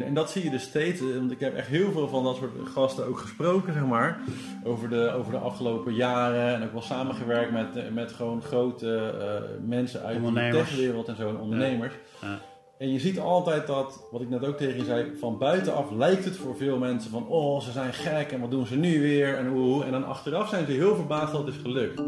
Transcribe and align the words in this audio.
En 0.00 0.14
dat 0.14 0.30
zie 0.30 0.44
je 0.44 0.50
dus 0.50 0.62
steeds, 0.62 1.00
eh, 1.00 1.06
want 1.16 1.30
ik 1.30 1.40
heb 1.40 1.54
echt 1.54 1.66
heel 1.66 1.92
veel 1.92 2.08
van 2.08 2.24
dat 2.24 2.36
soort 2.36 2.68
gasten 2.68 3.06
ook 3.06 3.18
gesproken, 3.18 3.72
zeg 3.72 3.84
maar, 3.84 4.20
over 4.64 4.88
de, 4.88 5.10
over 5.10 5.32
de 5.32 5.38
afgelopen 5.38 5.94
jaren. 5.94 6.54
En 6.54 6.62
ook 6.62 6.72
wel 6.72 6.82
samengewerkt 6.82 7.52
met, 7.52 7.76
eh, 7.76 7.82
met 7.92 8.12
gewoon 8.12 8.42
grote 8.42 9.14
uh, 9.18 9.68
mensen 9.68 10.02
uit 10.02 10.24
de 10.24 10.48
techwereld 10.52 11.08
en 11.08 11.16
zo, 11.16 11.38
ondernemers. 11.40 11.94
Ja. 12.20 12.28
Ja. 12.28 12.40
En 12.82 12.92
je 12.92 12.98
ziet 12.98 13.18
altijd 13.18 13.66
dat, 13.66 14.06
wat 14.10 14.20
ik 14.20 14.28
net 14.28 14.44
ook 14.44 14.56
tegen 14.56 14.76
je 14.76 14.84
zei, 14.84 15.12
van 15.18 15.38
buitenaf 15.38 15.90
lijkt 15.90 16.24
het 16.24 16.36
voor 16.36 16.56
veel 16.56 16.78
mensen 16.78 17.10
van, 17.10 17.26
oh, 17.26 17.60
ze 17.60 17.70
zijn 17.70 17.92
gek 17.92 18.32
en 18.32 18.40
wat 18.40 18.50
doen 18.50 18.66
ze 18.66 18.76
nu 18.76 19.00
weer 19.00 19.36
en 19.36 19.48
hoe. 19.48 19.84
En 19.84 19.90
dan 19.90 20.06
achteraf 20.06 20.48
zijn 20.48 20.66
ze 20.66 20.72
heel 20.72 20.94
verbaasd 20.94 21.32
dat 21.32 21.46
het 21.46 21.54
is 21.54 21.60
gelukt. 21.60 22.02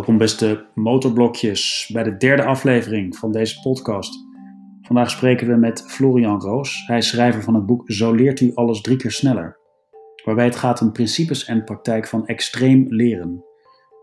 Welkom 0.00 0.18
beste 0.18 0.66
motorblokjes 0.74 1.90
bij 1.92 2.02
de 2.02 2.16
derde 2.16 2.44
aflevering 2.44 3.16
van 3.16 3.32
deze 3.32 3.60
podcast. 3.60 4.14
Vandaag 4.82 5.10
spreken 5.10 5.48
we 5.48 5.56
met 5.56 5.84
Florian 5.86 6.40
Roos. 6.40 6.82
Hij 6.86 6.98
is 6.98 7.08
schrijver 7.08 7.42
van 7.42 7.54
het 7.54 7.66
boek 7.66 7.92
Zo 7.92 8.12
leert 8.12 8.40
u 8.40 8.54
alles 8.54 8.80
drie 8.80 8.96
keer 8.96 9.10
sneller. 9.10 9.58
Waarbij 10.24 10.44
het 10.44 10.56
gaat 10.56 10.80
om 10.80 10.92
principes 10.92 11.44
en 11.44 11.64
praktijk 11.64 12.06
van 12.06 12.26
extreem 12.26 12.86
leren. 12.88 13.44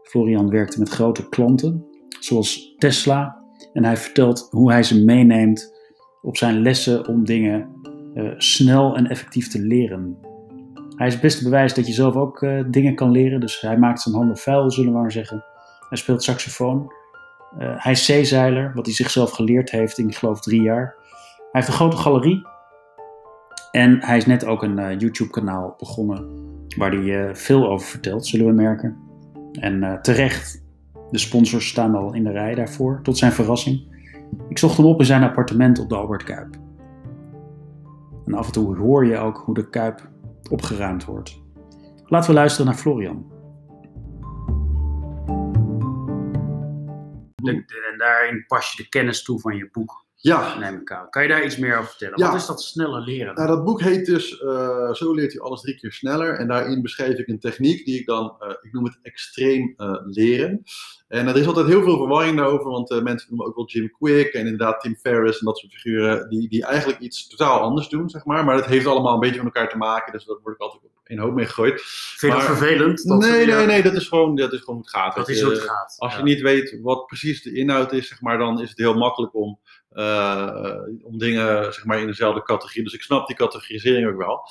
Florian 0.03 0.49
werkte 0.49 0.79
met 0.79 0.89
grote 0.89 1.29
klanten, 1.29 1.85
zoals 2.19 2.75
Tesla. 2.77 3.43
En 3.73 3.83
hij 3.83 3.97
vertelt 3.97 4.47
hoe 4.49 4.71
hij 4.71 4.83
ze 4.83 5.03
meeneemt 5.03 5.73
op 6.21 6.37
zijn 6.37 6.61
lessen 6.61 7.07
om 7.07 7.25
dingen 7.25 7.69
uh, 8.13 8.33
snel 8.37 8.95
en 8.95 9.07
effectief 9.07 9.47
te 9.47 9.61
leren. 9.61 10.17
Hij 10.95 11.07
is 11.07 11.13
het 11.13 11.21
beste 11.21 11.43
bewijs 11.43 11.73
dat 11.73 11.87
je 11.87 11.93
zelf 11.93 12.15
ook 12.15 12.41
uh, 12.41 12.63
dingen 12.71 12.95
kan 12.95 13.11
leren. 13.11 13.39
Dus 13.39 13.61
hij 13.61 13.77
maakt 13.77 14.01
zijn 14.01 14.15
handen 14.15 14.37
vuil, 14.37 14.71
zullen 14.71 14.93
we 14.93 14.99
maar 14.99 15.11
zeggen. 15.11 15.55
Hij 15.89 15.97
speelt 15.97 16.23
saxofoon. 16.23 16.93
Uh, 17.59 17.73
hij 17.75 17.91
is 17.91 18.05
zeezeiler, 18.05 18.71
wat 18.73 18.85
hij 18.85 18.95
zichzelf 18.95 19.31
geleerd 19.31 19.69
heeft 19.69 19.97
in, 19.97 20.07
ik 20.07 20.15
geloof, 20.15 20.41
drie 20.41 20.61
jaar. 20.61 20.95
Hij 21.35 21.47
heeft 21.51 21.67
een 21.67 21.73
grote 21.73 21.97
galerie. 21.97 22.47
En 23.71 24.03
hij 24.03 24.17
is 24.17 24.25
net 24.25 24.45
ook 24.45 24.63
een 24.63 24.79
uh, 24.79 24.99
YouTube-kanaal 24.99 25.75
begonnen 25.77 26.45
waar 26.77 26.91
hij 26.91 27.27
uh, 27.27 27.33
veel 27.33 27.69
over 27.69 27.87
vertelt, 27.87 28.25
zullen 28.25 28.45
we 28.45 28.51
merken. 28.51 28.97
En 29.51 29.99
terecht, 30.01 30.63
de 31.11 31.17
sponsors 31.17 31.67
staan 31.67 31.95
al 31.95 32.13
in 32.13 32.23
de 32.23 32.31
rij 32.31 32.55
daarvoor, 32.55 32.99
tot 33.03 33.17
zijn 33.17 33.31
verrassing. 33.31 33.95
Ik 34.49 34.57
zocht 34.57 34.77
hem 34.77 34.85
op 34.85 34.99
in 34.99 35.05
zijn 35.05 35.23
appartement 35.23 35.79
op 35.79 35.89
de 35.89 35.95
Albert 35.95 36.23
Kuip. 36.23 36.55
En 38.25 38.33
af 38.33 38.45
en 38.45 38.51
toe 38.51 38.77
hoor 38.77 39.05
je 39.05 39.17
ook 39.17 39.37
hoe 39.37 39.55
de 39.55 39.69
Kuip 39.69 40.09
opgeruimd 40.49 41.05
wordt. 41.05 41.41
Laten 42.05 42.29
we 42.29 42.35
luisteren 42.35 42.65
naar 42.65 42.75
Florian. 42.75 43.25
En 47.43 47.97
daarin 47.97 48.45
pas 48.47 48.71
je 48.71 48.83
de 48.83 48.89
kennis 48.89 49.23
toe 49.23 49.39
van 49.39 49.55
je 49.55 49.69
boek. 49.71 50.05
Ja. 50.15 50.57
Neem 50.57 50.81
ik 50.81 50.91
aan. 50.91 51.09
Kan 51.09 51.23
je 51.23 51.29
daar 51.29 51.45
iets 51.45 51.57
meer 51.57 51.77
over 51.77 51.89
vertellen? 51.89 52.19
Wat 52.19 52.35
is 52.35 52.45
dat 52.45 52.61
sneller 52.61 53.01
leren? 53.01 53.35
Nou, 53.35 53.47
dat 53.47 53.63
boek 53.63 53.81
heet 53.81 54.05
dus 54.05 54.41
uh, 54.41 54.93
Zo 54.93 55.13
leert 55.13 55.33
hij 55.33 55.41
alles 55.41 55.61
drie 55.61 55.75
keer 55.75 55.91
sneller. 55.91 56.33
En 56.33 56.47
daarin 56.47 56.81
beschrijf 56.81 57.17
ik 57.17 57.27
een 57.27 57.39
techniek 57.39 57.85
die 57.85 57.99
ik 57.99 58.05
dan, 58.05 58.35
uh, 58.39 58.49
ik 58.61 58.73
noem 58.73 58.83
het 58.83 58.99
extreem 59.01 59.73
uh, 59.77 59.95
leren. 60.03 60.63
En 61.07 61.27
er 61.27 61.37
is 61.37 61.47
altijd 61.47 61.67
heel 61.67 61.83
veel 61.83 61.97
verwarring 61.97 62.37
daarover, 62.37 62.71
want 62.71 63.03
mensen 63.03 63.27
noemen 63.29 63.47
ook 63.47 63.55
wel 63.55 63.67
Jim 63.67 63.91
Quick 63.91 64.33
en 64.33 64.41
inderdaad 64.41 64.81
Tim 64.81 64.95
Ferriss 64.95 65.39
en 65.39 65.45
dat 65.45 65.57
soort 65.57 65.73
figuren, 65.73 66.29
die, 66.29 66.49
die 66.49 66.65
eigenlijk 66.65 66.99
iets 66.99 67.27
totaal 67.27 67.59
anders 67.59 67.89
doen, 67.89 68.09
zeg 68.09 68.25
maar. 68.25 68.45
Maar 68.45 68.55
dat 68.55 68.65
heeft 68.65 68.85
allemaal 68.85 69.13
een 69.13 69.19
beetje 69.19 69.43
met 69.43 69.55
elkaar 69.55 69.69
te 69.69 69.77
maken, 69.77 70.11
dus 70.11 70.25
daar 70.25 70.37
word 70.43 70.55
ik 70.55 70.61
altijd 70.61 70.83
op 70.83 70.89
een 71.03 71.19
hoop 71.19 71.33
mee 71.33 71.45
gegooid. 71.45 71.81
Vind 71.81 72.33
je 72.33 72.39
dat 72.39 72.47
vervelend? 72.47 73.07
Dat 73.07 73.19
nee, 73.19 73.45
nee, 73.45 73.65
nee, 73.65 73.83
dat 73.83 73.93
is 73.93 74.07
gewoon, 74.07 74.35
dat 74.35 74.53
is 74.53 74.59
gewoon 74.59 74.75
hoe 74.75 74.83
het 74.83 74.95
gaat. 74.95 75.15
Dat 75.15 75.29
is 75.29 75.41
hoe 75.41 75.51
het 75.51 75.61
gaat. 75.61 75.95
Als 75.97 76.15
je 76.15 76.23
niet 76.23 76.41
weet 76.41 76.79
wat 76.81 77.05
precies 77.05 77.43
de 77.43 77.53
inhoud 77.53 77.93
is, 77.93 78.07
zeg 78.07 78.21
maar, 78.21 78.37
dan 78.37 78.61
is 78.61 78.69
het 78.69 78.77
heel 78.77 78.97
makkelijk 78.97 79.35
om 79.35 79.59
om 81.01 81.17
dingen 81.17 81.73
zeg 81.73 81.85
maar, 81.85 81.99
in 81.99 82.07
dezelfde 82.07 82.43
categorie. 82.43 82.83
Dus 82.83 82.93
ik 82.93 83.01
snap 83.01 83.27
die 83.27 83.35
categorisering 83.35 84.07
ook 84.07 84.17
wel. 84.17 84.41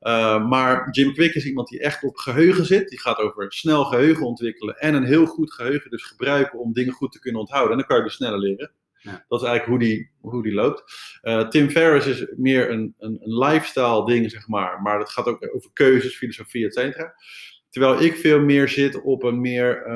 Uh, 0.00 0.48
maar 0.48 0.90
Jim 0.90 1.12
Quick 1.12 1.34
is 1.34 1.46
iemand 1.46 1.68
die 1.68 1.80
echt 1.80 2.02
op 2.04 2.16
geheugen 2.16 2.64
zit. 2.64 2.88
Die 2.88 3.00
gaat 3.00 3.18
over 3.18 3.52
snel 3.52 3.84
geheugen 3.84 4.26
ontwikkelen 4.26 4.78
en 4.78 4.94
een 4.94 5.04
heel 5.04 5.26
goed 5.26 5.52
geheugen 5.52 5.90
dus 5.90 6.04
gebruiken 6.04 6.58
om 6.58 6.72
dingen 6.72 6.92
goed 6.92 7.12
te 7.12 7.18
kunnen 7.18 7.40
onthouden. 7.40 7.72
En 7.72 7.78
dan 7.78 7.86
kan 7.86 7.96
je 7.96 8.02
dus 8.02 8.14
sneller 8.14 8.38
leren. 8.38 8.72
Ja. 8.98 9.24
Dat 9.28 9.42
is 9.42 9.46
eigenlijk 9.48 9.66
hoe 9.66 9.88
die, 9.88 10.10
hoe 10.20 10.42
die 10.42 10.54
loopt. 10.54 10.84
Uh, 11.22 11.48
Tim 11.48 11.70
Ferriss 11.70 12.06
is 12.06 12.26
meer 12.36 12.70
een, 12.70 12.94
een, 12.98 13.18
een, 13.22 13.38
lifestyle 13.38 14.06
ding, 14.06 14.30
zeg 14.30 14.48
maar. 14.48 14.82
Maar 14.82 14.98
dat 14.98 15.10
gaat 15.10 15.26
ook 15.26 15.54
over 15.54 15.70
keuzes, 15.72 16.16
filosofie, 16.16 16.66
et 16.66 16.74
cetera. 16.74 17.14
Terwijl 17.70 18.02
ik 18.02 18.16
veel 18.16 18.40
meer 18.40 18.68
zit 18.68 19.02
op 19.02 19.22
een 19.22 19.40
meer 19.40 19.86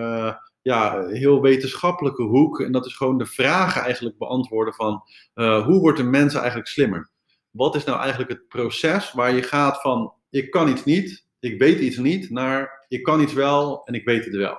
ja, 0.69 1.07
heel 1.07 1.41
wetenschappelijke 1.41 2.23
hoek. 2.23 2.61
En 2.61 2.73
dat 2.73 2.87
is 2.87 2.97
gewoon 2.97 3.19
de 3.19 3.27
vragen 3.27 3.83
eigenlijk 3.83 4.19
beantwoorden 4.19 4.75
van 4.75 5.03
uh, 5.35 5.65
hoe 5.65 5.81
wordt 5.81 5.99
een 5.99 6.11
mens 6.11 6.35
eigenlijk 6.35 6.69
slimmer? 6.69 7.11
Wat 7.51 7.75
is 7.75 7.85
nou 7.85 7.99
eigenlijk 7.99 8.31
het 8.31 8.49
proces 8.49 9.13
waar 9.13 9.35
je 9.35 9.43
gaat 9.43 9.81
van 9.81 10.13
ik 10.31 10.51
kan 10.51 10.69
iets 10.69 10.85
niet, 10.85 11.27
ik 11.41 11.59
weet 11.59 11.81
iets 11.81 11.97
niet, 11.97 12.31
naar 12.31 12.87
ik 12.89 13.03
kan 13.03 13.21
iets 13.21 13.33
wel 13.33 13.85
en 13.85 13.95
ik 13.95 14.05
weet 14.05 14.25
het 14.25 14.37
wel. 14.37 14.59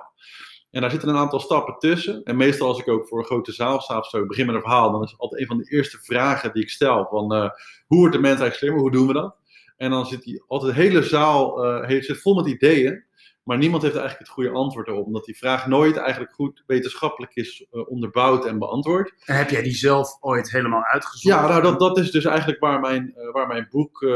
En 0.70 0.80
daar 0.80 0.90
zitten 0.90 1.08
een 1.08 1.16
aantal 1.16 1.40
stappen 1.40 1.78
tussen. 1.78 2.22
En 2.22 2.36
meestal 2.36 2.68
als 2.68 2.78
ik 2.78 2.88
ook 2.88 3.08
voor 3.08 3.18
een 3.18 3.24
grote 3.24 3.52
zaal 3.52 3.80
sta 3.80 3.98
of 3.98 4.08
zo, 4.08 4.26
begin 4.26 4.46
met 4.46 4.54
een 4.54 4.60
verhaal, 4.60 4.92
dan 4.92 5.02
is 5.02 5.14
altijd 5.18 5.40
een 5.40 5.46
van 5.46 5.58
de 5.58 5.70
eerste 5.70 5.98
vragen 5.98 6.52
die 6.52 6.62
ik 6.62 6.70
stel. 6.70 7.06
Van 7.10 7.34
uh, 7.34 7.50
hoe 7.86 7.98
wordt 7.98 8.14
de 8.14 8.20
mens 8.20 8.40
eigenlijk 8.40 8.54
slimmer? 8.54 8.80
Hoe 8.80 8.90
doen 8.90 9.06
we 9.06 9.12
dat? 9.12 9.36
En 9.76 9.90
dan 9.90 10.06
zit 10.06 10.22
die, 10.22 10.44
altijd 10.46 10.74
de 10.74 10.82
hele 10.82 11.02
zaal 11.02 11.64
uh, 11.90 12.00
zit 12.02 12.20
vol 12.20 12.34
met 12.34 12.46
ideeën. 12.46 13.04
Maar 13.42 13.58
niemand 13.58 13.82
heeft 13.82 13.94
eigenlijk 13.94 14.28
het 14.28 14.36
goede 14.36 14.58
antwoord 14.58 14.88
erop, 14.88 15.06
omdat 15.06 15.24
die 15.24 15.36
vraag 15.36 15.66
nooit 15.66 15.96
eigenlijk 15.96 16.32
goed 16.32 16.62
wetenschappelijk 16.66 17.34
is 17.34 17.66
uh, 17.72 17.90
onderbouwd 17.90 18.46
en 18.46 18.58
beantwoord. 18.58 19.14
En 19.24 19.36
heb 19.36 19.50
jij 19.50 19.62
die 19.62 19.74
zelf 19.74 20.16
ooit 20.20 20.50
helemaal 20.50 20.84
uitgezocht? 20.84 21.40
Ja, 21.40 21.48
nou, 21.48 21.62
dat, 21.62 21.78
dat 21.78 21.98
is 21.98 22.10
dus 22.10 22.24
eigenlijk 22.24 22.60
waar 22.60 22.80
mijn, 22.80 23.14
uh, 23.16 23.32
waar 23.32 23.46
mijn 23.46 23.68
boek 23.70 24.00
uh, 24.00 24.10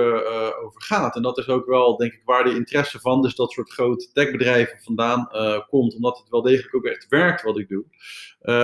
over 0.65 0.83
gaat. 0.83 1.17
En 1.17 1.23
dat 1.23 1.39
is 1.39 1.49
ook 1.49 1.67
wel, 1.67 1.97
denk 1.97 2.13
ik, 2.13 2.23
waar 2.25 2.45
de 2.45 2.55
interesse 2.55 3.01
van 3.01 3.23
dus 3.23 3.35
dat 3.35 3.53
soort 3.53 3.73
grote 3.73 4.13
techbedrijven 4.13 4.79
vandaan 4.83 5.29
komt, 5.69 5.95
omdat 5.95 6.19
het 6.19 6.29
wel 6.29 6.43
degelijk 6.43 6.75
ook 6.75 6.85
echt 6.85 7.09
werkt 7.09 7.43
wat 7.43 7.59
ik 7.59 7.69
doe. 7.69 7.85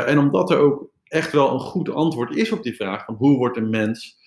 en 0.05 0.19
omdat 0.19 0.51
er 0.51 0.59
ook 0.59 0.89
echt 1.05 1.33
wel 1.33 1.53
een 1.53 1.61
goed 1.61 1.91
antwoord 1.91 2.37
is 2.37 2.53
op 2.53 2.63
die 2.63 2.77
vraag 2.77 3.05
van 3.05 3.15
hoe 3.15 3.37
wordt 3.37 3.57
een 3.57 3.71
mens 3.71 4.19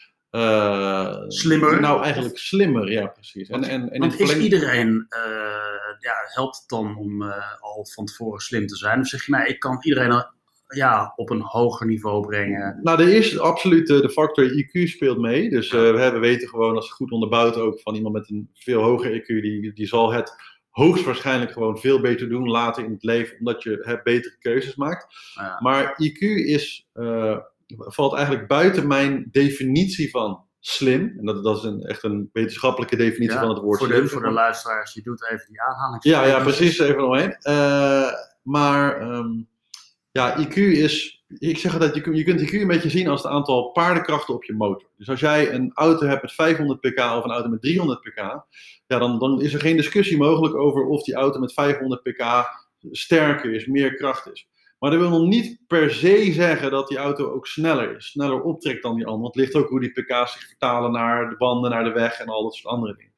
slimmer? 1.28 1.80
Nou, 1.80 2.04
eigenlijk 2.04 2.38
slimmer, 2.38 2.92
ja, 2.92 3.06
precies. 3.06 3.50
En, 3.50 3.64
en, 3.64 3.92
en 3.92 4.00
want 4.00 4.20
is 4.20 4.38
iedereen, 4.38 5.08
uh, 5.10 6.00
ja, 6.00 6.14
helpt 6.34 6.58
het 6.58 6.70
dan 6.70 6.98
om 6.98 7.22
uh, 7.22 7.62
al 7.62 7.86
van 7.86 8.06
tevoren 8.06 8.40
slim 8.40 8.68
te 8.68 8.76
zijn? 8.76 9.00
Of 9.00 9.08
zeg 9.08 9.26
je, 9.26 9.32
nou, 9.32 9.46
ik 9.46 9.60
kan 9.60 9.78
iedereen 9.82 10.26
ja, 10.68 11.14
op 11.16 11.30
een 11.30 11.42
hoger 11.42 11.88
niveau 11.88 12.28
brengen? 12.28 12.80
Nou, 12.84 13.02
er 13.02 13.14
is 13.14 13.40
absoluut 13.40 13.88
de 13.88 14.10
factor 14.10 14.52
IQ 14.52 14.90
speelt 14.90 15.20
mee. 15.20 15.50
Dus 15.50 15.72
we 15.72 16.18
weten 16.20 16.48
gewoon, 16.48 16.76
als 16.76 16.92
goed 16.92 17.12
onderbouwd 17.12 17.58
ook, 17.58 17.80
van 17.80 17.96
iemand 17.96 18.14
met 18.14 18.30
een 18.30 18.50
veel 18.54 18.82
hoger 18.82 19.22
IQ, 19.22 19.26
die, 19.26 19.74
die 19.74 19.88
zal 19.88 20.14
het 20.14 20.34
hoogstwaarschijnlijk 20.70 21.52
gewoon 21.52 21.78
veel 21.78 22.02
beter 22.02 22.30
doen 22.30 22.50
later 22.50 22.84
in 22.84 22.92
het 22.92 23.04
leven, 23.04 23.38
omdat 23.40 23.64
je 23.64 23.80
hè, 23.82 24.02
betere 24.04 24.36
keuzes 24.40 24.76
maakt. 24.76 25.16
Ja. 25.34 25.60
Maar 25.60 26.00
IQ 26.02 26.20
is 26.46 26.88
valt 27.68 28.14
eigenlijk 28.14 28.48
buiten 28.48 28.88
mijn 28.88 29.28
definitie 29.32 30.10
van 30.10 30.44
slim. 30.60 31.14
En 31.18 31.26
dat, 31.26 31.44
dat 31.44 31.58
is 31.58 31.64
een, 31.64 31.82
echt 31.82 32.04
een 32.04 32.30
wetenschappelijke 32.34 32.96
definitie 32.96 33.38
van 33.38 33.50
het 33.50 33.60
woord 33.60 33.80
voor 33.80 33.88
slim. 33.88 34.02
De, 34.02 34.08
voor 34.08 34.22
de 34.22 34.32
luisteraars, 34.32 34.94
je 34.94 35.02
doet 35.02 35.32
even 35.32 35.48
die 35.48 35.62
aanhaling. 35.62 36.04
Ja, 36.04 36.26
ja, 36.26 36.44
precies, 36.44 36.80
even 36.80 37.06
omheen. 37.06 37.38
Uh, 37.42 38.12
maar 38.44 39.02
um, 39.02 39.48
ja, 40.12 40.48
IQ 40.48 40.56
is. 40.56 41.24
Ik 41.38 41.58
zeg 41.58 41.78
dat 41.78 41.96
je, 41.96 42.16
je 42.16 42.24
kunt 42.24 42.42
IQ 42.42 42.54
een 42.54 42.68
beetje 42.68 42.90
zien 42.90 43.08
als 43.08 43.24
het 43.24 43.32
aantal 43.32 43.72
paardenkrachten 43.72 44.34
op 44.34 44.44
je 44.44 44.54
motor. 44.54 44.90
Dus 44.98 45.10
als 45.10 45.20
jij 45.20 45.54
een 45.54 45.72
auto 45.74 46.08
hebt 46.08 46.22
met 46.22 46.34
500 46.34 46.80
pk 46.80 47.00
of 47.00 47.24
een 47.24 47.32
auto 47.32 47.50
met 47.50 47.62
300 47.62 48.02
pk, 48.02 48.18
ja, 48.88 49.00
dan, 49.00 49.20
dan 49.20 49.42
is 49.42 49.54
er 49.54 49.60
geen 49.60 49.78
discussie 49.78 50.18
mogelijk 50.18 50.56
over 50.56 50.86
of 50.86 51.04
die 51.04 51.16
auto 51.16 51.40
met 51.40 51.54
500 51.54 52.02
pk 52.04 52.46
sterker 52.92 53.54
is, 53.54 53.66
meer 53.66 53.96
kracht 53.96 54.32
is. 54.32 54.48
Maar 54.84 54.92
dat 54.92 55.02
wil 55.02 55.10
nog 55.10 55.28
niet 55.28 55.58
per 55.68 55.92
se 55.92 56.32
zeggen 56.32 56.72
dat 56.72 56.88
die 56.88 56.98
auto 56.98 57.32
ook 57.32 57.48
sneller 57.48 57.96
is. 57.96 58.06
Sneller 58.06 58.42
optrekt 58.42 58.84
dan 58.84 58.96
die 58.96 59.06
andere. 59.06 59.22
Want 59.22 59.36
het 59.36 59.44
ligt 59.44 59.56
ook 59.56 59.70
hoe 59.70 59.80
die 59.80 59.92
pk's 59.92 60.32
zich 60.32 60.48
vertalen 60.48 60.92
naar 60.92 61.30
de 61.30 61.38
banden, 61.38 61.72
naar 61.72 61.84
de 61.84 61.92
weg 61.92 62.20
en 62.20 62.28
al 62.28 62.44
dat 62.44 62.56
soort 62.56 62.74
andere 62.74 62.96
dingen. 62.96 63.14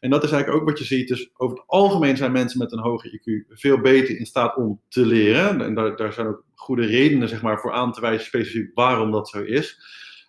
En 0.00 0.10
dat 0.10 0.24
is 0.24 0.30
eigenlijk 0.30 0.62
ook 0.62 0.68
wat 0.68 0.78
je 0.78 0.84
ziet. 0.84 1.08
Dus 1.08 1.30
over 1.36 1.56
het 1.56 1.66
algemeen 1.66 2.16
zijn 2.16 2.32
mensen 2.32 2.58
met 2.58 2.72
een 2.72 2.78
hoge 2.78 3.18
IQ 3.18 3.46
veel 3.48 3.80
beter 3.80 4.18
in 4.18 4.26
staat 4.26 4.56
om 4.56 4.80
te 4.88 5.06
leren. 5.06 5.60
En 5.60 5.74
daar, 5.74 5.96
daar 5.96 6.12
zijn 6.12 6.26
ook 6.26 6.44
goede 6.54 6.86
redenen 6.86 7.28
zeg 7.28 7.42
maar, 7.42 7.60
voor 7.60 7.72
aan 7.72 7.92
te 7.92 8.00
wijzen 8.00 8.26
specifiek 8.26 8.70
waarom 8.74 9.10
dat 9.10 9.28
zo 9.28 9.42
is. 9.42 9.80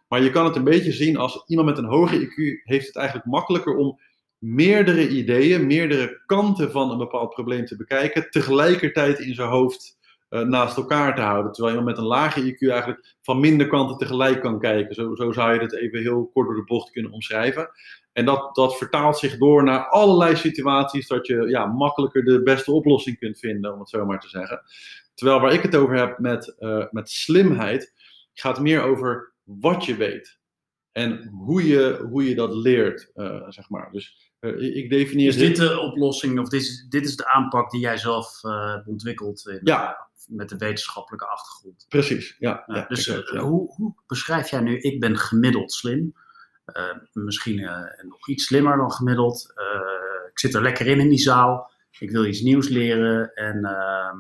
Maar 0.08 0.24
je 0.24 0.30
kan 0.30 0.46
het 0.46 0.56
een 0.56 0.64
beetje 0.64 0.92
zien 0.92 1.18
als 1.18 1.44
iemand 1.48 1.68
met 1.68 1.78
een 1.78 1.90
hoge 1.90 2.20
IQ 2.20 2.64
heeft 2.64 2.88
het 2.88 2.96
eigenlijk 2.96 3.28
makkelijker 3.28 3.76
om 3.76 4.00
meerdere 4.38 5.10
ideeën, 5.10 5.68
meerdere 5.68 6.22
kanten 6.26 6.72
van 6.72 6.92
een 6.92 6.98
bepaald 6.98 7.30
probleem 7.30 7.66
te 7.66 7.76
bekijken, 7.76 8.30
tegelijkertijd 8.30 9.20
in 9.20 9.36
zijn 9.36 9.50
hoofd 9.50 10.00
uh, 10.32 10.42
naast 10.42 10.78
elkaar 10.78 11.16
te 11.16 11.22
houden. 11.22 11.52
Terwijl 11.52 11.76
je 11.76 11.84
met 11.84 11.98
een 11.98 12.04
lage 12.04 12.54
IQ 12.54 12.58
eigenlijk 12.70 13.16
van 13.22 13.40
minder 13.40 13.68
kanten 13.68 13.98
tegelijk 13.98 14.42
kan 14.42 14.60
kijken. 14.60 14.96
Zo, 14.96 15.16
zo 15.16 15.32
zou 15.32 15.54
je 15.54 15.60
het 15.60 15.76
even 15.76 16.00
heel 16.00 16.30
kort 16.34 16.48
door 16.48 16.56
de 16.56 16.64
bocht 16.64 16.92
kunnen 16.92 17.12
omschrijven. 17.12 17.70
En 18.14 18.26
dat, 18.26 18.56
dat 18.56 18.78
vertaalt 18.78 19.18
zich 19.18 19.38
door 19.38 19.64
naar 19.64 19.88
allerlei 19.88 20.36
situaties 20.36 21.08
dat 21.08 21.28
je 21.28 21.48
ja, 21.48 21.66
makkelijker 21.66 22.24
de 22.24 22.44
beste 22.44 22.72
oplossing 22.72 23.18
kunt 23.18 23.40
vinden, 23.40 23.74
om 23.74 23.80
het 23.80 23.90
zo 23.90 24.06
maar 24.06 24.20
te 24.20 24.30
zeggen. 24.30 24.62
Terwijl 25.14 25.40
waar 25.40 25.54
ik 25.54 25.62
het 25.62 25.76
over 25.76 25.98
heb 25.98 26.20
met, 26.20 26.56
uh, 26.60 26.86
met 26.92 27.10
slimheid, 27.10 27.94
gaat 28.34 28.60
meer 28.60 28.82
over 28.82 29.34
wat 29.44 29.86
je 29.86 29.96
weet. 29.96 30.40
En 30.92 31.28
hoe 31.28 31.68
je, 31.68 32.06
hoe 32.10 32.30
je 32.30 32.36
dat 32.36 32.54
leert, 32.54 33.12
uh, 33.16 33.50
zeg 33.50 33.70
maar. 33.70 33.92
Dus 33.92 34.34
uh, 34.40 34.76
ik 34.76 34.90
definieer... 34.90 35.28
Is 35.28 35.38
dit 35.38 35.56
de 35.56 35.80
oplossing, 35.80 36.40
of 36.40 36.50
dit 36.50 36.62
is, 36.62 36.86
dit 36.90 37.06
is 37.06 37.16
de 37.16 37.30
aanpak 37.30 37.72
die 37.72 37.82
jij 37.82 37.98
zelf 37.98 38.42
hebt 38.42 38.88
ontwikkeld 38.88 39.48
in, 39.48 39.60
ja. 39.64 40.10
Met 40.32 40.50
de 40.50 40.58
wetenschappelijke 40.58 41.28
achtergrond? 41.28 41.86
Precies, 41.90 42.36
ja. 42.40 42.64
ja 42.66 42.86
dus 42.88 43.08
Hoe, 43.30 43.74
hoe, 43.76 43.94
beschrijf 44.08 44.50
jij 44.50 44.60
nu, 44.60 44.80
ik 44.80 45.00
ben 45.00 45.18
gemiddeld 45.18 45.72
slim, 45.72 46.14
misschien 47.14 47.70
nog 48.02 48.28
iets 48.28 48.46
slimmer 48.46 48.78
dan 48.78 48.92
gemiddeld, 48.92 49.54
ik 50.32 50.40
zit 50.40 50.54
er 50.54 50.62
lekker 50.62 50.88
in 50.88 51.00
in 51.00 51.10
die 51.10 51.20
zaal, 51.20 51.72
ik 52.00 52.12
wil 52.12 52.26
iets 52.26 52.42
nieuws 52.42 52.70
leren 52.70 53.34
en 53.34 53.66
ehm, 53.66 54.18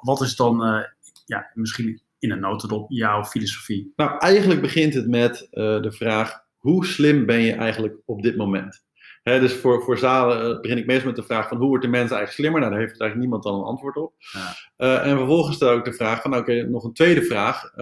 wat 0.00 0.20
is 0.20 0.36
dan, 0.36 0.86
ja, 1.26 1.50
misschien 1.54 2.02
in 2.18 2.30
een 2.30 2.40
notendop 2.40 2.90
jouw 2.90 3.24
filosofie? 3.24 3.92
Nou, 3.96 4.18
eigenlijk 4.18 4.60
begint 4.60 4.94
het 4.94 5.08
met 5.08 5.48
de 5.50 5.92
vraag: 5.92 6.40
hoe 6.56 6.86
slim 6.86 7.26
ben 7.26 7.40
je 7.40 7.52
eigenlijk 7.52 7.96
op 8.04 8.22
dit 8.22 8.36
moment? 8.36 8.84
Dus 9.22 9.54
voor, 9.54 9.82
voor 9.82 9.98
zalen 9.98 10.50
uh, 10.50 10.60
begin 10.60 10.78
ik 10.78 10.86
meestal 10.86 11.06
met 11.06 11.16
de 11.16 11.22
vraag 11.22 11.48
van 11.48 11.56
hoe 11.56 11.68
wordt 11.68 11.84
de 11.84 11.90
mens 11.90 12.10
eigenlijk 12.10 12.32
slimmer? 12.32 12.60
Nou, 12.60 12.72
daar 12.72 12.80
heeft 12.80 13.00
eigenlijk 13.00 13.20
niemand 13.20 13.42
dan 13.42 13.54
een 13.54 13.66
antwoord 13.66 13.96
op. 13.96 14.14
Ja. 14.18 14.54
Uh, 14.78 15.06
en 15.06 15.16
vervolgens 15.16 15.56
stel 15.56 15.76
ik 15.76 15.84
de 15.84 15.92
vraag 15.92 16.22
van, 16.22 16.30
oké, 16.30 16.40
okay, 16.40 16.60
nog 16.60 16.84
een 16.84 16.92
tweede 16.92 17.22
vraag. 17.22 17.72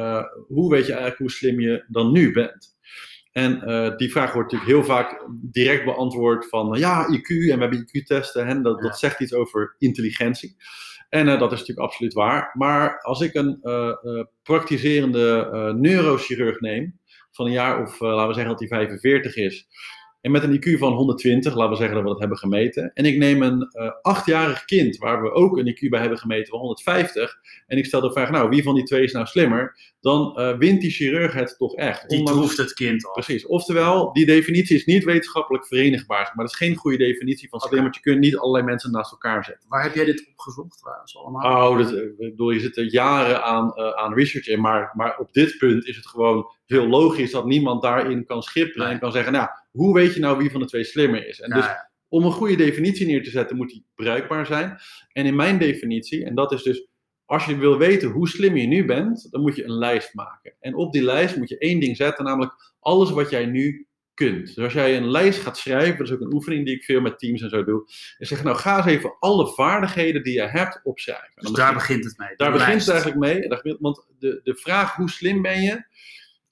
hoe 0.48 0.70
weet 0.70 0.86
je 0.86 0.92
eigenlijk 0.92 1.18
hoe 1.18 1.30
slim 1.30 1.60
je 1.60 1.84
dan 1.88 2.12
nu 2.12 2.32
bent? 2.32 2.78
En 3.32 3.62
uh, 3.70 3.96
die 3.96 4.10
vraag 4.10 4.32
wordt 4.32 4.52
natuurlijk 4.52 4.78
heel 4.78 4.94
vaak 4.94 5.24
direct 5.30 5.84
beantwoord 5.84 6.48
van 6.48 6.78
ja, 6.78 7.06
IQ 7.06 7.28
en 7.28 7.58
we 7.58 7.60
hebben 7.60 7.86
IQ-testen 7.86 8.46
en 8.46 8.62
dat, 8.62 8.76
ja. 8.76 8.82
dat 8.82 8.98
zegt 8.98 9.20
iets 9.20 9.34
over 9.34 9.74
intelligentie. 9.78 10.56
En 11.08 11.26
uh, 11.26 11.38
dat 11.38 11.52
is 11.52 11.58
natuurlijk 11.58 11.86
absoluut 11.86 12.12
waar. 12.12 12.50
Maar 12.54 13.00
als 13.00 13.20
ik 13.20 13.34
een 13.34 13.58
uh, 13.62 14.24
praktiserende 14.42 15.74
neurochirurg 15.78 16.60
neem, 16.60 16.98
van 17.30 17.46
een 17.46 17.52
jaar 17.52 17.82
of 17.82 18.00
laten 18.00 18.28
we 18.28 18.34
zeggen 18.34 18.50
dat 18.50 18.58
hij 18.58 18.68
45 18.68 19.36
is, 19.36 19.68
en 20.20 20.30
met 20.30 20.42
een 20.42 20.56
IQ 20.56 20.78
van 20.78 20.92
120, 20.92 21.54
laten 21.54 21.70
we 21.70 21.76
zeggen 21.76 21.94
dat 21.94 22.04
we 22.04 22.10
dat 22.10 22.18
hebben 22.18 22.38
gemeten. 22.38 22.90
En 22.94 23.04
ik 23.04 23.16
neem 23.16 23.42
een 23.42 23.68
uh, 23.72 23.90
achtjarig 24.02 24.64
kind, 24.64 24.96
waar 24.96 25.22
we 25.22 25.32
ook 25.32 25.58
een 25.58 25.76
IQ 25.76 25.88
bij 25.88 26.00
hebben 26.00 26.18
gemeten 26.18 26.46
van 26.46 26.58
150. 26.58 27.38
En 27.66 27.78
ik 27.78 27.86
stel 27.86 28.00
de 28.00 28.12
vraag, 28.12 28.30
nou, 28.30 28.48
wie 28.48 28.62
van 28.62 28.74
die 28.74 28.84
twee 28.84 29.02
is 29.02 29.12
nou 29.12 29.26
slimmer? 29.26 29.76
Dan 30.00 30.36
uh, 30.36 30.58
wint 30.58 30.80
die 30.80 30.90
chirurg 30.90 31.32
het 31.32 31.54
toch 31.58 31.74
echt. 31.74 32.08
Die 32.08 32.24
troeft 32.24 32.56
het 32.56 32.72
kind 32.72 33.06
al. 33.06 33.12
Precies. 33.12 33.46
Oftewel, 33.46 34.12
die 34.12 34.26
definitie 34.26 34.76
is 34.76 34.84
niet 34.84 35.04
wetenschappelijk 35.04 35.66
verenigbaar. 35.66 36.22
Maar 36.22 36.44
dat 36.44 36.54
is 36.54 36.56
geen 36.56 36.76
goede 36.76 36.96
definitie 36.96 37.48
van 37.48 37.60
slim, 37.60 37.82
want 37.82 37.94
je 37.94 38.00
kunt 38.00 38.20
niet 38.20 38.36
allerlei 38.36 38.64
mensen 38.64 38.90
naast 38.90 39.10
elkaar 39.10 39.44
zetten. 39.44 39.68
Waar 39.68 39.82
heb 39.82 39.94
jij 39.94 40.04
dit 40.04 40.28
opgezocht 40.30 40.78
trouwens 40.78 41.16
allemaal? 41.16 41.70
Oh, 41.70 41.78
dat, 41.78 41.92
ik 41.92 42.16
bedoel, 42.16 42.50
je 42.50 42.60
zit 42.60 42.76
er 42.76 42.92
jaren 42.92 43.42
aan, 43.42 43.72
uh, 43.76 43.90
aan 43.90 44.14
research 44.14 44.46
in. 44.46 44.60
Maar, 44.60 44.92
maar 44.94 45.18
op 45.18 45.32
dit 45.32 45.58
punt 45.58 45.86
is 45.86 45.96
het 45.96 46.06
gewoon 46.06 46.46
heel 46.66 46.86
logisch 46.86 47.30
dat 47.30 47.46
niemand 47.46 47.82
daarin 47.82 48.24
kan 48.24 48.42
schipperen 48.42 48.88
en 48.88 48.98
kan 48.98 49.12
zeggen, 49.12 49.32
nou, 49.32 49.48
hoe 49.70 49.94
weet 49.94 50.14
je 50.14 50.20
nou 50.20 50.38
wie 50.38 50.50
van 50.50 50.60
de 50.60 50.66
twee 50.66 50.84
slimmer 50.84 51.28
is? 51.28 51.40
En 51.40 51.48
ja, 51.48 51.54
dus 51.54 51.66
om 52.08 52.24
een 52.24 52.32
goede 52.32 52.56
definitie 52.56 53.06
neer 53.06 53.22
te 53.22 53.30
zetten, 53.30 53.56
moet 53.56 53.68
die 53.68 53.86
bruikbaar 53.94 54.46
zijn. 54.46 54.78
En 55.12 55.26
in 55.26 55.36
mijn 55.36 55.58
definitie, 55.58 56.24
en 56.24 56.34
dat 56.34 56.52
is 56.52 56.62
dus, 56.62 56.86
als 57.24 57.44
je 57.44 57.56
wil 57.56 57.78
weten 57.78 58.10
hoe 58.10 58.28
slim 58.28 58.56
je 58.56 58.66
nu 58.66 58.84
bent, 58.84 59.26
dan 59.30 59.40
moet 59.40 59.56
je 59.56 59.64
een 59.64 59.78
lijst 59.78 60.14
maken. 60.14 60.54
En 60.60 60.74
op 60.74 60.92
die 60.92 61.02
lijst 61.02 61.36
moet 61.36 61.48
je 61.48 61.58
één 61.58 61.80
ding 61.80 61.96
zetten, 61.96 62.24
namelijk 62.24 62.74
alles 62.80 63.10
wat 63.10 63.30
jij 63.30 63.46
nu 63.46 63.86
kunt. 64.14 64.54
Dus 64.54 64.64
als 64.64 64.72
jij 64.72 64.96
een 64.96 65.10
lijst 65.10 65.40
gaat 65.40 65.58
schrijven, 65.58 65.98
dat 65.98 66.06
is 66.06 66.12
ook 66.12 66.20
een 66.20 66.34
oefening 66.34 66.64
die 66.64 66.74
ik 66.74 66.84
veel 66.84 67.00
met 67.00 67.18
teams 67.18 67.42
en 67.42 67.48
zo 67.48 67.64
doe, 67.64 67.84
en 68.18 68.26
zeg 68.26 68.42
nou 68.42 68.56
ga 68.56 68.76
eens 68.76 68.86
even 68.86 69.16
alle 69.18 69.46
vaardigheden 69.46 70.22
die 70.22 70.32
je 70.32 70.48
hebt 70.48 70.80
opschrijven. 70.82 71.32
Dus 71.34 71.52
daar 71.52 71.74
begint 71.74 72.04
het 72.04 72.18
mee. 72.18 72.36
Daar 72.36 72.52
begint 72.52 72.80
het 72.80 72.88
eigenlijk 72.88 73.20
mee, 73.20 73.76
want 73.78 74.06
de, 74.18 74.40
de 74.42 74.54
vraag 74.54 74.94
hoe 74.94 75.10
slim 75.10 75.42
ben 75.42 75.62
je, 75.62 75.84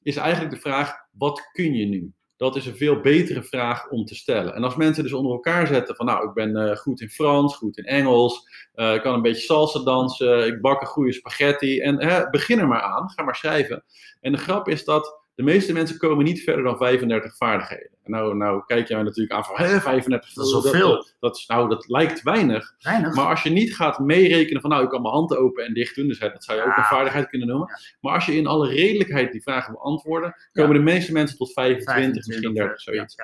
is 0.02 0.16
eigenlijk 0.16 0.54
de 0.54 0.60
vraag 0.60 0.94
wat 1.10 1.48
kun 1.52 1.74
je 1.74 1.86
nu? 1.86 2.12
Dat 2.38 2.56
is 2.56 2.66
een 2.66 2.76
veel 2.76 3.00
betere 3.00 3.42
vraag 3.42 3.88
om 3.88 4.04
te 4.04 4.14
stellen. 4.14 4.54
En 4.54 4.64
als 4.64 4.76
mensen 4.76 5.02
dus 5.02 5.12
onder 5.12 5.32
elkaar 5.32 5.66
zetten 5.66 5.96
van 5.96 6.06
nou, 6.06 6.28
ik 6.28 6.34
ben 6.34 6.56
uh, 6.56 6.76
goed 6.76 7.00
in 7.00 7.10
Frans, 7.10 7.56
goed 7.56 7.78
in 7.78 7.84
Engels, 7.84 8.48
uh, 8.74 8.94
ik 8.94 9.02
kan 9.02 9.14
een 9.14 9.22
beetje 9.22 9.42
salsa 9.42 9.80
dansen, 9.80 10.46
ik 10.46 10.60
bak 10.60 10.80
een 10.80 10.86
goede 10.86 11.12
spaghetti 11.12 11.80
en 11.80 12.28
begin 12.30 12.58
er 12.58 12.68
maar 12.68 12.82
aan, 12.82 13.10
ga 13.10 13.22
maar 13.22 13.36
schrijven. 13.36 13.84
En 14.20 14.32
de 14.32 14.38
grap 14.38 14.68
is 14.68 14.84
dat 14.84 15.17
de 15.38 15.44
meeste 15.44 15.72
mensen 15.72 15.98
komen 15.98 16.24
niet 16.24 16.42
verder 16.42 16.64
dan 16.64 16.76
35 16.76 17.36
vaardigheden. 17.36 17.90
En 18.02 18.10
nou, 18.10 18.36
nou 18.36 18.62
kijk 18.66 18.88
jij 18.88 19.02
natuurlijk 19.02 19.32
aan 19.32 19.44
van, 19.44 19.56
hé, 19.56 19.80
35. 19.80 20.32
Dat 20.32 20.64
is 20.64 20.70
veel. 20.70 20.94
Dat, 20.94 21.14
dat, 21.20 21.44
nou, 21.46 21.68
dat 21.68 21.88
lijkt 21.88 22.22
weinig. 22.22 22.74
Weinig. 22.78 23.14
Maar 23.14 23.26
als 23.26 23.42
je 23.42 23.50
niet 23.50 23.76
gaat 23.76 23.98
meerekenen 23.98 24.60
van, 24.60 24.70
nou, 24.70 24.82
ik 24.82 24.88
kan 24.88 25.02
mijn 25.02 25.14
handen 25.14 25.38
open 25.38 25.64
en 25.64 25.74
dicht 25.74 25.94
doen, 25.94 26.08
dus 26.08 26.18
dat 26.18 26.44
zou 26.44 26.58
je 26.58 26.64
ook 26.64 26.76
een 26.76 26.84
vaardigheid 26.84 27.28
kunnen 27.28 27.48
noemen. 27.48 27.68
Ja. 27.68 27.96
Maar 28.00 28.14
als 28.14 28.26
je 28.26 28.36
in 28.36 28.46
alle 28.46 28.68
redelijkheid 28.68 29.32
die 29.32 29.42
vragen 29.42 29.72
beantwoorden, 29.72 30.34
komen 30.52 30.74
de 30.74 30.82
meeste 30.82 31.12
mensen 31.12 31.36
tot 31.36 31.52
25, 31.52 32.26
misschien 32.26 32.54
30, 32.54 32.80
zoiets. 32.80 33.16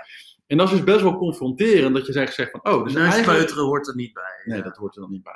En 0.47 0.57
dat 0.57 0.67
is 0.67 0.75
dus 0.75 0.85
best 0.85 1.01
wel 1.01 1.17
confronterend, 1.17 1.95
dat 1.95 2.07
je 2.07 2.13
zegt, 2.13 2.35
zegt 2.35 2.51
van, 2.51 2.73
oh, 2.73 2.85
dus 2.85 2.95
eigenlijk... 2.95 3.51
Hoort 3.51 3.89
er 3.89 3.95
niet 3.95 4.13
bij. 4.13 4.43
Nee, 4.45 4.63
dat 4.63 4.77
hoort 4.77 4.97
er 4.97 5.03
dan 5.03 5.11
niet 5.11 5.23
bij. 5.23 5.33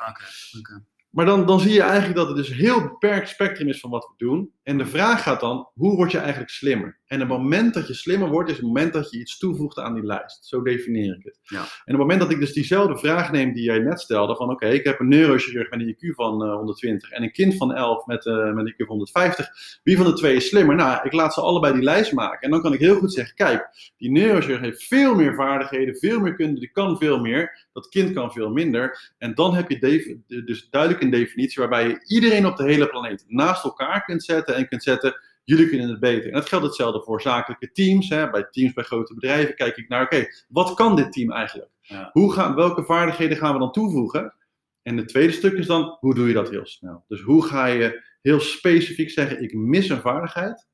Maar 1.10 1.26
dan, 1.26 1.46
dan 1.46 1.60
zie 1.60 1.72
je 1.72 1.82
eigenlijk 1.82 2.16
dat 2.16 2.26
het 2.26 2.36
dus 2.36 2.48
een 2.48 2.56
heel 2.56 2.82
beperkt 2.82 3.28
spectrum 3.28 3.69
is 3.69 3.80
van 3.80 3.90
wat 3.90 4.04
we 4.04 4.25
doen. 4.26 4.52
En 4.69 4.79
de 4.79 4.87
vraag 4.87 5.23
gaat 5.23 5.41
dan, 5.41 5.69
hoe 5.75 5.97
word 5.97 6.11
je 6.11 6.19
eigenlijk 6.19 6.50
slimmer? 6.50 6.99
En 7.06 7.19
het 7.19 7.29
moment 7.29 7.75
dat 7.75 7.87
je 7.87 7.94
slimmer 7.94 8.29
wordt, 8.29 8.50
is 8.50 8.56
het 8.56 8.65
moment 8.65 8.93
dat 8.93 9.11
je 9.11 9.19
iets 9.19 9.38
toevoegt 9.38 9.79
aan 9.79 9.94
die 9.94 10.05
lijst. 10.05 10.47
Zo 10.47 10.62
definieer 10.62 11.17
ik 11.17 11.25
het. 11.25 11.38
Ja. 11.43 11.59
En 11.59 11.65
op 11.65 11.69
het 11.85 11.97
moment 11.97 12.20
dat 12.20 12.31
ik 12.31 12.38
dus 12.38 12.53
diezelfde 12.53 12.99
vraag 12.99 13.32
neem 13.32 13.53
die 13.53 13.62
jij 13.62 13.79
net 13.79 14.00
stelde, 14.00 14.37
van 14.37 14.50
oké, 14.50 14.67
ik 14.67 14.85
heb 14.85 15.00
een 15.00 15.09
neurochirurg 15.09 15.70
met 15.70 15.81
een 15.81 15.94
IQ 15.94 16.15
van 16.15 16.44
eh, 16.44 16.55
120 16.55 17.11
en 17.11 17.23
een 17.23 17.32
kind 17.32 17.56
van 17.56 17.75
11 17.75 18.06
met, 18.06 18.26
eh, 18.26 18.53
met 18.53 18.67
een 18.67 18.73
IQ 18.73 18.76
van 18.76 18.87
150. 18.87 19.49
Wie 19.82 19.97
van 19.97 20.06
de 20.06 20.12
twee 20.12 20.37
is 20.37 20.49
slimmer? 20.49 20.76
Nou, 20.76 21.00
ik 21.03 21.12
laat 21.12 21.35
ze 21.35 21.41
allebei 21.41 21.73
die 21.75 21.82
lijst 21.82 22.12
maken. 22.12 22.41
En 22.41 22.50
dan 22.50 22.62
kan 22.62 22.73
ik 22.73 22.81
heel 22.81 22.99
goed 22.99 23.12
zeggen, 23.12 23.35
kijk, 23.35 23.69
die 23.97 24.11
neurochirurg 24.11 24.61
heeft 24.61 24.85
veel 24.85 25.14
meer 25.14 25.35
vaardigheden, 25.35 25.97
veel 25.97 26.21
meer 26.21 26.35
kunde, 26.35 26.61
die 26.61 26.71
kan 26.71 26.99
veel 26.99 27.21
meer. 27.21 27.67
Dat 27.73 27.88
kind 27.88 28.14
kan 28.14 28.32
veel 28.32 28.50
minder. 28.50 29.12
En 29.19 29.35
dan 29.35 29.55
heb 29.55 29.71
je 29.71 30.21
dus 30.26 30.69
duidelijk 30.71 31.03
een 31.03 31.11
definitie 31.11 31.61
waarbij 31.61 31.88
je 31.88 32.05
iedereen 32.06 32.47
op 32.47 32.56
de 32.56 32.64
hele 32.64 32.88
planeet 32.88 33.25
naast 33.26 33.64
elkaar 33.64 34.05
kunt 34.05 34.25
zetten 34.25 34.56
en 34.58 34.69
kunt 34.69 34.82
zetten, 34.82 35.20
jullie 35.44 35.69
kunnen 35.69 35.88
het 35.88 36.00
beter. 36.00 36.26
En 36.26 36.32
dat 36.32 36.49
geldt 36.49 36.64
hetzelfde 36.64 37.02
voor 37.02 37.20
zakelijke 37.20 37.72
teams. 37.72 38.08
Hè. 38.08 38.31
Bij 38.31 38.46
teams 38.50 38.72
bij 38.72 38.84
grote 38.84 39.14
bedrijven 39.14 39.55
kijk 39.55 39.76
ik 39.76 39.88
naar, 39.88 40.02
oké, 40.02 40.26
wat 40.49 40.75
kan 40.75 40.96
dit 40.96 41.12
team 41.12 41.32
eigenlijk? 41.32 41.70
Ja. 41.81 42.10
Hoe 42.12 42.32
gaan, 42.32 42.55
welke 42.55 42.84
vaardigheden 42.84 43.37
gaan 43.37 43.52
we 43.52 43.58
dan 43.58 43.72
toevoegen? 43.72 44.34
En 44.82 44.96
het 44.96 45.08
tweede 45.08 45.32
stuk 45.32 45.52
is 45.52 45.66
dan, 45.66 45.96
hoe 46.00 46.14
doe 46.14 46.28
je 46.28 46.34
dat 46.34 46.50
heel 46.50 46.66
snel? 46.66 47.05
Dus 47.08 47.20
hoe 47.20 47.44
ga 47.44 47.66
je 47.66 48.02
heel 48.22 48.40
specifiek 48.40 49.11
zeggen, 49.11 49.42
ik 49.42 49.54
mis 49.54 49.88
een 49.88 50.00
vaardigheid. 50.00 50.66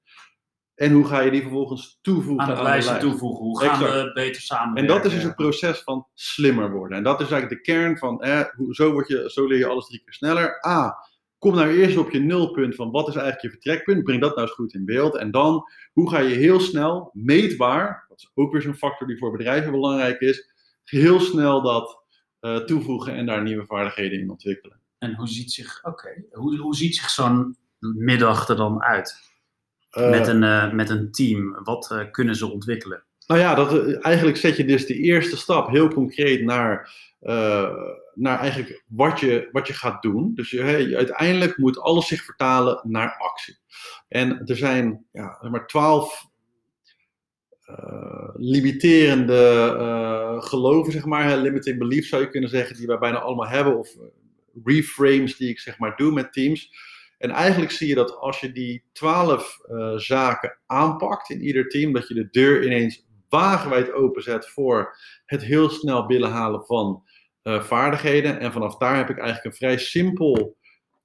En 0.75 0.93
hoe 0.93 1.05
ga 1.05 1.21
je 1.21 1.31
die 1.31 1.41
vervolgens 1.41 1.99
toevoegen 2.03 2.41
Aan 2.41 2.45
aan, 2.45 2.49
het 2.49 2.59
de 2.59 2.63
lijstje 2.65 2.93
lijst? 2.93 3.09
toevoegen. 3.09 3.45
Hoe 3.45 3.61
gaan 3.61 3.83
Exact. 3.83 4.03
we 4.03 4.13
beter 4.13 4.43
samen? 4.43 4.77
En 4.77 4.87
dat 4.87 5.05
is 5.05 5.13
dus 5.13 5.23
het 5.23 5.35
proces 5.35 5.83
van 5.83 6.07
slimmer 6.15 6.71
worden. 6.71 6.99
En 6.99 7.05
dat 7.05 7.21
is 7.21 7.31
eigenlijk 7.31 7.65
de 7.65 7.73
kern 7.73 7.99
van, 7.99 8.23
eh, 8.23 8.41
hoe, 8.57 8.75
zo, 8.75 8.93
word 8.93 9.09
je, 9.09 9.31
zo 9.31 9.47
leer 9.47 9.59
je 9.59 9.67
alles 9.67 9.87
drie 9.87 10.03
keer 10.05 10.13
sneller. 10.15 10.67
A, 10.67 10.97
kom 11.45 11.55
nou 11.55 11.77
eerst 11.77 11.97
op 11.97 12.11
je 12.11 12.21
nulpunt 12.21 12.75
van 12.75 12.91
wat 12.91 13.09
is 13.09 13.15
eigenlijk 13.15 13.45
je 13.45 13.51
vertrekpunt. 13.51 14.05
Breng 14.05 14.21
dat 14.21 14.37
nou 14.37 14.47
eens 14.47 14.57
goed 14.57 14.75
in 14.75 14.85
beeld. 14.85 15.17
En 15.17 15.31
dan, 15.31 15.65
hoe 15.93 16.11
ga 16.11 16.19
je 16.19 16.35
heel 16.35 16.61
snel, 16.61 17.11
meetbaar, 17.13 18.05
dat 18.09 18.19
is 18.19 18.31
ook 18.35 18.53
weer 18.53 18.63
zo'n 18.63 18.75
factor 18.75 19.07
die 19.07 19.19
voor 19.19 19.33
bedrijven 19.33 19.71
belangrijk 19.71 20.21
is, 20.21 20.51
heel 20.85 21.21
snel 21.21 21.63
dat 21.63 22.03
eh, 22.41 22.57
toevoegen 22.57 23.15
en 23.15 23.27
daar 23.27 23.43
nieuwe 23.43 23.67
vaardigheden 23.67 24.21
in 24.21 24.31
ontwikkelen. 24.31 24.81
En 24.99 25.15
hoe 25.15 25.29
ziet 25.29 25.53
zich, 25.53 25.81
oké, 25.83 26.25
hoe, 26.31 26.59
hoe 26.59 26.77
ziet 26.77 26.97
zich 26.97 27.11
zo'n 27.11 27.57
middag 27.79 28.49
er 28.49 28.57
dan 28.57 28.83
uit? 28.83 29.17
Eh, 29.91 30.11
met, 30.11 30.27
een, 30.27 30.43
eh, 30.43 30.73
met 30.73 30.91
een 30.91 31.11
team. 31.11 31.59
Wat 31.63 32.09
kunnen 32.11 32.37
ze 32.37 32.53
ontwikkelen? 32.53 33.05
Nou 33.27 33.41
ja, 33.41 33.55
dat, 33.55 33.93
eigenlijk 33.93 34.37
zet 34.37 34.57
je 34.57 34.65
dus 34.65 34.87
de 34.87 34.95
eerste 34.95 35.37
stap 35.37 35.69
heel 35.69 35.89
concreet 35.89 36.45
naar, 36.45 36.93
naar 38.15 38.39
eigenlijk 38.39 38.83
wat 38.89 39.21
je, 39.21 39.49
wat 39.53 39.67
je 39.67 39.73
gaat 39.73 40.03
doen. 40.03 40.35
Dus 40.35 40.51
je- 40.51 40.97
uiteindelijk 40.97 41.59
moet 41.59 41.79
alles 41.81 42.07
zich 42.07 42.25
vertalen 42.25 42.81
naar 42.83 43.17
actie. 43.19 43.59
En 44.09 44.47
er 44.47 44.57
zijn 44.57 45.07
ja, 45.13 45.39
maar 45.51 45.67
twaalf 45.67 46.27
eh, 47.65 48.29
limiterende 48.35 49.75
eh, 49.79 50.43
geloven, 50.43 50.93
zeg 50.93 51.05
maar, 51.05 51.37
limiting 51.37 51.79
beliefs 51.79 52.09
zou 52.09 52.23
je 52.23 52.29
kunnen 52.29 52.51
zeggen, 52.51 52.77
die 52.77 52.87
wij 52.87 52.99
bijna 52.99 53.19
allemaal 53.19 53.49
hebben, 53.49 53.79
of 53.79 53.95
eh, 53.95 54.03
reframes 54.65 55.37
die 55.37 55.49
ik 55.49 55.59
zeg 55.61 55.79
maar 55.79 55.97
doe 55.97 56.13
met 56.13 56.33
teams. 56.33 56.73
En 57.19 57.31
eigenlijk 57.31 57.73
zie 57.73 57.89
je 57.89 57.95
dat 57.95 58.17
als 58.17 58.41
je 58.41 58.53
die 58.53 58.85
twaalf 58.93 59.59
eh, 59.69 59.97
zaken 59.97 60.59
aanpakt 60.67 61.31
in 61.31 61.41
ieder 61.43 61.69
team, 61.69 61.93
dat 61.93 62.09
je 62.09 62.15
de 62.15 62.29
deur 62.31 62.65
ineens 62.65 63.07
wagenwijd 63.29 63.93
openzet 63.93 64.49
voor 64.49 64.97
het 65.27 65.43
heel 65.43 65.69
snel 65.71 66.07
binnenhalen 66.07 66.65
van 66.65 67.03
eh, 67.45 67.63
vaardigheden. 67.63 68.41
En 68.41 68.53
vanaf 68.53 68.77
daar 68.77 68.97
heb 68.97 69.11
ik 69.11 69.17
eigenlijk 69.19 69.45
een 69.47 69.59
vrij 69.59 69.79
simpel 69.79 70.57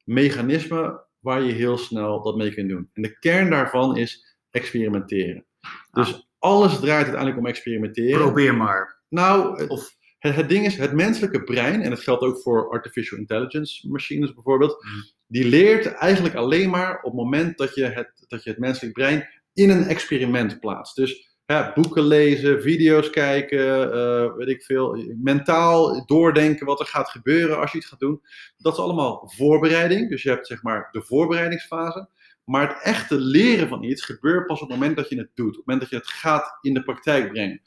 mechanisme 0.04 1.04
waar 1.20 1.42
je 1.42 1.52
heel 1.54 1.78
snel 1.78 2.22
dat 2.24 2.36
mee 2.36 2.54
kunt 2.54 2.70
doen. 2.70 2.90
En 2.94 3.02
de 3.02 3.20
kern 3.20 3.50
daarvan 3.50 3.98
is 3.98 4.38
experimenteren. 4.52 5.46
Dus 5.92 6.30
alles 6.40 6.80
draait 6.80 6.96
uiteindelijk 7.04 7.38
om 7.38 7.46
experimenteren. 7.48 8.20
Probeer 8.22 8.56
maar. 8.56 9.02
Nou, 9.10 9.60
het- 9.62 9.70
Of 9.70 9.96
het, 10.20 10.36
het 10.36 10.50
ding 10.50 10.66
is, 10.66 10.78
het 10.78 10.94
menselijke 10.94 11.44
brein, 11.44 11.82
en 11.82 11.90
dat 11.90 12.00
geldt 12.00 12.24
ook 12.24 12.42
voor 12.42 12.70
artificial 12.72 13.20
intelligence 13.20 13.88
machines 13.90 14.34
bijvoorbeeld, 14.34 14.84
Mm. 14.84 15.04
die 15.28 15.46
leert 15.46 15.86
eigenlijk 15.86 16.36
alleen 16.36 16.70
maar 16.70 16.96
op 16.98 17.04
het 17.12 17.22
moment 17.22 17.58
dat 17.58 17.76
je 17.76 17.84
het, 17.86 18.26
dat 18.28 18.44
je 18.44 18.50
het 18.50 18.60
menselijk 18.60 18.94
brein 18.94 19.28
in 19.54 19.70
een 19.70 19.84
experiment 19.84 20.60
plaatst. 20.60 20.96
Dus 20.96 21.29
hè, 21.54 21.72
boeken 21.74 22.04
lezen, 22.04 22.62
video's 22.62 23.10
kijken, 23.10 23.94
eh, 23.94 24.36
weet 24.36 24.48
ik 24.48 24.64
veel, 24.64 25.04
mentaal 25.22 26.06
doordenken 26.06 26.66
wat 26.66 26.80
er 26.80 26.86
gaat 26.86 27.10
gebeuren 27.10 27.60
als 27.60 27.72
je 27.72 27.78
iets 27.78 27.88
gaat 27.88 28.00
doen. 28.00 28.22
Dat 28.58 28.74
is 28.74 28.80
allemaal 28.80 29.32
voorbereiding. 29.36 30.10
Dus 30.10 30.24
je 30.24 30.30
hebt 30.30 30.48
zeg 30.48 30.64
maar 30.64 30.90
de 30.92 31.02
voorbereidingsfase. 31.02 32.10
Maar 32.44 32.68
het 32.68 32.84
echte 32.84 33.16
leren 33.16 33.68
van 33.68 33.84
iets 33.84 34.06
gebeurt 34.06 34.48
pas 34.48 34.62
op 34.62 34.70
het 34.70 34.78
moment 34.78 34.98
dat 34.98 35.10
je 35.10 35.18
het 35.18 35.30
doet. 35.34 35.50
Op 35.50 35.56
het 35.56 35.66
moment 35.66 35.82
dat 35.82 35.90
je 35.90 35.96
het 36.08 36.08
gaat 36.08 36.58
in 36.62 36.74
de 36.74 36.84
praktijk 36.84 37.32
brengen. 37.32 37.62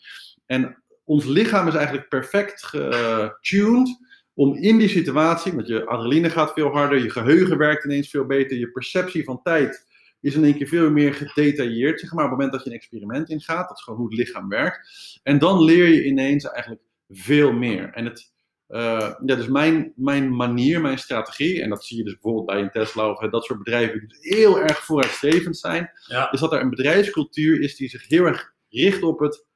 En 0.46 0.82
ons 1.04 1.24
lichaam 1.24 1.68
is 1.68 1.74
eigenlijk 1.74 2.08
perfect 2.08 2.64
getuned 2.64 3.98
om 4.34 4.54
in 4.54 4.78
die 4.78 4.88
situatie, 4.88 5.52
want 5.52 5.66
je 5.66 5.86
adrenaline 5.86 6.30
gaat 6.30 6.52
veel 6.52 6.68
harder, 6.68 7.02
je 7.02 7.10
geheugen 7.10 7.58
werkt 7.58 7.84
ineens 7.84 8.10
veel 8.10 8.26
beter, 8.26 8.58
je 8.58 8.70
perceptie 8.70 9.24
van 9.24 9.42
tijd 9.42 9.86
is 10.22 10.34
in 10.34 10.44
één 10.44 10.54
keer 10.56 10.66
veel 10.68 10.90
meer 10.90 11.14
gedetailleerd, 11.14 12.00
zeg 12.00 12.12
maar, 12.12 12.24
op 12.24 12.30
het 12.30 12.38
moment 12.38 12.56
dat 12.56 12.64
je 12.64 12.70
een 12.70 12.76
experiment 12.76 13.28
ingaat. 13.28 13.68
Dat 13.68 13.76
is 13.76 13.82
gewoon 13.82 13.98
hoe 13.98 14.08
het 14.08 14.18
lichaam 14.18 14.48
werkt. 14.48 14.80
En 15.22 15.38
dan 15.38 15.64
leer 15.64 15.88
je 15.88 16.04
ineens 16.04 16.44
eigenlijk 16.44 16.82
veel 17.08 17.52
meer. 17.52 17.90
En 17.92 18.04
het, 18.04 18.32
uh, 18.68 18.78
ja, 19.24 19.34
dus 19.36 19.46
mijn, 19.48 19.92
mijn 19.96 20.36
manier, 20.36 20.80
mijn 20.80 20.98
strategie, 20.98 21.62
en 21.62 21.68
dat 21.68 21.84
zie 21.84 21.96
je 21.96 22.04
dus 22.04 22.12
bijvoorbeeld 22.12 22.46
bij 22.46 22.60
een 22.60 22.70
Tesla 22.70 23.10
of 23.10 23.30
dat 23.30 23.44
soort 23.44 23.58
bedrijven 23.58 23.98
die 23.98 24.08
dus 24.08 24.18
heel 24.20 24.60
erg 24.60 24.84
vooruitstrevend 24.84 25.58
zijn, 25.58 25.90
Ja. 26.06 26.32
is 26.32 26.40
dat 26.40 26.52
er 26.52 26.60
een 26.60 26.70
bedrijfscultuur 26.70 27.60
is 27.60 27.76
die 27.76 27.88
zich 27.88 28.08
heel 28.08 28.24
erg 28.24 28.52
richt 28.68 29.02
op 29.02 29.18
het 29.18 29.46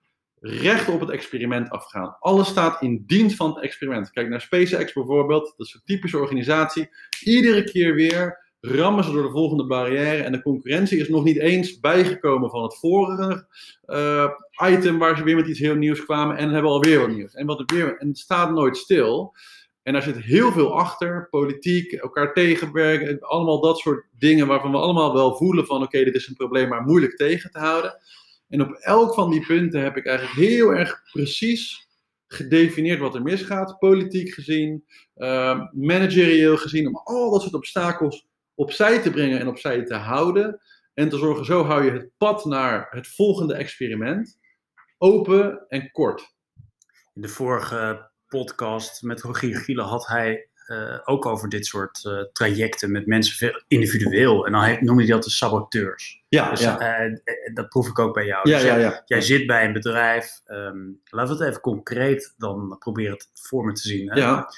recht 0.41 0.89
op 0.89 1.01
het 1.01 1.11
experiment 1.11 1.71
afgaan. 1.71 2.17
Alles 2.21 2.49
staat 2.49 2.83
in 2.83 3.03
dienst 3.07 3.37
van 3.37 3.55
het 3.55 3.63
experiment. 3.65 4.11
Kijk 4.11 4.29
naar 4.29 4.41
SpaceX 4.41 4.93
bijvoorbeeld, 4.93 5.55
dat 5.57 5.67
is 5.67 5.75
een 5.75 5.81
typische 5.85 6.19
organisatie. 6.19 6.89
Iedere 7.25 7.65
keer 7.65 7.95
weer 7.95 8.46
rammen 8.67 9.05
ze 9.05 9.13
door 9.13 9.23
de 9.23 9.31
volgende 9.31 9.67
barrière 9.67 10.23
en 10.23 10.33
de 10.33 10.43
concurrentie 10.43 10.99
is 10.99 11.09
nog 11.09 11.25
niet 11.25 11.39
eens 11.39 11.81
bijgekomen 11.81 12.51
van 12.51 12.63
het 12.63 12.79
vorige 12.79 13.47
uh, 13.87 14.31
item 14.71 14.99
waar 14.99 15.17
ze 15.17 15.25
weer 15.25 15.37
met 15.37 15.47
iets 15.47 15.59
heel 15.59 15.75
nieuws 15.75 16.05
kwamen 16.05 16.37
en 16.37 16.51
hebben 16.51 16.71
alweer 16.71 16.99
wat 16.99 17.09
nieuws. 17.09 17.35
En, 17.35 17.47
wat 17.47 17.59
er 17.59 17.77
weer, 17.77 17.97
en 17.99 18.09
het 18.09 18.19
staat 18.19 18.51
nooit 18.51 18.77
stil. 18.77 19.35
En 19.83 19.93
daar 19.93 20.03
zit 20.03 20.17
heel 20.17 20.53
veel 20.53 20.79
achter, 20.79 21.29
politiek, 21.31 21.93
elkaar 21.93 22.33
tegenwerken, 22.33 23.21
allemaal 23.21 23.61
dat 23.61 23.79
soort 23.79 24.07
dingen 24.19 24.47
waarvan 24.47 24.71
we 24.71 24.77
allemaal 24.77 25.13
wel 25.13 25.37
voelen 25.37 25.67
van 25.67 25.83
oké, 25.83 26.05
dit 26.05 26.15
is 26.15 26.29
een 26.29 26.35
probleem, 26.35 26.69
maar 26.69 26.83
moeilijk 26.83 27.17
tegen 27.17 27.51
te 27.51 27.59
houden. 27.59 27.99
En 28.49 28.61
op 28.61 28.73
elk 28.73 29.15
van 29.15 29.31
die 29.31 29.47
punten 29.47 29.83
heb 29.83 29.97
ik 29.97 30.07
eigenlijk 30.07 30.39
heel 30.39 30.75
erg 30.75 31.03
precies 31.13 31.89
gedefinieerd 32.27 33.01
wat 33.01 33.15
er 33.15 33.23
misgaat, 33.23 33.79
politiek 33.79 34.35
gezien, 34.35 34.85
uh, 35.17 35.61
managerieel 35.73 36.57
gezien, 36.57 36.87
om 36.87 37.01
al 37.05 37.31
dat 37.31 37.43
soort 37.43 37.55
obstakels 37.55 38.27
opzij 38.57 39.03
te 39.03 39.11
brengen 39.11 39.41
en 39.41 39.49
opzij 39.49 39.85
te 39.85 39.95
houden. 39.95 40.61
En 40.95 41.09
te 41.09 41.19
zorgen, 41.19 41.45
zo 41.45 41.65
hou 41.65 41.85
je 41.85 41.91
het 41.91 42.11
pad 42.17 42.45
naar 42.45 42.87
het 42.91 43.09
volgende 43.09 43.55
experiment 43.55 44.39
open 44.99 45.65
en 45.69 45.91
kort. 45.91 46.35
In 47.15 47.23
de 47.23 47.29
vorige 47.29 48.11
podcast 48.27 49.03
met 49.03 49.23
Rogier 49.23 49.57
Gielen 49.57 49.85
had 49.85 50.07
hij 50.07 50.49
uh, 50.67 50.99
ook 51.05 51.27
over 51.27 51.49
dit 51.49 51.67
soort 51.67 52.05
uh, 52.05 52.23
trajecten 52.33 52.91
met 52.91 53.07
mensen 53.07 53.65
individueel. 53.69 54.47
En 54.47 54.53
dan 54.53 54.85
noemde 54.85 55.03
hij 55.03 55.13
dat 55.13 55.25
de 55.25 55.31
saboteurs. 55.31 56.23
Ja, 56.29 56.51
dus, 56.51 56.61
ja. 56.61 57.05
Uh, 57.05 57.17
dat 57.55 57.69
proef 57.69 57.89
ik 57.89 57.99
ook 57.99 58.15
bij 58.15 58.27
jou. 58.27 58.49
Ja, 58.49 58.59
dus, 58.59 58.67
ja, 58.67 58.77
ja. 58.77 59.03
Jij 59.07 59.21
zit 59.21 59.47
bij 59.47 59.65
een 59.65 59.73
bedrijf. 59.73 60.41
Um, 60.47 61.01
laten 61.05 61.37
we 61.37 61.43
het 61.43 61.51
even 61.51 61.63
concreet 61.63 62.35
dan 62.37 62.77
proberen 62.79 63.13
het 63.13 63.31
voor 63.35 63.65
me 63.65 63.73
te 63.73 63.89
zien. 63.89 64.11
Hè? 64.11 64.21
Ja. 64.21 64.49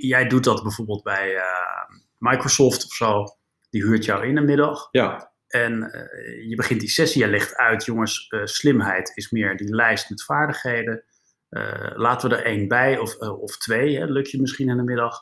jij 0.00 0.26
doet 0.26 0.44
dat 0.44 0.62
bijvoorbeeld 0.62 1.02
bij 1.02 1.34
Microsoft 2.18 2.84
of 2.84 2.92
zo. 2.92 3.24
Die 3.70 3.82
huurt 3.82 4.04
jou 4.04 4.26
in 4.26 4.36
een 4.36 4.44
middag. 4.44 4.88
Ja. 4.90 5.34
En 5.46 5.72
uh, 5.72 6.48
je 6.48 6.54
begint 6.56 6.80
die 6.80 6.88
sessie, 6.88 7.22
je 7.22 7.30
legt 7.30 7.56
uit, 7.56 7.84
jongens, 7.84 8.26
uh, 8.30 8.44
slimheid 8.44 9.12
is 9.14 9.30
meer 9.30 9.56
die 9.56 9.74
lijst 9.74 10.10
met 10.10 10.24
vaardigheden. 10.24 11.04
Uh, 11.50 11.90
laten 11.94 12.30
we 12.30 12.36
er 12.36 12.44
één 12.44 12.68
bij, 12.68 12.98
of, 12.98 13.16
of 13.18 13.58
twee, 13.58 13.98
hè, 13.98 14.04
lukt 14.04 14.30
je 14.30 14.40
misschien 14.40 14.68
in 14.68 14.76
de 14.76 14.82
middag. 14.82 15.20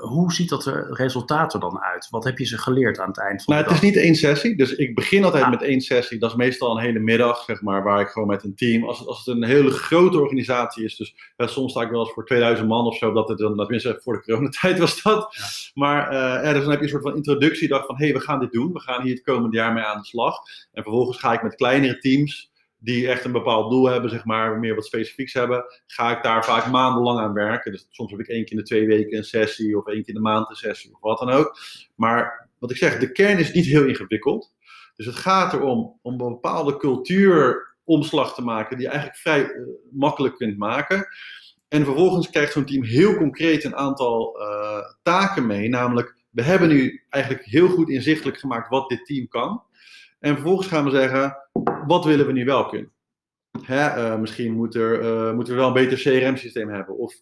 Hoe 0.00 0.32
ziet 0.32 0.48
dat 0.48 0.66
er 0.66 0.88
resultaat 0.92 1.54
er 1.54 1.60
dan 1.60 1.80
uit? 1.80 2.08
Wat 2.10 2.24
heb 2.24 2.38
je 2.38 2.44
ze 2.44 2.58
geleerd 2.58 2.98
aan 2.98 3.08
het 3.08 3.18
eind 3.18 3.44
van 3.44 3.54
nou, 3.54 3.66
de 3.66 3.70
dag? 3.70 3.80
Het 3.80 3.88
is 3.88 3.94
niet 3.94 4.04
één 4.04 4.14
sessie, 4.14 4.56
dus 4.56 4.74
ik 4.74 4.94
begin 4.94 5.24
altijd 5.24 5.44
Ah. 5.44 5.50
met 5.50 5.62
één 5.62 5.80
sessie. 5.80 6.18
Dat 6.18 6.30
is 6.30 6.36
meestal 6.36 6.76
een 6.76 6.82
hele 6.82 6.98
middag, 6.98 7.44
zeg 7.44 7.62
maar, 7.62 7.82
waar 7.82 8.00
ik 8.00 8.08
gewoon 8.08 8.28
met 8.28 8.44
een 8.44 8.54
team... 8.54 8.84
Als 8.84 8.98
het, 8.98 9.08
als 9.08 9.24
het 9.24 9.36
een 9.36 9.44
hele 9.44 9.70
grote 9.70 10.20
organisatie 10.20 10.84
is, 10.84 10.96
dus 10.96 11.14
ja, 11.36 11.46
soms 11.46 11.70
sta 11.70 11.82
ik 11.82 11.90
wel 11.90 12.00
eens 12.00 12.12
voor 12.12 12.26
2000 12.26 12.68
man 12.68 12.86
of 12.86 12.96
zo, 12.96 13.12
dat 13.12 13.28
het 13.28 13.38
dan, 13.38 13.56
tenminste 13.56 14.00
voor 14.02 14.14
de 14.14 14.22
coronatijd 14.22 14.78
was 14.78 15.02
dat. 15.02 15.36
Ja. 15.36 15.44
Maar 15.74 16.12
uh, 16.12 16.52
dus 16.52 16.62
dan 16.62 16.70
heb 16.70 16.78
je 16.78 16.84
een 16.84 16.90
soort 16.90 17.02
van 17.02 17.16
introductiedag 17.16 17.86
van, 17.86 17.96
hé, 17.96 18.04
hey, 18.04 18.14
we 18.14 18.20
gaan 18.20 18.40
dit 18.40 18.52
doen. 18.52 18.72
We 18.72 18.80
gaan 18.80 19.02
hier 19.02 19.14
het 19.14 19.22
komende 19.22 19.56
jaar 19.56 19.72
mee 19.72 19.84
aan 19.84 20.00
de 20.00 20.06
slag. 20.06 20.36
En 20.72 20.82
vervolgens 20.82 21.18
ga 21.18 21.32
ik 21.32 21.42
met 21.42 21.54
kleinere 21.54 21.98
teams 21.98 22.49
die 22.80 23.08
echt 23.08 23.24
een 23.24 23.32
bepaald 23.32 23.70
doel 23.70 23.88
hebben, 23.88 24.10
zeg 24.10 24.24
maar, 24.24 24.58
meer 24.58 24.74
wat 24.74 24.86
specifieks 24.86 25.32
hebben, 25.32 25.64
ga 25.86 26.16
ik 26.16 26.22
daar 26.22 26.44
vaak 26.44 26.70
maandenlang 26.70 27.18
aan 27.18 27.32
werken. 27.32 27.72
Dus 27.72 27.86
soms 27.90 28.10
heb 28.10 28.20
ik 28.20 28.28
één 28.28 28.42
keer 28.44 28.52
in 28.52 28.58
de 28.58 28.62
twee 28.62 28.86
weken 28.86 29.18
een 29.18 29.24
sessie, 29.24 29.78
of 29.78 29.86
één 29.86 29.98
keer 29.98 30.08
in 30.08 30.14
de 30.14 30.20
maand 30.20 30.50
een 30.50 30.56
sessie, 30.56 30.92
of 30.94 31.00
wat 31.00 31.18
dan 31.18 31.30
ook. 31.30 31.58
Maar 31.94 32.48
wat 32.58 32.70
ik 32.70 32.76
zeg, 32.76 32.98
de 32.98 33.12
kern 33.12 33.38
is 33.38 33.52
niet 33.52 33.66
heel 33.66 33.84
ingewikkeld. 33.84 34.54
Dus 34.96 35.06
het 35.06 35.16
gaat 35.16 35.52
erom 35.52 35.98
om 36.02 36.20
een 36.20 36.28
bepaalde 36.28 36.76
cultuuromslag 36.76 38.34
te 38.34 38.42
maken, 38.42 38.76
die 38.76 38.86
je 38.86 38.92
eigenlijk 38.92 39.20
vrij 39.20 39.44
uh, 39.44 39.66
makkelijk 39.90 40.36
kunt 40.36 40.58
maken. 40.58 41.06
En 41.68 41.84
vervolgens 41.84 42.30
krijgt 42.30 42.52
zo'n 42.52 42.64
team 42.64 42.84
heel 42.84 43.16
concreet 43.16 43.64
een 43.64 43.76
aantal 43.76 44.40
uh, 44.40 44.78
taken 45.02 45.46
mee, 45.46 45.68
namelijk, 45.68 46.18
we 46.30 46.42
hebben 46.42 46.68
nu 46.68 47.02
eigenlijk 47.08 47.44
heel 47.44 47.68
goed 47.68 47.88
inzichtelijk 47.88 48.38
gemaakt 48.38 48.68
wat 48.68 48.88
dit 48.88 49.06
team 49.06 49.28
kan. 49.28 49.62
En 50.20 50.34
vervolgens 50.34 50.68
gaan 50.68 50.84
we 50.84 50.90
zeggen, 50.90 51.36
wat 51.86 52.04
willen 52.04 52.26
we 52.26 52.32
nu 52.32 52.44
wel 52.44 52.66
kunnen? 52.66 52.92
Hè, 53.62 53.96
uh, 53.96 54.18
misschien 54.18 54.68
er, 54.72 55.02
uh, 55.02 55.34
moeten 55.34 55.54
we 55.54 55.58
wel 55.58 55.68
een 55.68 55.88
beter 55.88 55.98
CRM-systeem 55.98 56.68
hebben. 56.68 56.98
Of 56.98 57.14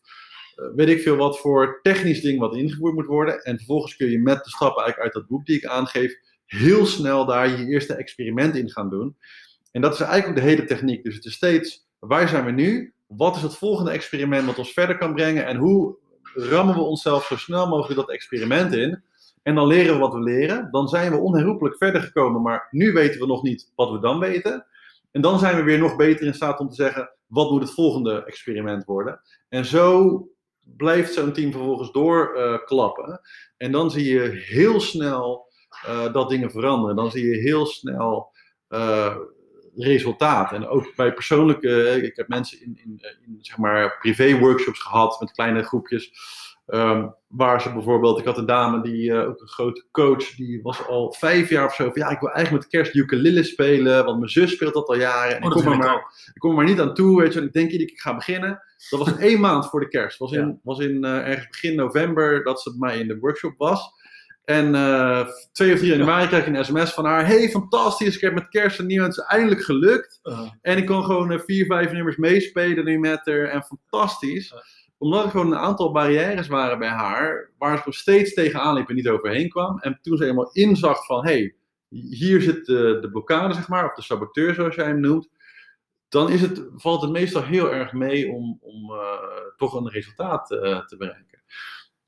uh, 0.56 0.74
weet 0.74 0.88
ik 0.88 1.00
veel 1.00 1.16
wat 1.16 1.38
voor 1.38 1.78
technisch 1.82 2.20
ding 2.20 2.38
wat 2.38 2.56
ingevoerd 2.56 2.94
moet 2.94 3.06
worden. 3.06 3.42
En 3.42 3.56
vervolgens 3.56 3.96
kun 3.96 4.10
je 4.10 4.18
met 4.18 4.44
de 4.44 4.50
stappen 4.50 4.82
eigenlijk 4.82 5.14
uit 5.14 5.22
dat 5.22 5.30
boek 5.36 5.46
die 5.46 5.56
ik 5.56 5.64
aangeef, 5.64 6.14
heel 6.46 6.86
snel 6.86 7.26
daar 7.26 7.48
je 7.48 7.66
eerste 7.66 7.94
experiment 7.94 8.56
in 8.56 8.70
gaan 8.70 8.90
doen. 8.90 9.16
En 9.72 9.80
dat 9.80 9.92
is 9.92 10.00
eigenlijk 10.00 10.28
ook 10.28 10.44
de 10.44 10.50
hele 10.50 10.64
techniek. 10.64 11.04
Dus 11.04 11.14
het 11.14 11.24
is 11.24 11.34
steeds, 11.34 11.88
waar 11.98 12.28
zijn 12.28 12.44
we 12.44 12.50
nu? 12.50 12.92
Wat 13.06 13.36
is 13.36 13.42
het 13.42 13.56
volgende 13.56 13.90
experiment 13.90 14.46
wat 14.46 14.58
ons 14.58 14.72
verder 14.72 14.98
kan 14.98 15.14
brengen? 15.14 15.46
En 15.46 15.56
hoe 15.56 15.96
rammen 16.34 16.74
we 16.74 16.80
onszelf 16.80 17.26
zo 17.26 17.36
snel 17.36 17.68
mogelijk 17.68 18.00
dat 18.00 18.10
experiment 18.10 18.74
in? 18.74 19.02
En 19.48 19.54
dan 19.54 19.66
leren 19.66 19.94
we 19.94 20.00
wat 20.00 20.12
we 20.12 20.20
leren. 20.20 20.68
Dan 20.70 20.88
zijn 20.88 21.12
we 21.12 21.18
onherroepelijk 21.18 21.76
verder 21.76 22.02
gekomen, 22.02 22.42
maar 22.42 22.68
nu 22.70 22.92
weten 22.92 23.20
we 23.20 23.26
nog 23.26 23.42
niet 23.42 23.72
wat 23.74 23.90
we 23.90 23.98
dan 23.98 24.18
weten. 24.18 24.66
En 25.10 25.20
dan 25.20 25.38
zijn 25.38 25.56
we 25.56 25.62
weer 25.62 25.78
nog 25.78 25.96
beter 25.96 26.26
in 26.26 26.34
staat 26.34 26.60
om 26.60 26.68
te 26.68 26.74
zeggen, 26.74 27.10
wat 27.26 27.50
moet 27.50 27.62
het 27.62 27.70
volgende 27.70 28.24
experiment 28.24 28.84
worden? 28.84 29.20
En 29.48 29.64
zo 29.64 30.22
blijft 30.76 31.12
zo'n 31.12 31.32
team 31.32 31.52
vervolgens 31.52 31.92
doorklappen. 31.92 33.08
Uh, 33.08 33.16
en 33.56 33.72
dan 33.72 33.90
zie 33.90 34.12
je 34.14 34.28
heel 34.28 34.80
snel 34.80 35.52
uh, 35.86 36.12
dat 36.12 36.28
dingen 36.28 36.50
veranderen. 36.50 36.96
Dan 36.96 37.10
zie 37.10 37.26
je 37.26 37.36
heel 37.36 37.66
snel 37.66 38.32
uh, 38.68 39.16
resultaat. 39.76 40.52
En 40.52 40.66
ook 40.66 40.92
bij 40.96 41.12
persoonlijke, 41.12 42.00
ik 42.02 42.16
heb 42.16 42.28
mensen 42.28 42.60
in, 42.60 42.80
in, 42.84 43.00
in 43.26 43.38
zeg 43.40 43.56
maar 43.56 43.98
privé-workshops 43.98 44.80
gehad 44.80 45.20
met 45.20 45.32
kleine 45.32 45.62
groepjes. 45.62 46.12
Um, 46.68 47.14
waar 47.28 47.62
ze 47.62 47.72
bijvoorbeeld, 47.72 48.18
ik 48.18 48.24
had 48.24 48.38
een 48.38 48.46
dame 48.46 48.82
die 48.82 49.10
uh, 49.10 49.28
ook 49.28 49.40
een 49.40 49.48
grote 49.48 49.84
coach, 49.90 50.34
die 50.34 50.62
was 50.62 50.86
al 50.86 51.12
vijf 51.12 51.48
jaar 51.48 51.64
of 51.64 51.74
zo. 51.74 51.84
Van, 51.84 51.92
ja, 51.94 52.08
ik 52.08 52.20
wil 52.20 52.30
eigenlijk 52.30 52.64
met 52.64 52.72
kerst 52.72 52.94
ukulele 52.94 53.42
spelen, 53.42 54.04
want 54.04 54.18
mijn 54.18 54.30
zus 54.30 54.52
speelt 54.52 54.74
dat 54.74 54.88
al 54.88 54.96
jaren. 54.96 55.36
En 55.36 55.42
oh, 55.42 55.56
ik, 55.56 55.62
kom 55.62 55.72
er 55.72 55.78
maar, 55.78 56.30
ik 56.34 56.40
kom 56.40 56.50
er 56.50 56.56
maar 56.56 56.64
niet 56.64 56.80
aan 56.80 56.94
toe, 56.94 57.20
weet 57.20 57.32
je. 57.32 57.40
En 57.40 57.46
ik 57.46 57.52
denk 57.52 57.70
ik 57.70 58.00
ga 58.00 58.14
beginnen. 58.14 58.62
Dat 58.90 58.98
was 58.98 59.16
één 59.16 59.40
maand 59.46 59.68
voor 59.68 59.80
de 59.80 59.88
kerst. 59.88 60.18
Was 60.18 60.32
in, 60.32 60.46
ja. 60.46 60.58
was 60.62 60.78
in 60.78 61.04
uh, 61.04 61.28
ergens 61.28 61.48
begin 61.48 61.74
november 61.74 62.44
dat 62.44 62.60
ze 62.60 62.76
bij 62.76 62.88
mij 62.88 62.98
in 62.98 63.08
de 63.08 63.18
workshop 63.18 63.54
was. 63.56 63.96
En 64.44 64.74
uh, 64.74 65.26
2 65.52 65.72
of 65.72 65.78
3 65.78 65.90
januari 65.90 66.26
kreeg 66.26 66.46
ik 66.46 66.54
een 66.56 66.64
sms 66.64 66.92
van 66.92 67.04
haar. 67.04 67.26
Hey, 67.26 67.48
fantastisch, 67.48 68.14
ik 68.14 68.20
heb 68.20 68.34
met 68.34 68.48
kerst 68.48 68.78
en 68.78 68.86
nieuw 68.86 69.02
het 69.02 69.16
is 69.16 69.24
eindelijk 69.24 69.62
gelukt. 69.62 70.20
Uh. 70.22 70.50
En 70.62 70.76
ik 70.76 70.86
kon 70.86 71.04
gewoon 71.04 71.32
uh, 71.32 71.38
vier, 71.38 71.66
vijf 71.66 71.92
nummers 71.92 72.16
meespelen 72.16 72.84
nu 72.84 72.98
met 72.98 73.20
haar. 73.24 73.44
En 73.44 73.62
fantastisch 73.62 74.54
omdat 74.98 75.24
er 75.24 75.30
gewoon 75.30 75.52
een 75.52 75.58
aantal 75.58 75.92
barrières 75.92 76.48
waren 76.48 76.78
bij 76.78 76.88
haar, 76.88 77.50
waar 77.58 77.76
ze 77.76 77.82
nog 77.84 77.94
steeds 77.94 78.34
tegenaan 78.34 78.74
liep 78.74 78.88
en 78.88 78.94
niet 78.94 79.08
overheen 79.08 79.48
kwam. 79.48 79.78
En 79.78 79.98
toen 80.02 80.16
ze 80.16 80.22
helemaal 80.22 80.52
inzag 80.52 81.06
van, 81.06 81.26
hé, 81.26 81.32
hey, 81.32 81.54
hier 82.10 82.40
zit 82.40 82.66
de, 82.66 82.98
de 83.00 83.10
blokkade, 83.10 83.54
zeg 83.54 83.68
maar, 83.68 83.84
of 83.84 83.94
de 83.94 84.02
saboteur 84.02 84.54
zoals 84.54 84.74
jij 84.74 84.86
hem 84.86 85.00
noemt. 85.00 85.28
Dan 86.08 86.30
is 86.30 86.40
het, 86.40 86.62
valt 86.74 87.02
het 87.02 87.10
meestal 87.10 87.42
heel 87.42 87.72
erg 87.72 87.92
mee 87.92 88.30
om, 88.32 88.58
om 88.60 88.90
uh, 88.90 88.98
toch 89.56 89.74
een 89.74 89.88
resultaat 89.90 90.50
uh, 90.50 90.86
te 90.86 90.96
bereiken. 90.96 91.42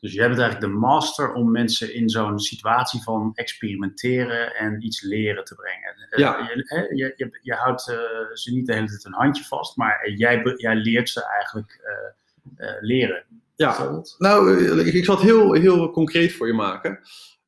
Dus 0.01 0.13
jij 0.13 0.29
bent 0.29 0.41
eigenlijk 0.41 0.73
de 0.73 0.79
master 0.79 1.33
om 1.33 1.51
mensen 1.51 1.95
in 1.95 2.09
zo'n 2.09 2.39
situatie 2.39 3.03
van 3.03 3.31
experimenteren 3.35 4.55
en 4.55 4.85
iets 4.85 5.03
leren 5.03 5.45
te 5.45 5.55
brengen. 5.55 6.09
Eh, 6.11 6.19
Ja. 6.19 6.39
Je, 6.39 6.91
je, 6.95 7.13
je, 7.17 7.39
je 7.43 7.55
houdt 7.55 7.89
eh, 7.89 7.97
ze 8.33 8.53
niet 8.53 8.67
de 8.67 8.75
hele 8.75 8.87
tijd 8.87 9.05
een 9.05 9.13
handje 9.13 9.45
vast, 9.45 9.77
maar 9.77 10.11
jij, 10.11 10.43
jij 10.57 10.75
leert 10.75 11.09
ze 11.09 11.25
eigenlijk 11.25 11.81
eh, 11.85 11.93
eh, 11.93 12.13
eh, 12.57 12.69
leren? 12.81 13.25
Ja, 13.57 14.03
nou, 14.19 14.67
eh, 14.67 14.95
ik, 14.95 15.05
zal 15.05 15.15
het 15.15 15.25
heel, 15.25 15.53
heel 15.53 15.91
concreet 15.91 16.33
voor 16.33 16.47
je 16.47 16.53
maken. 16.53 17.01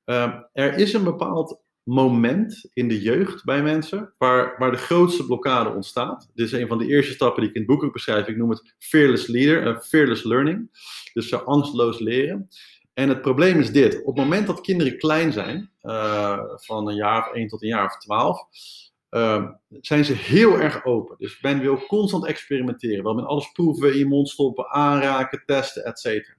Eh, 0.05 0.35
er 0.53 0.75
is 0.75 0.93
een 0.93 1.05
bepaald 1.05 1.61
moment 1.83 2.71
in 2.73 2.89
de 2.89 3.01
jeugd 3.01 3.45
bij 3.45 3.63
mensen 3.63 4.15
waar, 4.19 4.55
waar 4.59 4.71
de 4.71 4.77
grootste 4.77 5.27
blokkade 5.27 5.71
ontstaat. 5.71 6.31
Dit 6.35 6.47
is 6.47 6.53
een 6.53 6.69
van 6.69 6.79
de 6.79 6.87
eerste 6.87 7.13
stappen 7.13 7.41
die 7.41 7.51
ik 7.51 7.57
in 7.57 7.63
het 7.63 7.71
boek 7.71 7.83
ook 7.83 7.93
beschrijf. 7.93 8.27
Ik 8.27 8.37
noem 8.37 8.51
het 8.51 8.75
fearless 8.79 9.27
leader 9.27 9.81
fearless 9.81 10.23
learning. 10.23 10.71
Dus 11.13 11.45
angstloos 11.45 11.99
leren. 11.99 12.49
En 12.95 13.09
het 13.09 13.23
probleem 13.23 13.61
is 13.61 13.73
dit. 13.73 14.01
Op 14.01 14.17
het 14.17 14.25
moment 14.25 14.47
dat 14.47 14.61
kinderen 14.61 14.99
klein 14.99 15.33
zijn, 15.33 15.71
van 16.57 16.89
een 16.89 16.95
jaar 16.95 17.29
of 17.29 17.35
1 17.35 17.49
tot 17.49 17.63
een 17.63 17.69
jaar 17.69 17.85
of 17.85 17.99
12, 17.99 18.47
Ehm, 19.12 19.50
zijn 19.81 20.04
ze 20.04 20.12
heel 20.12 20.61
erg 20.61 20.85
open. 20.85 21.16
Dus 21.19 21.40
Ben 21.40 21.61
wil 21.61 21.87
constant 21.87 22.26
experimenteren. 22.26 23.04
Wel 23.04 23.14
met 23.14 23.25
alles 23.25 23.52
proeven, 23.52 23.92
in 23.92 23.99
je 23.99 24.07
mond 24.07 24.28
stoppen, 24.28 24.71
aanraken, 24.71 25.42
testen, 25.47 25.85
et 25.85 25.99
cetera. 25.99 26.35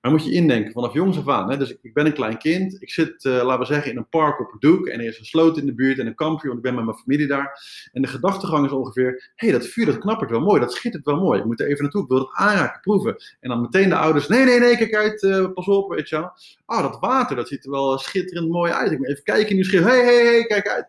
Maar 0.00 0.10
moet 0.10 0.24
je 0.24 0.32
indenken, 0.32 0.72
vanaf 0.72 0.92
jongs 0.92 1.18
af 1.18 1.28
aan. 1.28 1.50
Hè? 1.50 1.56
Dus 1.56 1.76
ik, 1.82 1.94
ben 1.94 2.06
een 2.06 2.12
klein 2.12 2.38
kind. 2.38 2.82
Ik 2.82 2.90
zit, 2.90 3.24
eh, 3.24 3.32
laten 3.32 3.58
we 3.58 3.64
zeggen, 3.64 3.90
in 3.90 3.96
een 3.96 4.08
park 4.08 4.40
op 4.40 4.52
een 4.52 4.58
doek. 4.58 4.86
En 4.86 5.00
er 5.00 5.06
is 5.06 5.18
een 5.18 5.24
sloot 5.24 5.58
in 5.58 5.66
de 5.66 5.74
buurt 5.74 5.98
en 5.98 6.06
een 6.06 6.14
kampje, 6.14 6.46
want 6.46 6.58
ik 6.58 6.64
ben 6.64 6.74
met 6.74 6.84
mijn 6.84 6.96
familie 6.96 7.26
daar. 7.26 7.60
En 7.92 8.02
de 8.02 8.08
gedachtegang 8.08 8.66
is 8.66 8.72
ongeveer, 8.72 9.32
hé, 9.34 9.48
hey, 9.48 9.58
dat 9.58 9.66
vuur, 9.66 9.86
dat 9.86 9.98
knappert 9.98 10.30
wel 10.30 10.40
mooi. 10.40 10.60
Dat 10.60 10.72
schittert 10.72 11.04
wel 11.04 11.20
mooi. 11.20 11.38
Ik 11.38 11.44
moet 11.44 11.60
er 11.60 11.68
even 11.68 11.82
naartoe. 11.82 12.02
Ik 12.02 12.08
wil 12.08 12.18
het 12.18 12.32
aanraken, 12.32 12.80
proeven. 12.80 13.16
En 13.40 13.48
dan 13.48 13.60
meteen 13.60 13.88
de 13.88 13.96
ouders, 13.96 14.28
nee, 14.28 14.44
nee, 14.44 14.60
nee, 14.60 14.76
kijk 14.76 14.94
uit. 14.94 15.22
Eh, 15.22 15.52
pas 15.52 15.66
op, 15.66 15.90
weet 15.90 16.08
je 16.08 16.16
wel. 16.16 16.30
Ah, 16.64 16.78
oh, 16.78 16.90
dat 16.90 17.00
water, 17.00 17.36
dat 17.36 17.48
ziet 17.48 17.64
er 17.64 17.70
wel 17.70 17.98
schitterend 17.98 18.48
mooi 18.48 18.72
uit. 18.72 18.92
Ik 18.92 18.98
moet 18.98 19.08
even 19.08 19.24
kijken 19.24 19.50
in 19.50 19.56
die 19.56 19.64
schil. 19.64 19.82
Hey 19.82 20.04
hé, 20.04 20.36
hé, 20.36 20.44
kijk 20.44 20.68
uit. 20.68 20.88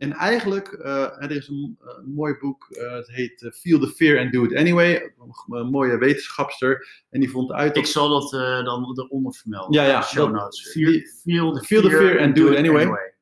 En 0.00 0.12
eigenlijk, 0.12 0.68
eh, 0.72 1.22
er 1.22 1.30
is 1.30 1.48
een, 1.48 1.78
een 1.80 2.12
mooi 2.14 2.36
boek, 2.40 2.66
eh, 2.70 2.92
het 2.92 3.08
heet 3.10 3.42
eh, 3.42 3.50
Feel 3.50 3.78
the 3.78 3.88
Fear 3.88 4.18
and 4.18 4.32
Do 4.32 4.44
It 4.44 4.54
Anyway. 4.54 5.12
Een, 5.48 5.66
mooie 5.70 5.98
wetenschapster. 5.98 7.04
En 7.10 7.20
die 7.20 7.30
vond 7.30 7.52
uit 7.52 7.76
Ik 7.76 7.86
zal 7.86 8.08
dat 8.08 8.32
eh, 8.34 8.64
dan 8.64 8.98
eronder 8.98 9.34
vermelden. 9.34 9.72
Ja, 9.72 9.86
ja, 9.88 10.02
show 10.02 10.32
notes. 10.32 10.70
Feel, 10.70 10.90
die- 10.90 11.06
feel 11.22 11.52
the 11.52 11.60
feel 11.64 11.82
the 11.82 11.90
fear, 11.90 12.20
and 12.20 12.36
do 12.36 12.46
it 12.46 12.56
anyway. 12.58 12.82
anyway. 12.82 13.14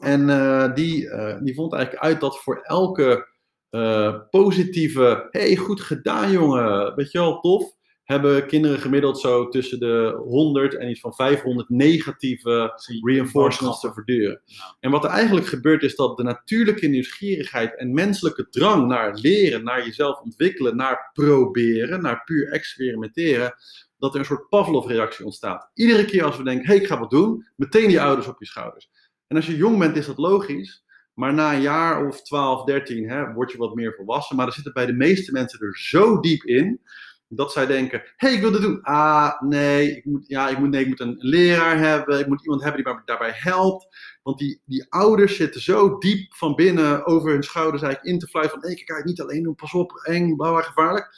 En 0.00 0.30
eh, 0.30 0.74
die, 0.74 1.10
eh, 1.10 1.38
die 1.42 1.54
vond 1.54 1.72
eigenlijk 1.72 2.04
uit 2.04 2.20
dat 2.20 2.38
voor 2.38 2.60
elke 2.62 3.28
eh, 3.70 4.14
positieve, 4.30 5.28
hey, 5.30 5.56
goed 5.56 5.80
gedaan 5.80 6.30
jongen, 6.30 6.94
weet 6.94 7.12
je 7.12 7.18
wel, 7.18 7.40
tof, 7.40 7.72
hebben 8.06 8.46
kinderen 8.46 8.78
gemiddeld 8.78 9.20
zo 9.20 9.48
tussen 9.48 9.78
de 9.78 10.22
100 10.28 10.76
en 10.76 10.90
iets 10.90 11.00
van 11.00 11.14
500 11.14 11.68
negatieve 11.68 12.72
reinforcements 13.02 13.80
te 13.80 13.92
verduren. 13.92 14.42
En 14.80 14.90
wat 14.90 15.04
er 15.04 15.10
eigenlijk 15.10 15.46
gebeurt 15.46 15.82
is 15.82 15.96
dat 15.96 16.16
de 16.16 16.22
natuurlijke 16.22 16.86
nieuwsgierigheid 16.86 17.76
en 17.76 17.94
menselijke 17.94 18.48
drang 18.48 18.86
naar 18.86 19.14
leren, 19.14 19.64
naar 19.64 19.84
jezelf 19.84 20.20
ontwikkelen, 20.20 20.76
naar 20.76 21.10
proberen, 21.12 22.02
naar 22.02 22.24
puur 22.24 22.52
experimenteren, 22.52 23.54
dat 23.98 24.14
er 24.14 24.20
een 24.20 24.26
soort 24.26 24.48
Pavlov-reactie 24.48 25.24
ontstaat. 25.24 25.70
Iedere 25.74 26.04
keer 26.04 26.24
als 26.24 26.36
we 26.36 26.44
denken, 26.44 26.66
hé, 26.66 26.72
hey, 26.72 26.82
ik 26.82 26.88
ga 26.88 26.98
wat 26.98 27.10
doen, 27.10 27.46
meteen 27.56 27.88
die 27.88 28.00
ouders 28.00 28.26
op 28.26 28.38
je 28.38 28.46
schouders. 28.46 28.90
En 29.26 29.36
als 29.36 29.46
je 29.46 29.56
jong 29.56 29.78
bent 29.78 29.96
is 29.96 30.06
dat 30.06 30.18
logisch, 30.18 30.84
maar 31.14 31.34
na 31.34 31.54
een 31.54 31.60
jaar 31.60 32.06
of 32.06 32.22
12, 32.22 32.64
13 32.64 33.08
hè, 33.08 33.32
word 33.32 33.52
je 33.52 33.58
wat 33.58 33.74
meer 33.74 33.94
volwassen. 33.94 34.36
Maar 34.36 34.44
dan 34.44 34.54
zit 34.54 34.64
het 34.64 34.74
bij 34.74 34.86
de 34.86 34.92
meeste 34.92 35.32
mensen 35.32 35.60
er 35.60 35.78
zo 35.78 36.20
diep 36.20 36.42
in, 36.44 36.80
dat 37.28 37.52
zij 37.52 37.66
denken, 37.66 38.02
hey, 38.16 38.32
ik 38.32 38.40
wil 38.40 38.50
dit 38.50 38.60
doen. 38.60 38.82
Ah, 38.82 39.40
nee, 39.40 39.96
ik 39.96 40.04
moet, 40.04 40.26
ja, 40.26 40.48
ik 40.48 40.58
moet, 40.58 40.70
nee, 40.70 40.80
ik 40.80 40.88
moet 40.88 41.00
een 41.00 41.16
leraar 41.18 41.78
hebben, 41.78 42.20
ik 42.20 42.26
moet 42.26 42.42
iemand 42.42 42.62
hebben 42.62 42.84
die 42.84 42.94
me 42.94 43.00
daarbij 43.04 43.32
helpt. 43.34 43.88
Want 44.22 44.38
die, 44.38 44.60
die 44.64 44.86
ouders 44.88 45.36
zitten 45.36 45.60
zo 45.60 45.98
diep 45.98 46.34
van 46.34 46.54
binnen 46.54 47.06
over 47.06 47.30
hun 47.30 47.42
schouders 47.42 47.82
eigenlijk 47.82 48.12
in 48.12 48.20
te 48.20 48.26
fluiten 48.26 48.60
van, 48.60 48.68
nee, 48.68 48.76
kijk 48.76 48.98
uit, 48.98 49.04
niet 49.04 49.20
alleen 49.20 49.42
doen, 49.42 49.54
pas 49.54 49.72
op, 49.72 49.92
eng, 50.02 50.36
bla, 50.36 50.50
bla, 50.50 50.62
gevaarlijk. 50.62 51.08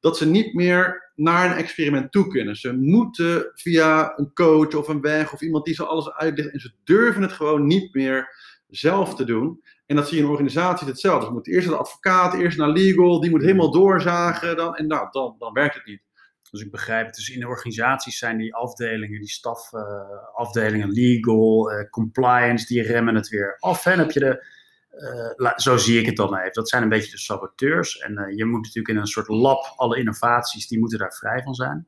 Dat 0.00 0.16
ze 0.16 0.26
niet 0.26 0.54
meer 0.54 1.12
naar 1.14 1.50
een 1.50 1.56
experiment 1.56 2.12
toe 2.12 2.28
kunnen. 2.28 2.56
Ze 2.56 2.72
moeten 2.72 3.50
via 3.54 4.18
een 4.18 4.32
coach 4.32 4.74
of 4.74 4.88
een 4.88 5.00
weg 5.00 5.32
of 5.32 5.40
iemand 5.40 5.64
die 5.64 5.74
ze 5.74 5.86
alles 5.86 6.12
uitlegt. 6.12 6.52
En 6.52 6.60
ze 6.60 6.72
durven 6.84 7.22
het 7.22 7.32
gewoon 7.32 7.66
niet 7.66 7.94
meer 7.94 8.28
zelf 8.68 9.14
te 9.14 9.24
doen. 9.24 9.62
En 9.88 9.96
dat 9.96 10.08
zie 10.08 10.16
je 10.18 10.22
in 10.22 10.28
organisaties 10.30 10.86
hetzelfde. 10.86 11.26
Ze 11.26 11.32
moeten 11.32 11.52
eerst 11.52 11.66
naar 11.66 11.76
de 11.76 11.82
advocaat, 11.82 12.34
eerst 12.34 12.58
naar 12.58 12.68
legal, 12.68 13.20
die 13.20 13.30
moet 13.30 13.42
helemaal 13.42 13.70
doorzagen. 13.72 14.56
Dan, 14.56 14.76
en 14.76 14.86
nou, 14.86 15.08
dan, 15.10 15.34
dan 15.38 15.52
werkt 15.52 15.74
het 15.74 15.84
niet. 15.86 16.02
Dus 16.50 16.60
ik 16.60 16.70
begrijp 16.70 17.06
het. 17.06 17.14
Dus 17.14 17.28
in 17.30 17.40
de 17.40 17.46
organisaties 17.48 18.18
zijn 18.18 18.38
die 18.38 18.54
afdelingen, 18.54 19.18
die 19.20 19.28
stafafdelingen, 19.28 20.90
legal, 20.90 21.70
eh, 21.70 21.90
compliance, 21.90 22.66
die 22.66 22.82
remmen 22.82 23.14
het 23.14 23.28
weer 23.28 23.56
af. 23.58 23.86
En 23.86 23.98
heb 23.98 24.10
je 24.10 24.20
de, 24.20 24.44
eh, 24.90 25.30
la- 25.36 25.58
zo 25.58 25.76
zie 25.76 26.00
ik 26.00 26.06
het 26.06 26.16
dan 26.16 26.36
even. 26.36 26.52
Dat 26.52 26.68
zijn 26.68 26.82
een 26.82 26.88
beetje 26.88 27.10
de 27.10 27.18
saboteurs. 27.18 27.98
En 27.98 28.18
eh, 28.18 28.36
je 28.36 28.44
moet 28.44 28.60
natuurlijk 28.62 28.88
in 28.88 28.96
een 28.96 29.06
soort 29.06 29.28
lab, 29.28 29.72
alle 29.76 29.98
innovaties, 29.98 30.68
die 30.68 30.78
moeten 30.78 30.98
daar 30.98 31.12
vrij 31.14 31.42
van 31.42 31.54
zijn. 31.54 31.86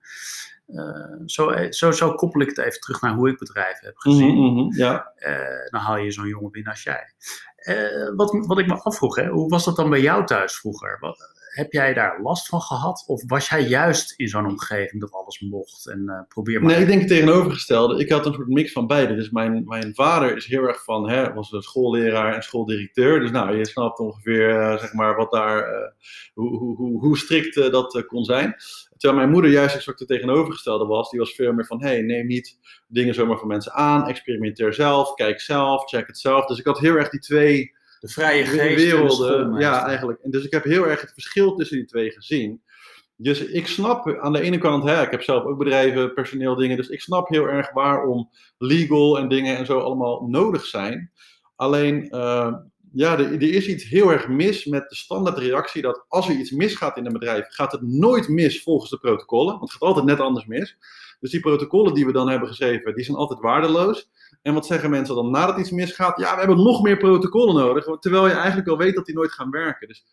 Eh, 0.67 1.17
zo, 1.27 1.49
eh, 1.51 1.71
zo, 1.71 1.91
zo 1.91 2.15
koppel 2.15 2.41
ik 2.41 2.49
het 2.49 2.59
even 2.59 2.81
terug 2.81 3.01
naar 3.01 3.15
hoe 3.15 3.29
ik 3.29 3.39
bedrijven 3.39 3.87
heb 3.87 3.97
gezien. 3.97 4.35
Mhm, 4.37 4.77
Ja. 4.77 5.13
Eh, 5.15 5.71
dan 5.71 5.81
haal 5.81 5.97
je 5.97 6.11
zo'n 6.11 6.27
jongen 6.29 6.51
binnen 6.51 6.73
als 6.73 6.83
jij. 6.83 7.13
Eh, 7.61 8.09
wat, 8.16 8.46
wat 8.46 8.59
ik 8.59 8.66
me 8.66 8.75
afvroeg, 8.75 9.16
hè, 9.16 9.29
hoe 9.29 9.49
was 9.49 9.64
dat 9.64 9.77
dan 9.77 9.90
bij 9.90 10.01
jou 10.01 10.27
thuis 10.27 10.57
vroeger? 10.57 10.96
Wat, 11.01 11.39
heb 11.51 11.73
jij 11.73 11.95
daar 11.95 12.21
last 12.23 12.49
van 12.49 12.61
gehad? 12.61 13.05
Of 13.07 13.23
was 13.27 13.49
jij 13.49 13.63
juist 13.63 14.13
in 14.17 14.29
zo'n 14.29 14.47
omgeving 14.47 15.01
dat 15.01 15.13
alles 15.13 15.41
mocht 15.41 15.89
en 15.89 16.09
eh, 16.09 16.21
probeer 16.29 16.61
maar. 16.61 16.73
Nee, 16.73 16.81
ik 16.81 16.87
denk 16.87 17.01
het 17.01 17.09
tegenovergestelde. 17.09 18.01
Ik 18.01 18.11
had 18.11 18.27
een 18.27 18.33
soort 18.33 18.49
mix 18.49 18.73
van 18.73 18.87
beide. 18.87 19.15
Dus 19.15 19.31
mijn, 19.31 19.63
mijn 19.65 19.95
vader 19.95 20.37
is 20.37 20.47
heel 20.47 20.63
erg 20.63 20.85
van, 20.85 21.11
hè, 21.11 21.33
was 21.33 21.53
een 21.53 21.63
schoolleraar 21.63 22.35
en 22.35 22.43
schooldirecteur. 22.43 23.21
Dus 23.21 23.31
nou, 23.31 23.57
je 23.57 23.67
snapt 23.67 23.99
ongeveer, 23.99 24.61
eh, 24.61 24.79
zeg 24.79 24.93
maar, 24.93 25.17
wat 25.17 25.31
daar, 25.31 25.63
eh, 25.63 25.91
hoe, 26.35 26.59
hoe, 26.59 26.77
hoe, 26.77 27.01
hoe 27.01 27.19
strikt 27.19 27.55
dat 27.55 28.05
kon 28.07 28.25
zijn. 28.25 28.55
Terwijl 28.97 29.21
mijn 29.21 29.33
moeder 29.33 29.51
juist 29.51 29.75
exact 29.75 29.99
het 29.99 30.09
tegenovergestelde 30.09 30.85
was. 30.85 31.11
Die 31.11 31.21
was 31.21 31.35
veel 31.35 31.53
meer 31.53 31.67
van, 31.67 31.83
hey, 31.83 32.01
neem 32.01 32.27
niet 32.27 32.59
dingen 32.89 33.15
zomaar 33.15 33.39
van 33.39 33.49
mensen 33.49 33.73
aan. 33.73 34.07
Experimenteer 34.07 34.75
zelf, 34.75 35.15
kijk 35.15 35.41
zelf, 35.41 35.89
check 35.89 36.07
het 36.07 36.19
zelf. 36.19 36.47
Dus 36.47 36.59
ik 36.59 36.67
had 36.67 36.79
heel 36.79 36.95
erg 36.95 37.11
die 37.11 37.21
twee 37.21 37.79
de 38.01 38.09
vrije 38.09 38.45
geest. 38.45 38.77
de 38.77 38.83
werelden. 38.83 39.61
Ja, 39.61 39.87
eigenlijk. 39.87 40.21
En 40.23 40.31
dus 40.31 40.45
ik 40.45 40.53
heb 40.53 40.65
heel 40.65 40.87
erg 40.87 41.01
het 41.01 41.13
verschil 41.13 41.55
tussen 41.55 41.77
die 41.77 41.87
twee 41.87 42.11
gezien. 42.11 42.63
Dus 43.17 43.41
ik 43.41 43.67
snap 43.67 44.19
aan 44.21 44.33
de 44.33 44.41
ene 44.41 44.59
kant, 44.59 44.85
hè, 44.85 45.03
ik 45.03 45.11
heb 45.11 45.23
zelf 45.23 45.45
ook 45.45 45.59
bedrijven, 45.59 46.15
personeel 46.15 46.55
dingen, 46.55 46.77
dus 46.77 46.89
ik 46.89 47.01
snap 47.01 47.29
heel 47.29 47.47
erg 47.49 47.73
waarom 47.73 48.31
legal 48.59 49.19
en 49.19 49.29
dingen 49.29 49.57
en 49.57 49.67
zo 49.67 49.79
allemaal 49.79 50.27
nodig 50.29 50.65
zijn. 50.65 51.11
Alleen, 51.57 52.11
eh, 52.11 52.55
ja, 52.93 53.19
er, 53.19 53.33
er 53.33 53.55
is 53.55 53.69
iets 53.69 53.85
heel 53.85 54.13
erg 54.13 54.29
mis 54.29 54.65
met 54.65 54.89
de 54.89 54.95
standaardreactie 54.95 55.83
dat 55.83 56.05
als 56.09 56.29
er 56.29 56.35
iets 56.35 56.51
misgaat 56.51 56.97
in 56.97 57.07
een 57.07 57.13
bedrijf, 57.13 57.47
gaat 57.49 57.73
het 57.73 57.83
nooit 57.83 58.29
mis 58.29 58.63
volgens 58.63 58.91
de 58.91 58.99
protocollen, 58.99 59.59
want 59.59 59.61
het 59.61 59.73
gaat 59.73 59.89
altijd 59.89 60.07
net 60.07 60.21
anders 60.21 60.47
mis. 60.47 60.77
Dus 61.21 61.31
die 61.31 61.41
protocollen 61.41 61.95
die 61.95 62.07
we 62.07 62.13
dan 62.13 62.29
hebben 62.29 62.49
geschreven, 62.49 62.95
die 62.95 63.05
zijn 63.05 63.17
altijd 63.17 63.41
waardeloos. 63.41 64.11
En 64.42 64.55
wat 64.55 64.66
zeggen 64.66 64.90
mensen 64.90 65.14
dan 65.14 65.31
nadat 65.31 65.59
iets 65.59 65.70
misgaat? 65.70 66.20
Ja, 66.20 66.33
we 66.33 66.38
hebben 66.38 66.64
nog 66.64 66.83
meer 66.83 66.96
protocollen 66.96 67.55
nodig, 67.55 67.98
terwijl 67.98 68.26
je 68.26 68.33
eigenlijk 68.33 68.68
al 68.68 68.76
weet 68.79 68.94
dat 68.94 69.07
die 69.07 69.14
nooit 69.14 69.33
gaan 69.33 69.50
werken. 69.50 69.88
Dus 69.88 70.05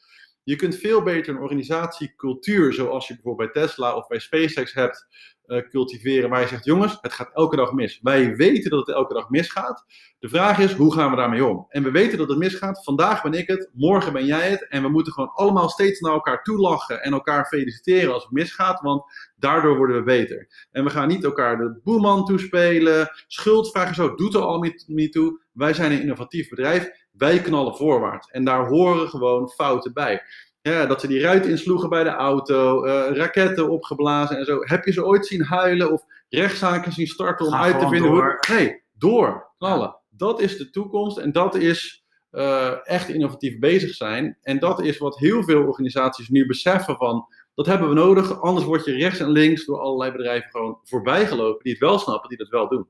je 0.48 0.56
kunt 0.56 0.76
veel 0.76 1.02
beter 1.02 1.36
een 1.36 1.42
organisatiecultuur, 1.42 2.74
zoals 2.74 3.08
je 3.08 3.14
bijvoorbeeld 3.14 3.54
bij 3.54 3.64
Tesla 3.64 3.96
of 3.96 4.08
bij 4.08 4.20
SpaceX 4.20 4.74
hebt, 4.74 5.08
eh, 5.46 5.62
cultiveren. 5.70 6.30
Waar 6.30 6.42
je 6.42 6.48
zegt, 6.48 6.66
jongens, 6.66 6.98
het 7.02 7.14
gaat 7.14 7.30
elke 7.34 7.56
dag 7.56 7.72
mis. 7.72 8.00
Wij 8.02 8.36
weten 8.36 8.70
dat 8.70 8.88
het 8.88 8.96
elke 8.96 9.14
dag 9.14 9.30
misgaat. 9.30 9.86
De 10.20 10.30
vraag 10.30 10.60
is, 10.60 10.74
hoe 10.74 10.94
gaan 10.94 11.10
we 11.10 11.16
daarmee 11.16 11.46
om? 11.46 11.66
En 11.70 11.84
we 11.84 11.92
weten 11.92 12.18
dat 12.18 12.30
het 12.30 12.38
misgaat. 12.38 12.84
Vandaag 12.84 13.22
ben 13.24 13.34
ik 13.34 13.48
het, 13.48 13.70
morgen 13.74 14.14
ben 14.14 14.26
jij 14.26 14.50
het. 14.50 14.68
En 14.68 14.82
we 14.82 14.90
moeten 14.90 15.14
gewoon 15.14 15.32
allemaal 15.34 15.70
steeds 15.70 16.00
naar 16.00 16.14
elkaar 16.14 16.44
toe 16.44 16.58
lachen 16.58 17.02
en 17.04 17.12
elkaar 17.12 17.46
feliciteren 17.46 18.14
als 18.14 18.24
het 18.24 18.32
misgaat. 18.32 18.82
Want 18.82 19.04
daardoor 19.36 19.78
worden 19.78 19.96
we 19.96 20.04
beter. 20.04 20.68
En 20.72 20.84
we 20.84 20.90
gaan 20.90 21.08
niet 21.08 21.24
elkaar 21.24 21.58
de 21.58 21.80
boeman 21.84 22.26
toespelen, 22.26 23.10
schuldvragen, 23.28 23.96
zo 23.96 24.16
doet 24.16 24.34
er 24.34 24.42
allemaal 24.42 24.70
niet- 24.70 24.84
niet 24.88 25.12
toe. 25.12 25.42
Wij 25.54 25.74
zijn 25.74 25.92
een 25.92 26.02
innovatief 26.02 26.50
bedrijf. 26.50 26.90
Wij 27.18 27.42
knallen 27.42 27.76
voorwaarts. 27.76 28.30
En 28.30 28.44
daar 28.44 28.68
horen 28.68 29.10
gewoon 29.10 29.50
fouten 29.50 29.94
bij. 29.94 30.24
Ja, 30.62 30.86
dat 30.86 31.02
ze 31.02 31.08
die 31.08 31.22
ruit 31.22 31.46
insloegen 31.46 31.90
bij 31.90 32.04
de 32.04 32.10
auto, 32.10 32.84
eh, 32.84 33.16
raketten 33.16 33.70
opgeblazen 33.70 34.38
en 34.38 34.46
zo. 34.46 34.60
Heb 34.60 34.86
je 34.86 34.92
ze 34.92 35.06
ooit 35.06 35.26
zien 35.26 35.44
huilen 35.44 35.92
of 35.92 36.04
rechtszaken 36.30 36.92
zien 36.92 37.08
starten 37.08 37.46
om 37.46 37.54
uit 37.54 37.80
te 37.80 37.88
vinden 37.88 38.12
hoe... 38.12 38.46
Nee, 38.50 38.84
door, 38.94 39.52
knallen. 39.58 39.96
Dat 40.10 40.42
is 40.42 40.58
de 40.58 40.70
toekomst 40.70 41.18
en 41.18 41.32
dat 41.32 41.56
is 41.56 42.06
eh, 42.30 42.88
echt 42.88 43.10
innovatief 43.10 43.60
bezig 43.60 43.94
zijn. 43.94 44.38
En 44.42 44.60
dat 44.60 44.82
is 44.82 44.98
wat 44.98 45.18
heel 45.18 45.44
veel 45.44 45.64
organisaties 45.64 46.30
nu 46.30 46.46
beseffen 46.46 46.96
van... 46.96 47.28
Dat 47.56 47.66
hebben 47.66 47.90
we 47.90 47.96
nodig, 47.96 48.42
anders 48.42 48.66
word 48.66 48.86
je 48.86 48.92
rechts 48.92 49.20
en 49.20 49.30
links 49.30 49.66
door 49.66 49.80
allerlei 49.80 50.12
bedrijven 50.12 50.50
gewoon 50.52 50.80
voorbijgelopen 50.84 51.64
die 51.64 51.72
het 51.72 51.82
wel 51.82 52.00
snappen, 52.00 52.30
die 52.30 52.38
dat 52.38 52.50
wel 52.50 52.68
doen. 52.68 52.88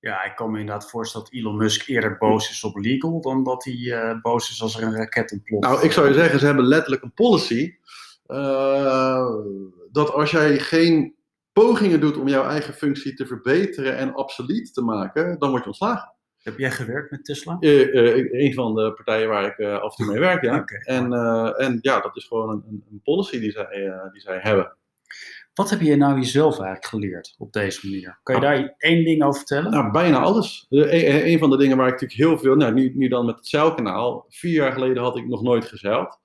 Ja, 0.00 0.24
ik 0.24 0.36
kan 0.36 0.50
me 0.50 0.58
inderdaad 0.58 0.90
voorstellen 0.90 1.26
dat 1.26 1.36
Elon 1.36 1.56
Musk 1.56 1.88
eerder 1.88 2.16
boos 2.18 2.50
is 2.50 2.64
op 2.64 2.76
legal 2.76 3.20
dan 3.20 3.44
dat 3.44 3.64
hij 3.64 3.92
eh, 3.92 4.20
boos 4.20 4.50
is 4.50 4.62
als 4.62 4.76
er 4.76 4.82
een 4.82 4.96
raket 4.96 5.32
ontploft. 5.32 5.64
Nou, 5.64 5.82
ik 5.84 5.92
zou 5.92 6.08
je 6.08 6.14
zeggen, 6.14 6.38
ze 6.38 6.46
hebben 6.46 6.66
letterlijk 6.66 7.02
een 7.02 7.14
policy. 7.14 7.74
eh, 8.26 9.26
dat 9.92 10.12
als 10.12 10.30
jij 10.30 10.58
geen 10.58 11.14
pogingen 11.52 12.00
doet 12.00 12.16
om 12.16 12.28
jouw 12.28 12.44
eigen 12.44 12.74
functie 12.74 13.14
te 13.14 13.26
verbeteren 13.26 13.96
en 13.96 14.16
obsolet 14.16 14.74
te 14.74 14.82
maken, 14.82 15.38
dan 15.38 15.50
word 15.50 15.62
je 15.62 15.68
ontslagen. 15.68 16.14
Heb 16.42 16.58
jij 16.58 16.70
gewerkt 16.70 17.10
met 17.10 17.24
Tesla? 17.24 17.56
Uh, 17.60 17.94
uh, 17.94 18.44
een 18.44 18.54
van 18.54 18.74
de 18.74 18.92
partijen 18.92 19.28
waar 19.28 19.44
ik 19.44 19.58
uh, 19.58 19.78
af 19.78 19.98
en 19.98 20.04
toe 20.04 20.12
mee 20.12 20.20
werk, 20.20 20.42
ja. 20.42 20.64
En, 20.96 21.12
en 21.56 21.78
ja, 21.80 22.00
dat 22.00 22.16
is 22.16 22.24
gewoon 22.24 22.50
een, 22.50 22.84
een 22.90 23.00
policy 23.02 23.40
die 23.40 23.50
zij, 23.50 23.92
die 24.12 24.20
zij 24.20 24.38
hebben. 24.38 24.76
Wat 25.54 25.70
heb 25.70 25.80
je 25.80 25.96
nou 25.96 26.14
jezelf 26.18 26.54
eigenlijk 26.54 26.86
geleerd 26.86 27.34
op 27.38 27.52
deze 27.52 27.86
manier? 27.86 28.18
Kan 28.22 28.34
je 28.34 28.40
daar 28.40 28.74
één 28.78 29.04
ding 29.04 29.22
over 29.22 29.38
vertellen? 29.38 29.70
Nou, 29.70 29.90
bijna 29.90 30.18
alles. 30.18 30.66
Een, 30.68 31.26
een 31.26 31.38
van 31.38 31.50
de 31.50 31.56
dingen 31.56 31.76
waar 31.76 31.86
ik 31.86 31.92
natuurlijk 31.92 32.20
heel 32.20 32.38
veel, 32.38 32.54
nou, 32.54 32.72
nu, 32.72 32.92
nu 32.94 33.08
dan 33.08 33.26
met 33.26 33.36
het 33.36 33.46
zeilkanaal. 33.46 34.26
Vier 34.28 34.52
jaar 34.52 34.72
geleden 34.72 35.02
had 35.02 35.16
ik 35.16 35.28
nog 35.28 35.42
nooit 35.42 35.64
gezeild. 35.64 36.18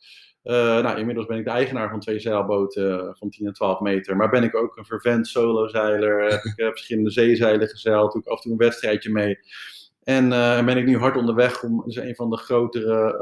Uh, 0.43 0.53
nou, 0.55 0.99
inmiddels 0.99 1.25
ben 1.25 1.37
ik 1.37 1.43
de 1.43 1.49
eigenaar 1.49 1.89
van 1.89 1.99
twee 1.99 2.19
zeilboten 2.19 3.15
van 3.17 3.29
10 3.29 3.47
en 3.47 3.53
12 3.53 3.79
meter. 3.79 4.15
Maar 4.15 4.29
ben 4.29 4.43
ik 4.43 4.55
ook 4.55 4.77
een 4.77 4.85
vervent 4.85 5.27
solozeiler. 5.27 6.21
heb 6.21 6.43
ik 6.43 6.59
uh, 6.59 6.67
verschillende 6.67 7.11
zeezeilen 7.11 7.67
gezeild. 7.67 8.11
Doe 8.11 8.21
ik 8.21 8.27
af 8.27 8.35
en 8.35 8.41
toe 8.41 8.51
een 8.51 8.57
wedstrijdje 8.57 9.11
mee. 9.11 9.39
En 10.03 10.25
uh, 10.25 10.65
ben 10.65 10.77
ik 10.77 10.85
nu 10.85 10.97
hard 10.97 11.17
onderweg 11.17 11.63
om 11.63 11.83
dus 11.85 11.95
een 11.95 12.15
van 12.15 12.29
de 12.29 12.37
grotere 12.37 13.17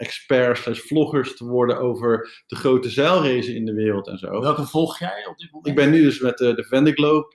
experts, 0.00 0.80
vloggers 0.80 1.36
te 1.36 1.44
worden 1.44 1.78
over 1.78 2.42
de 2.46 2.56
grote 2.56 2.90
zeilracen 2.90 3.54
in 3.54 3.64
de 3.64 3.72
wereld 3.72 4.08
en 4.08 4.18
zo. 4.18 4.40
Welke 4.40 4.66
volg 4.66 4.98
jij 4.98 5.26
op 5.26 5.38
dit 5.38 5.52
moment? 5.52 5.68
Ik 5.68 5.74
ben 5.74 5.90
nu 5.90 6.02
dus 6.02 6.20
met 6.20 6.38
de, 6.38 6.54
de 6.54 6.66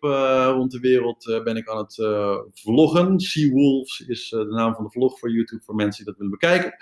uh, 0.01 0.49
rond 0.53 0.71
de 0.71 0.79
wereld 0.79 1.27
uh, 1.27 1.43
ben 1.43 1.55
ik 1.55 1.69
aan 1.69 1.77
het 1.77 1.97
uh, 1.97 2.37
vloggen. 2.53 3.19
Sea 3.19 3.49
Wolves 3.49 3.99
is 3.99 4.29
de 4.29 4.45
naam 4.45 4.75
van 4.75 4.83
de 4.83 4.91
vlog 4.91 5.19
voor 5.19 5.31
YouTube 5.31 5.63
voor 5.63 5.75
mensen 5.75 6.03
die 6.03 6.13
dat 6.13 6.21
willen 6.21 6.39
bekijken. 6.39 6.75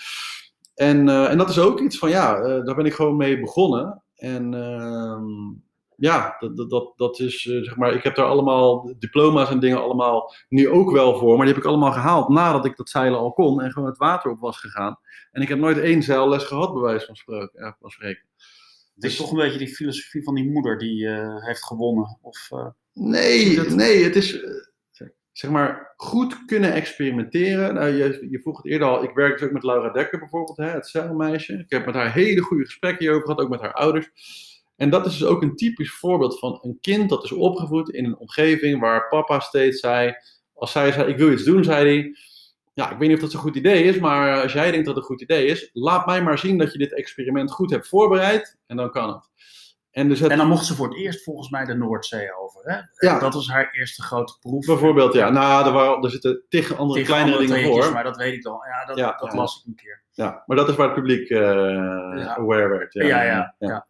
En, 0.76 1.10
en 1.10 1.38
dat 1.38 1.50
is 1.50 1.60
ook 1.60 1.80
iets 1.80 1.98
van 1.98 2.10
ja, 2.10 2.42
daar 2.64 2.76
ben 2.76 2.86
ik 2.86 2.94
gewoon 2.94 3.18
mee 3.18 3.40
begonnen. 3.40 4.04
En 4.16 4.54
ehm, 4.54 5.26
ja, 5.98 6.36
dat, 6.40 6.70
dat, 6.70 6.94
dat 6.96 7.20
is 7.20 7.42
zeg 7.42 7.76
maar, 7.76 7.94
ik 7.94 8.04
heb 8.04 8.16
daar 8.16 8.26
allemaal 8.26 8.96
diploma's 9.00 9.50
en 9.50 9.60
dingen 9.60 9.82
allemaal 9.82 10.34
nu 10.50 10.70
ook 10.70 10.92
wel 10.92 11.18
voor. 11.18 11.38
Maar 11.38 11.46
die 11.46 11.56
heb 11.56 11.64
ik 11.64 11.70
allemaal 11.70 11.92
gehaald 11.92 12.30
nadat 12.30 12.66
ik 12.66 12.78
dat 12.78 12.90
zeilen 12.90 13.20
al 13.20 13.34
kon 13.34 13.62
en 13.62 13.72
gewoon 13.72 13.90
het 13.90 13.98
water 13.98 14.32
op 14.32 14.40
was 14.40 14.60
gegaan. 14.60 15.00
En 15.32 15.42
ik 15.42 15.48
heb 15.48 15.60
nooit 15.60 15.78
één 15.78 16.04
zeilles 16.04 16.44
gehad, 16.44 16.74
bij 16.74 16.82
wijze 16.82 17.06
van 17.06 17.16
spreken. 17.16 17.76
Van 17.80 17.90
spreken. 17.90 18.24
Het 18.96 19.04
is 19.04 19.16
toch 19.16 19.32
een 19.32 19.38
beetje 19.38 19.58
die 19.58 19.76
filosofie 19.76 20.24
van 20.24 20.36
die 20.36 20.52
moeder 20.52 20.78
die 20.78 21.04
uh, 21.04 21.46
heeft 21.46 21.64
gewonnen? 21.64 22.18
Of, 22.22 22.50
uh, 22.54 22.68
nee, 22.94 23.60
het... 23.60 23.76
nee, 23.76 24.04
het 24.04 24.16
is 24.16 24.34
uh, 24.34 24.50
zeg 25.32 25.52
maar 25.52 25.94
goed 25.96 26.46
kunnen 26.46 26.74
experimenteren. 26.74 27.74
Nou, 27.74 27.88
je, 27.90 28.28
je 28.30 28.40
vroeg 28.40 28.58
het 28.58 28.66
eerder 28.66 28.88
al, 28.88 29.04
ik 29.04 29.14
werk 29.14 29.38
dus 29.38 29.48
ook 29.48 29.54
met 29.54 29.64
Laura 29.64 29.92
Dekker 29.92 30.20
bijvoorbeeld, 30.20 30.58
hè, 30.58 30.70
het 30.70 30.88
zeilmeisje. 30.88 31.54
Ik 31.54 31.70
heb 31.70 31.86
met 31.86 31.96
haar 31.96 32.14
hele 32.14 32.42
goede 32.42 32.66
gesprekken 32.66 33.00
hierover 33.00 33.26
gehad, 33.26 33.42
ook 33.42 33.50
met 33.50 33.62
haar 33.62 33.74
ouders. 33.74 34.10
En 34.76 34.90
dat 34.90 35.06
is 35.06 35.18
dus 35.18 35.28
ook 35.28 35.42
een 35.42 35.56
typisch 35.56 35.92
voorbeeld 35.92 36.40
van 36.40 36.60
een 36.62 36.78
kind 36.82 37.10
dat 37.10 37.24
is 37.24 37.32
opgevoed 37.32 37.90
in 37.90 38.06
een 38.06 38.18
omgeving 38.18 38.80
waar 38.80 39.08
papa 39.08 39.40
steeds 39.40 39.80
zei, 39.80 40.16
als 40.54 40.72
zij 40.72 40.92
zei, 40.92 41.10
ik 41.10 41.18
wil 41.18 41.32
iets 41.32 41.44
doen, 41.44 41.64
zei 41.64 41.86
hij 41.86 42.16
ja, 42.74 42.92
ik 42.92 42.98
weet 42.98 43.08
niet 43.08 43.18
of 43.18 43.24
dat 43.24 43.32
zo'n 43.32 43.42
goed 43.42 43.56
idee 43.56 43.84
is, 43.84 44.00
maar 44.00 44.42
als 44.42 44.54
jij 44.54 44.72
denkt 44.72 44.86
dat 44.86 44.96
het 44.96 45.04
een 45.04 45.10
goed 45.10 45.22
idee 45.22 45.46
is, 45.46 45.70
laat 45.74 46.06
mij 46.06 46.24
maar 46.24 46.38
zien 46.38 46.58
dat 46.58 46.72
je 46.72 46.78
dit 46.78 46.94
experiment 46.94 47.52
goed 47.52 47.72
hebt 47.72 47.88
voorbereid 47.88 48.58
en 48.68 48.78
dan 48.78 48.92
kan 48.92 49.10
het. 49.14 49.32
En, 49.92 50.08
dus 50.10 50.20
het... 50.20 50.32
en 50.32 50.38
dan 50.38 50.48
mocht 50.48 50.66
ze 50.66 50.76
voor 50.76 50.88
het 50.88 50.98
eerst 50.98 51.24
volgens 51.24 51.50
mij 51.50 51.66
de 51.66 51.74
Noordzee 51.74 52.38
over. 52.38 52.62
Hè? 52.64 53.08
Ja. 53.08 53.20
Dat 53.20 53.34
was 53.34 53.48
haar 53.48 53.72
eerste 53.72 54.02
grote 54.02 54.38
proef. 54.40 54.66
Bijvoorbeeld, 54.66 55.14
ja. 55.14 55.30
Nou, 55.30 55.66
er, 55.66 55.72
waren, 55.72 56.04
er 56.04 56.10
zitten 56.10 56.44
tig 56.50 56.78
andere 56.78 57.00
Tig 57.00 57.08
kleinere 57.08 57.38
andere 57.38 57.54
dingen 57.56 57.72
voor. 57.72 57.94
Maar 57.94 58.04
dat 58.04 58.18
weet 58.18 58.34
ik 58.34 58.46
al. 58.46 58.64
Ja, 58.66 58.86
dat, 58.86 58.98
Ja, 58.98 59.18
dat 59.20 59.32
ja. 59.32 59.38
las 59.38 59.60
ik 59.60 59.66
een 59.66 59.76
keer. 59.76 60.04
Ja, 60.12 60.44
maar 60.46 60.58
dat 60.58 60.70
is 60.70 60.76
waar 60.76 60.86
het 60.86 60.96
publiek 60.96 61.30
eh, 61.30 61.40
aware 62.28 62.68
werd. 62.68 62.94
Ja, 62.94 63.24
ja, 63.24 63.56
ja. 63.60 63.88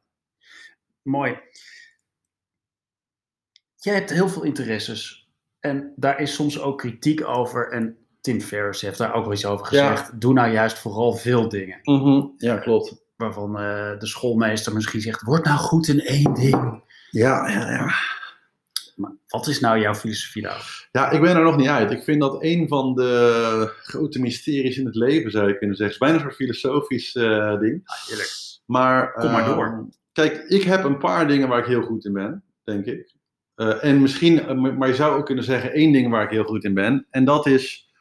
Mooi. 1.04 1.39
Jij 3.76 3.94
hebt 3.94 4.10
heel 4.10 4.30
veel 4.30 4.44
interesses. 4.44 5.30
En 5.60 5.94
daar 5.96 6.20
is 6.20 6.34
soms 6.34 6.60
ook 6.62 6.78
kritiek 6.78 7.28
over. 7.28 7.72
En 7.72 7.98
Tim 8.22 8.42
Ferriss 8.42 8.82
heeft 8.82 8.98
daar 8.98 9.13
ook 9.13 9.24
wel 9.24 9.34
iets 9.34 9.46
over 9.46 9.76
Ja. 9.76 9.89
gezegd. 9.92 10.22
Doe 10.22 10.34
nou 10.34 10.52
juist 10.52 10.78
vooral 10.80 11.13
veel 11.13 11.50
dingen. 11.50 11.80
Mhm. 11.84 12.26
Ja, 12.38 12.58
klopt. 12.58 13.02
Waarvan 13.16 13.58
eh, 13.60 14.00
de 14.00 14.08
schoolmeester 14.08 14.74
misschien 14.74 15.02
zegt, 15.02 15.22
word 15.22 15.46
nou 15.46 15.58
goed 15.58 15.88
in 15.88 16.00
één 16.00 16.34
ding. 16.34 16.84
Ja, 17.10 17.50
ja, 17.50 17.72
ja. 17.72 17.92
Maar 18.96 19.12
wat 19.28 19.48
is 19.48 19.60
nou 19.60 19.80
jouw 19.80 19.96
filosofie 19.96 20.42
daarover? 20.42 20.88
Ja, 20.92 21.10
ik 21.10 21.22
ben 21.22 21.36
er 21.36 21.44
nog 21.44 21.56
niet 21.58 21.68
uit. 21.68 21.92
Ik 21.92 22.04
vind 22.04 22.22
dat 22.22 22.38
een 22.44 22.68
van 22.68 22.96
de 22.96 23.74
grote 23.84 24.20
mysteries 24.20 24.78
in 24.78 24.86
het 24.86 24.96
leven, 24.96 25.32
zou 25.32 25.48
je 25.48 25.58
kunnen 25.58 25.76
zeggen. 25.76 25.96
Het 25.96 26.04
is 26.04 26.10
bijna 26.10 26.20
soort 26.24 26.36
filosofisch 26.36 27.16
eh, 27.16 27.60
ding. 27.60 27.82
Ah, 27.86 28.08
heerlijk. 28.08 28.30
Maar, 28.66 29.13
Kom 29.13 29.32
maar 29.32 29.42
eh, 29.42 29.56
door. 29.56 29.88
Kijk, 30.13 30.38
ik 30.47 30.63
heb 30.63 30.84
een 30.84 30.97
paar 30.97 31.28
dingen 31.28 31.47
waar 31.47 31.60
ik 31.60 31.65
heel 31.65 31.82
goed 31.82 32.06
in 32.06 32.13
ben, 32.13 32.43
denk 32.63 32.86
ik. 32.86 33.15
Eh, 33.56 33.84
en 33.84 34.02
misschien, 34.02 34.39
eh, 34.39 34.56
maar 34.56 34.88
je 34.88 34.95
zou 34.95 35.17
ook 35.17 35.26
kunnen 35.26 35.43
zeggen 35.43 35.73
één 35.73 35.91
ding 35.91 36.10
waar 36.10 36.23
ik 36.23 36.30
heel 36.30 36.43
goed 36.43 36.63
in 36.63 36.73
ben. 36.73 37.08
En 37.10 37.26
dat 37.26 37.45
is, 37.45 37.91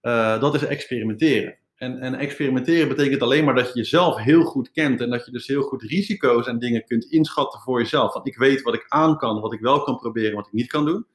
eh, 0.00 0.40
dat 0.40 0.54
is 0.54 0.64
experimenteren. 0.64 1.56
En, 1.76 1.98
en 1.98 2.14
experimenteren 2.14 2.88
betekent 2.88 3.22
alleen 3.22 3.44
maar 3.44 3.54
dat 3.54 3.66
je 3.66 3.78
jezelf 3.78 4.16
heel 4.16 4.42
goed 4.42 4.70
kent. 4.70 5.00
En 5.00 5.10
dat 5.10 5.24
je 5.24 5.32
dus 5.32 5.46
heel 5.46 5.62
goed 5.62 5.82
risico's 5.82 6.46
en 6.46 6.58
dingen 6.58 6.84
kunt 6.84 7.04
inschatten 7.04 7.60
voor 7.60 7.80
jezelf. 7.80 8.12
Want 8.12 8.26
ik 8.26 8.36
weet 8.36 8.62
wat 8.62 8.74
ik 8.74 8.84
aan 8.88 9.16
kan, 9.16 9.40
wat 9.40 9.52
ik 9.52 9.60
wel 9.60 9.82
kan 9.82 9.96
proberen, 9.96 10.34
wat 10.34 10.46
ik 10.46 10.52
niet 10.52 10.70
kan 10.70 10.84
doen. 10.84 11.06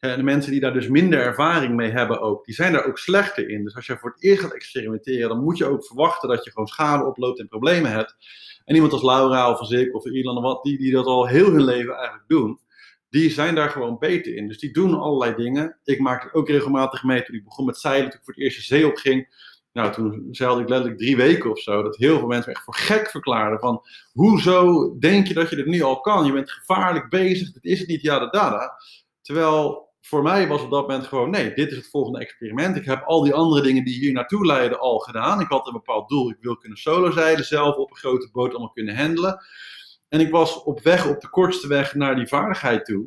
En 0.00 0.16
de 0.16 0.22
mensen 0.22 0.50
die 0.52 0.60
daar 0.60 0.72
dus 0.72 0.88
minder 0.88 1.20
ervaring 1.20 1.74
mee 1.74 1.90
hebben 1.90 2.20
ook, 2.20 2.44
die 2.44 2.54
zijn 2.54 2.72
daar 2.72 2.86
ook 2.86 2.98
slechter 2.98 3.48
in. 3.48 3.64
Dus 3.64 3.74
als 3.74 3.86
je 3.86 3.98
voor 3.98 4.10
het 4.10 4.22
eerst 4.22 4.42
gaat 4.42 4.54
experimenteren, 4.54 5.28
dan 5.28 5.42
moet 5.42 5.58
je 5.58 5.64
ook 5.64 5.86
verwachten 5.86 6.28
dat 6.28 6.44
je 6.44 6.50
gewoon 6.50 6.66
schade 6.66 7.04
oploopt 7.04 7.38
en 7.38 7.48
problemen 7.48 7.90
hebt. 7.90 8.16
En 8.64 8.74
iemand 8.74 8.92
als 8.92 9.02
Laura 9.02 9.50
of 9.50 9.58
als 9.58 9.70
ik 9.70 9.94
of 9.94 10.04
Ilan 10.04 10.36
of 10.36 10.42
wat, 10.42 10.62
die, 10.62 10.78
die 10.78 10.92
dat 10.92 11.06
al 11.06 11.26
heel 11.26 11.50
hun 11.50 11.64
leven 11.64 11.94
eigenlijk 11.94 12.28
doen, 12.28 12.60
die 13.10 13.30
zijn 13.30 13.54
daar 13.54 13.70
gewoon 13.70 13.98
beter 13.98 14.34
in. 14.34 14.48
Dus 14.48 14.58
die 14.58 14.72
doen 14.72 14.98
allerlei 14.98 15.34
dingen. 15.34 15.78
Ik 15.84 16.00
maakte 16.00 16.26
het 16.26 16.36
ook 16.36 16.48
regelmatig 16.48 17.02
mee 17.02 17.22
toen 17.22 17.36
ik 17.36 17.44
begon 17.44 17.64
met 17.64 17.78
zeilen, 17.78 18.10
toen 18.10 18.18
ik 18.18 18.24
voor 18.24 18.34
het 18.34 18.42
eerst 18.42 18.56
de 18.56 18.62
zee 18.62 18.86
op 18.86 18.96
ging. 18.96 19.44
Nou, 19.72 19.92
toen 19.92 20.28
zeilde 20.30 20.62
ik 20.62 20.68
letterlijk 20.68 20.98
drie 20.98 21.16
weken 21.16 21.50
of 21.50 21.58
zo. 21.58 21.82
Dat 21.82 21.96
heel 21.96 22.18
veel 22.18 22.28
mensen 22.28 22.48
me 22.50 22.54
echt 22.54 22.64
voor 22.64 22.74
gek 22.74 23.10
verklaarden. 23.10 23.58
Van, 23.58 23.82
hoezo 24.12 24.96
denk 24.98 25.26
je 25.26 25.34
dat 25.34 25.50
je 25.50 25.56
dit 25.56 25.66
nu 25.66 25.82
al 25.82 26.00
kan? 26.00 26.26
Je 26.26 26.32
bent 26.32 26.50
gevaarlijk 26.50 27.08
bezig, 27.08 27.52
dit 27.52 27.64
is 27.64 27.78
het 27.78 27.88
niet, 27.88 28.02
ja, 28.02 28.30
dada. 28.30 28.72
Terwijl 29.22 29.85
voor 30.08 30.22
mij 30.22 30.48
was 30.48 30.62
op 30.62 30.70
dat 30.70 30.88
moment 30.88 31.06
gewoon, 31.06 31.30
nee, 31.30 31.54
dit 31.54 31.70
is 31.70 31.76
het 31.76 31.90
volgende 31.90 32.18
experiment. 32.18 32.76
Ik 32.76 32.84
heb 32.84 33.02
al 33.04 33.22
die 33.22 33.34
andere 33.34 33.62
dingen 33.62 33.84
die 33.84 33.98
hier 33.98 34.12
naartoe 34.12 34.46
leiden 34.46 34.78
al 34.78 34.98
gedaan. 34.98 35.40
Ik 35.40 35.48
had 35.48 35.66
een 35.66 35.72
bepaald 35.72 36.08
doel. 36.08 36.30
Ik 36.30 36.36
wil 36.40 36.56
kunnen 36.56 36.78
solo 36.78 37.10
zeilen, 37.10 37.44
zelf 37.44 37.76
op 37.76 37.90
een 37.90 37.96
grote 37.96 38.28
boot 38.32 38.50
allemaal 38.50 38.72
kunnen 38.72 38.96
handelen. 38.96 39.44
En 40.08 40.20
ik 40.20 40.30
was 40.30 40.62
op 40.62 40.80
weg, 40.80 41.08
op 41.08 41.20
de 41.20 41.28
kortste 41.28 41.68
weg 41.68 41.94
naar 41.94 42.14
die 42.14 42.26
vaardigheid 42.26 42.84
toe. 42.84 43.06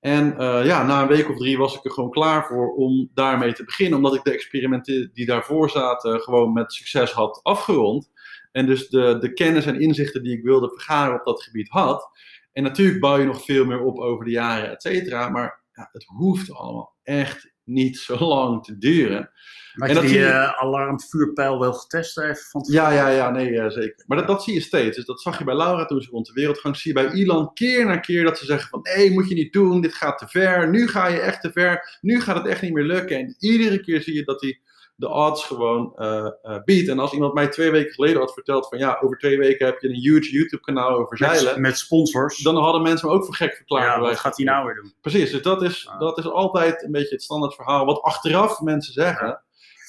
En 0.00 0.34
uh, 0.38 0.64
ja, 0.64 0.84
na 0.84 1.02
een 1.02 1.08
week 1.08 1.30
of 1.30 1.36
drie 1.36 1.58
was 1.58 1.76
ik 1.76 1.84
er 1.84 1.90
gewoon 1.90 2.10
klaar 2.10 2.46
voor 2.46 2.74
om 2.74 3.10
daarmee 3.14 3.52
te 3.52 3.64
beginnen. 3.64 3.96
Omdat 3.96 4.14
ik 4.14 4.22
de 4.22 4.32
experimenten 4.32 5.10
die 5.12 5.26
daarvoor 5.26 5.70
zaten 5.70 6.20
gewoon 6.20 6.52
met 6.52 6.72
succes 6.72 7.12
had 7.12 7.40
afgerond. 7.42 8.10
En 8.52 8.66
dus 8.66 8.88
de, 8.88 9.18
de 9.18 9.32
kennis 9.32 9.66
en 9.66 9.80
inzichten 9.80 10.22
die 10.22 10.36
ik 10.36 10.42
wilde 10.42 10.68
vergaren 10.68 11.18
op 11.18 11.24
dat 11.24 11.42
gebied 11.42 11.68
had. 11.68 12.10
En 12.52 12.62
natuurlijk 12.62 13.00
bouw 13.00 13.18
je 13.18 13.24
nog 13.24 13.44
veel 13.44 13.64
meer 13.64 13.80
op 13.80 13.98
over 13.98 14.24
de 14.24 14.30
jaren, 14.30 14.70
et 14.70 14.82
cetera. 14.82 15.28
Maar 15.28 15.61
ja, 15.72 15.88
het 15.92 16.04
hoeft 16.04 16.52
allemaal 16.52 16.96
echt 17.02 17.50
niet 17.64 17.96
zo 17.98 18.18
lang 18.18 18.64
te 18.64 18.78
duren. 18.78 19.30
Had 19.72 19.88
En 19.88 19.94
dat 19.94 20.04
die 20.04 20.12
je- 20.18 20.24
eh, 20.26 20.52
alarmvuurpijl 20.62 21.58
wel 21.58 21.72
getest 21.72 22.18
even 22.18 22.36
van 22.50 22.66
Ja, 22.70 22.90
ja, 22.90 23.08
ja, 23.08 23.30
nee, 23.30 23.58
eh, 23.60 23.70
zeker. 23.70 24.04
Maar 24.06 24.16
dat, 24.18 24.26
dat 24.26 24.42
zie 24.44 24.54
je 24.54 24.60
steeds. 24.60 24.96
Dus 24.96 25.04
dat 25.06 25.20
zag 25.20 25.38
je 25.38 25.44
bij 25.44 25.56
Laura 25.56 25.84
toen 25.84 26.00
ze 26.00 26.10
rond 26.10 26.26
de 26.26 26.32
wereld 26.32 26.58
ging. 26.58 26.76
Zie 26.76 26.94
je 26.96 27.02
bij 27.02 27.12
Ilan 27.12 27.52
keer 27.54 27.86
na 27.86 27.96
keer 27.96 28.24
dat 28.24 28.38
ze 28.38 28.44
zeggen 28.44 28.68
van... 28.68 28.80
Nee, 28.82 29.10
moet 29.10 29.28
je 29.28 29.34
niet 29.34 29.52
doen, 29.52 29.80
dit 29.80 29.94
gaat 29.94 30.18
te 30.18 30.28
ver. 30.28 30.70
Nu 30.70 30.88
ga 30.88 31.06
je 31.06 31.18
echt 31.20 31.40
te 31.40 31.52
ver. 31.52 31.98
Nu 32.00 32.20
gaat 32.20 32.36
het 32.36 32.46
echt 32.46 32.62
niet 32.62 32.72
meer 32.72 32.84
lukken. 32.84 33.18
En 33.18 33.36
iedere 33.38 33.80
keer 33.80 34.02
zie 34.02 34.14
je 34.14 34.24
dat 34.24 34.40
hij 34.40 34.60
de 35.02 35.08
odds 35.08 35.44
gewoon 35.44 35.92
eh, 35.96 36.26
eh, 36.42 36.62
biedt. 36.64 36.88
En 36.88 36.98
als 36.98 37.12
iemand 37.12 37.34
mij 37.34 37.48
twee 37.48 37.70
weken 37.70 37.92
geleden 37.92 38.20
had 38.20 38.32
verteld 38.32 38.68
van... 38.68 38.78
Ja, 38.78 38.98
over 39.00 39.18
twee 39.18 39.38
weken 39.38 39.66
heb 39.66 39.80
je 39.80 39.88
een 39.88 39.94
huge 40.00 40.30
YouTube-kanaal 40.30 40.90
over 40.90 41.16
zeilen. 41.16 41.44
met, 41.52 41.56
met 41.60 41.78
sponsors. 41.78 42.38
Dan 42.38 42.56
hadden 42.56 42.82
mensen 42.82 43.08
me 43.08 43.14
ook 43.14 43.24
voor 43.24 43.34
gek 43.34 43.54
verklaard. 43.54 43.84
ja, 43.94 44.00
wat 44.00 44.18
gaat 44.18 44.36
hij 44.36 44.46
nou 44.46 44.64
weer 44.66 44.74
doen? 44.74 44.94
Precies, 45.00 45.30
dus 45.30 45.42
dat 45.42 45.62
is, 45.62 45.88
Ah. 45.88 46.00
dat 46.00 46.18
is 46.18 46.26
altijd 46.26 46.82
een 46.82 46.92
beetje 46.92 47.14
het 47.14 47.22
standaard 47.22 47.54
verhaal. 47.54 47.84
Wat 47.86 48.02
achteraf 48.02 48.60
mensen 48.60 48.92
zeggen. 48.92 49.42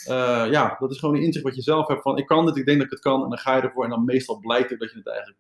eh, 0.06 0.46
ja, 0.52 0.76
dat 0.80 0.92
is 0.92 1.00
gewoon 1.00 1.16
een 1.16 1.22
inzicht 1.22 1.46
wat 1.46 1.56
je 1.56 1.62
zelf 1.62 1.88
hebt 1.88 2.02
van 2.02 2.18
ik 2.18 2.26
kan 2.26 2.46
dit, 2.46 2.58
ik 2.58 2.66
denk 2.66 2.78
dat 2.78 2.86
ik 2.88 2.94
het 2.94 3.02
kan. 3.02 3.24
En 3.24 3.30
dan 3.30 3.38
ga 3.38 3.56
je 3.56 3.62
ervoor 3.62 3.84
en 3.84 3.90
dan 3.90 4.06
meestal 4.06 4.40
blijkt 4.40 4.70
het 4.70 4.80
dat 4.80 4.92
je 4.92 4.98
het 4.98 5.08
eigenlijk 5.08 5.38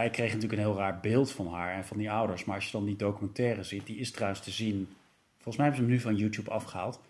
Wij 0.00 0.10
kregen 0.10 0.34
natuurlijk 0.34 0.62
een 0.62 0.68
heel 0.68 0.78
raar 0.78 1.00
beeld 1.00 1.32
van 1.32 1.46
haar 1.46 1.74
en 1.74 1.84
van 1.84 1.96
die 1.98 2.10
ouders. 2.10 2.44
Maar 2.44 2.54
als 2.56 2.64
je 2.64 2.72
dan 2.72 2.84
die 2.84 2.96
documentaire 2.96 3.62
ziet, 3.62 3.86
die 3.86 3.96
is 3.96 4.10
trouwens 4.10 4.40
te 4.40 4.50
zien. 4.50 4.88
Volgens 5.34 5.56
mij 5.56 5.66
hebben 5.66 5.84
ze 5.84 5.90
hem 5.90 5.90
nu 5.90 6.00
van 6.00 6.16
YouTube 6.16 6.50
afgehaald. 6.50 7.00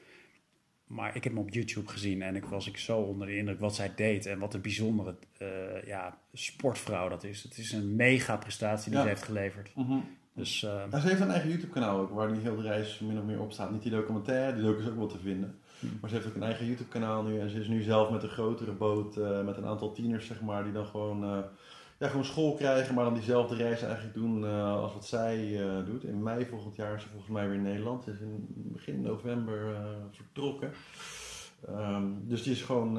Maar 0.87 1.17
ik 1.17 1.25
heb 1.25 1.33
hem 1.33 1.43
op 1.43 1.51
YouTube 1.51 1.89
gezien 1.89 2.23
en 2.23 2.37
ik 2.37 2.45
was 2.45 2.67
ik 2.69 2.77
zo 2.77 2.99
onder 2.99 3.27
de 3.27 3.37
indruk 3.37 3.61
wat 3.61 3.75
zij 3.75 3.93
deed. 3.97 4.27
En 4.27 4.39
wat 4.39 4.55
een 4.55 4.61
bijzondere 4.61 5.17
eh, 5.39 5.87
ja, 5.87 6.19
sportvrouw 6.33 7.09
dat 7.09 7.25
is. 7.25 7.43
Het 7.43 7.59
is 7.59 7.73
een 7.73 7.97
mega 7.97 8.37
prestatie 8.37 8.91
die 8.91 8.99
Ja. 8.99 9.03
ze 9.05 9.09
heeft 9.11 9.23
geleverd. 9.23 9.71
Dus 10.35 10.63
eh, 10.63 10.83
Ja, 10.91 11.01
ze 11.01 11.09
heeft 11.09 11.21
een 11.21 11.31
eigen 11.31 11.49
YouTube-kanaal 11.49 11.99
ook, 11.99 12.11
waar 12.11 12.33
die 12.33 12.43
heel 12.43 12.57
de 12.57 12.63
reis 12.63 12.99
min 12.99 13.19
of 13.19 13.25
meer 13.25 13.41
op 13.41 13.53
staat. 13.53 13.71
Niet 13.71 13.83
die 13.83 13.91
documentaire, 13.91 14.55
die 14.55 14.65
docu 14.65 14.83
is 14.83 14.89
ook 14.89 14.97
wel 14.97 15.07
te 15.07 15.19
vinden. 15.19 15.59
Maar 16.01 16.11
ze 16.11 16.17
heeft 16.17 16.29
ook 16.29 16.35
een 16.35 16.43
eigen 16.43 16.67
YouTube 16.67 16.91
kanaal 16.91 17.23
nu. 17.23 17.41
En 17.41 17.51
ze 17.51 17.61
is 17.61 17.69
nu 17.69 17.83
zelf 17.83 18.11
met 18.11 18.23
een 18.23 18.29
grotere 18.29 18.73
boot, 18.73 19.17
uh, 19.17 19.45
met 19.45 19.57
een 19.57 19.67
aantal 19.67 19.93
tieners 19.93 20.27
zeg 20.27 20.41
maar, 20.41 20.65
die 20.65 20.73
dan 20.73 20.87
gewoon, 20.87 21.25
uh, 21.25 21.39
ja, 22.01 22.09
gewoon 22.09 22.25
school 22.25 22.55
krijgen. 22.55 22.95
Maar 22.95 23.05
dan 23.05 23.15
diezelfde 23.15 23.57
reis 23.57 23.83
eigenlijk 23.83 24.15
doen 24.15 24.45
uh, 24.45 24.75
als 24.77 24.93
wat 24.93 25.07
zij 25.07 25.61
doet. 25.87 26.05
In 26.05 26.23
mei 26.23 26.47
volgend 26.47 26.77
jaar 26.77 26.95
is 26.95 27.03
ze 27.03 27.09
volgens 27.09 27.31
mij 27.31 27.47
weer 27.47 27.57
in 27.57 27.63
Nederland. 27.63 28.05
Ze 28.05 28.11
is 28.11 28.21
in 28.21 28.47
begin 28.49 29.01
november 29.01 29.77
vertrokken. 30.11 30.73
Um, 31.69 32.23
dus 32.29 32.43
die 32.43 32.53
is 32.53 32.63
gewoon 32.63 32.95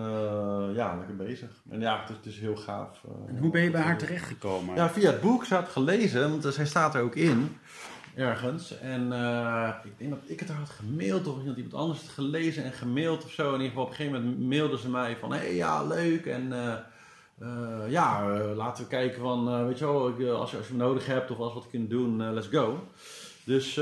ja, 0.74 0.98
lekker 0.98 1.16
bezig. 1.16 1.50
En 1.70 1.80
ja, 1.80 2.00
het 2.00 2.10
is, 2.10 2.16
het 2.16 2.26
is 2.26 2.40
heel 2.40 2.56
gaaf. 2.56 3.04
En 3.28 3.38
hoe 3.38 3.50
ben 3.50 3.62
je 3.62 3.72
bij 3.72 3.82
haar 3.82 3.98
terechtgekomen? 3.98 4.76
Ja, 4.76 4.90
via 4.90 5.12
het 5.12 5.22
boek. 5.22 5.46
Ze 5.46 5.56
had 5.56 5.70
gelezen, 5.70 6.30
want 6.30 6.54
zij 6.54 6.66
staat 6.66 6.96
er 6.96 7.02
ook 7.02 7.16
in. 7.16 7.58
Ergens. 8.16 8.80
En 8.80 9.06
ik 9.84 9.98
denk 9.98 10.10
dat 10.10 10.20
ik 10.26 10.40
het 10.40 10.50
haar 10.50 10.58
had 10.58 10.70
gemaild 10.70 11.28
of 11.28 11.38
iemand 11.56 11.74
anders 11.74 12.02
het 12.02 12.10
gelezen 12.10 12.64
en 12.64 12.72
gemaild 12.72 13.24
of 13.24 13.32
zo. 13.32 13.48
In 13.48 13.52
ieder 13.52 13.68
geval 13.68 13.84
op 13.84 13.90
een 13.90 13.96
gegeven 13.96 14.24
moment 14.24 14.48
mailden 14.50 14.80
ze 14.80 14.90
mij 14.90 15.18
van... 15.18 15.32
Hé, 15.32 15.38
hey, 15.38 15.56
ja, 15.56 15.84
leuk. 15.84 16.26
En 16.26 16.54
ja, 17.88 18.28
laten 18.56 18.84
we 18.84 18.90
kijken 18.90 19.22
van... 19.22 19.66
weet 19.68 19.80
je 19.80 19.86
wel, 19.86 20.36
als 20.36 20.52
je, 20.52 20.58
als 20.58 20.68
je 20.68 20.74
nodig 20.74 21.06
hebt 21.06 21.32
of 21.32 21.40
als 21.40 21.54
we 21.54 21.60
wat 21.60 21.70
kunnen 21.70 21.90
doen, 21.90 22.34
let's 22.34 22.48
go. 22.48 22.80
Dus 23.46 23.76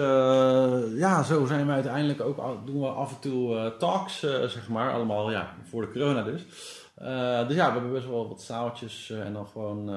ja, 0.95 1.23
zo 1.23 1.45
zijn 1.45 1.65
we 1.65 1.71
uiteindelijk 1.71 2.21
ook, 2.21 2.65
doen 2.65 2.79
we 2.79 2.87
af 2.87 3.13
en 3.13 3.19
toe 3.19 3.73
talks, 3.79 4.19
zeg 4.19 4.69
maar, 4.69 4.93
allemaal 4.93 5.31
ja, 5.31 5.53
voor 5.69 5.81
de 5.81 5.91
corona 5.91 6.23
dus. 6.23 6.45
dus 7.47 7.55
ja, 7.55 7.65
we 7.65 7.71
hebben 7.71 7.91
best 7.91 8.07
wel 8.07 8.27
wat 8.27 8.41
zaaltjes 8.41 9.09
en 9.09 9.33
dan 9.33 9.47
gewoon 9.47 9.89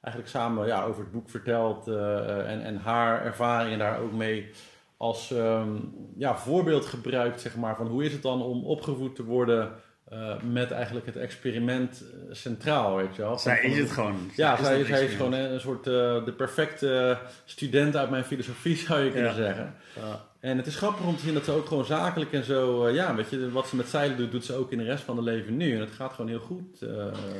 eigenlijk 0.00 0.28
samen 0.34 0.66
ja, 0.66 0.84
over 0.84 1.02
het 1.02 1.12
boek 1.12 1.30
verteld 1.30 1.88
en, 1.88 2.62
en 2.62 2.76
haar 2.76 3.24
ervaringen 3.24 3.78
daar 3.78 4.00
ook 4.00 4.12
mee 4.12 4.50
als 4.96 5.30
um, 5.30 5.94
ja, 6.16 6.36
voorbeeld 6.36 6.86
gebruikt, 6.86 7.40
zeg 7.40 7.56
maar, 7.56 7.76
van 7.76 7.86
hoe 7.86 8.04
is 8.04 8.12
het 8.12 8.22
dan 8.22 8.42
om 8.42 8.64
opgevoed 8.64 9.14
te 9.14 9.24
worden 9.24 9.72
uh, 10.12 10.42
met 10.42 10.70
eigenlijk 10.70 11.06
het 11.06 11.16
experiment 11.16 12.02
eh, 12.02 12.34
centraal, 12.34 12.96
weet 12.96 13.16
je 13.16 13.22
wel. 13.22 13.38
Zij 13.38 13.60
is 13.62 13.78
het 13.78 13.90
gewoon. 13.90 14.30
Ja, 14.36 14.64
zij, 14.64 14.84
zij 14.84 15.04
is 15.04 15.14
gewoon 15.14 15.32
een, 15.32 15.60
soort 15.60 15.86
uh, 15.86 16.24
de 16.24 16.34
perfecte 16.36 17.18
student 17.44 17.96
uit 17.96 18.10
mijn 18.10 18.24
filosofie, 18.24 18.76
zou 18.86 19.00
je 19.00 19.10
kunnen 19.10 19.34
zeggen. 19.34 19.74
Ja. 19.94 20.24
En 20.40 20.56
het 20.56 20.66
is 20.66 20.76
grappig 20.76 21.06
om 21.06 21.16
te 21.16 21.22
zien 21.22 21.34
dat 21.34 21.44
ze 21.44 21.52
ook 21.52 21.66
gewoon 21.66 21.84
zakelijk 21.84 22.32
en 22.32 22.44
zo, 22.44 22.86
uh, 22.86 22.94
ja, 22.94 23.14
weet 23.14 23.30
je, 23.30 23.50
wat 23.50 23.68
ze 23.68 23.76
met 23.76 23.88
zeilen 23.88 24.16
doet, 24.16 24.30
doet 24.30 24.44
ze 24.44 24.54
ook 24.54 24.72
in 24.72 24.78
de 24.78 24.84
rest 24.84 25.04
van 25.04 25.14
haar 25.14 25.24
leven 25.24 25.56
nu. 25.56 25.74
En 25.74 25.80
het 25.80 25.90
gaat 25.90 26.12
gewoon 26.12 26.30
heel 26.30 26.38
goed 26.40 26.80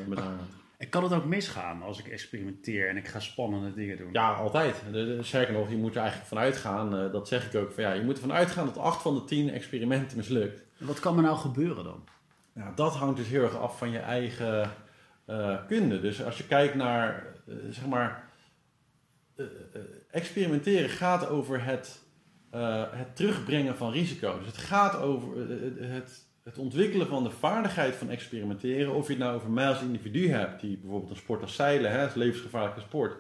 met 0.07 0.19
haar. 0.19 0.35
En 0.77 0.89
kan 0.89 1.03
het 1.03 1.13
ook 1.13 1.25
misgaan 1.25 1.83
als 1.83 1.99
ik 1.99 2.09
experimenteer 2.09 2.89
en 2.89 2.97
ik 2.97 3.09
ga 3.09 3.21
spannende 3.21 3.75
dingen 3.75 3.97
doen? 3.97 4.09
Ja, 4.13 4.33
altijd. 4.33 4.83
Zeker 5.21 5.53
nog, 5.53 5.71
je 5.71 5.77
moet 5.77 5.95
er 5.95 6.01
eigenlijk 6.01 6.29
vanuit 6.29 6.57
gaan, 6.57 7.11
dat 7.13 7.29
zeg 7.29 7.47
ik 7.47 7.61
ook, 7.61 7.73
van 7.73 7.83
ja, 7.83 7.93
je 7.93 8.03
moet 8.03 8.15
ervan 8.15 8.33
uitgaan 8.33 8.67
dat 8.67 8.79
acht 8.79 9.03
van 9.03 9.15
de 9.15 9.25
tien 9.25 9.51
experimenten 9.51 10.17
mislukt. 10.17 10.63
Wat 10.79 11.01
kan 11.01 11.17
er 11.17 11.23
nou 11.23 11.37
gebeuren 11.37 11.85
dan? 11.85 12.05
Nou, 12.57 12.75
dat 12.75 12.95
hangt 12.95 13.17
dus 13.17 13.29
heel 13.29 13.43
erg 13.43 13.57
af 13.57 13.79
van 13.79 13.91
je 13.91 13.99
eigen 13.99 14.71
uh, 15.27 15.67
kunde. 15.67 16.01
Dus 16.01 16.25
als 16.25 16.39
je 16.39 16.47
kijkt 16.47 16.75
naar, 16.75 17.27
uh, 17.49 17.57
zeg 17.71 17.87
maar, 17.87 18.31
uh, 19.37 19.47
experimenteren 20.11 20.89
gaat 20.89 21.29
over 21.29 21.65
het, 21.65 22.05
het 22.91 23.17
terugbrengen 23.17 23.77
van 23.77 23.93
risico's. 23.93 24.39
Dus 24.39 24.47
het 24.47 24.57
gaat 24.57 24.97
over 25.01 25.49
het, 25.81 26.27
het 26.43 26.59
ontwikkelen 26.59 27.07
van 27.07 27.25
de 27.25 27.31
vaardigheid 27.31 27.95
van 27.95 28.11
experimenteren. 28.11 28.95
Of 28.95 29.07
je 29.07 29.13
het 29.13 29.23
nou 29.23 29.35
over 29.35 29.51
mij 29.51 29.69
als 29.69 29.81
individu 29.81 30.31
hebt, 30.31 30.61
die 30.61 30.79
bijvoorbeeld 30.79 31.11
een 31.11 31.17
sport 31.17 31.43
als 31.43 31.55
zeilen, 31.55 31.91
hè, 31.91 32.07
is 32.07 32.15
levensgevaarlijke 32.15 32.81
sport. 32.81 33.17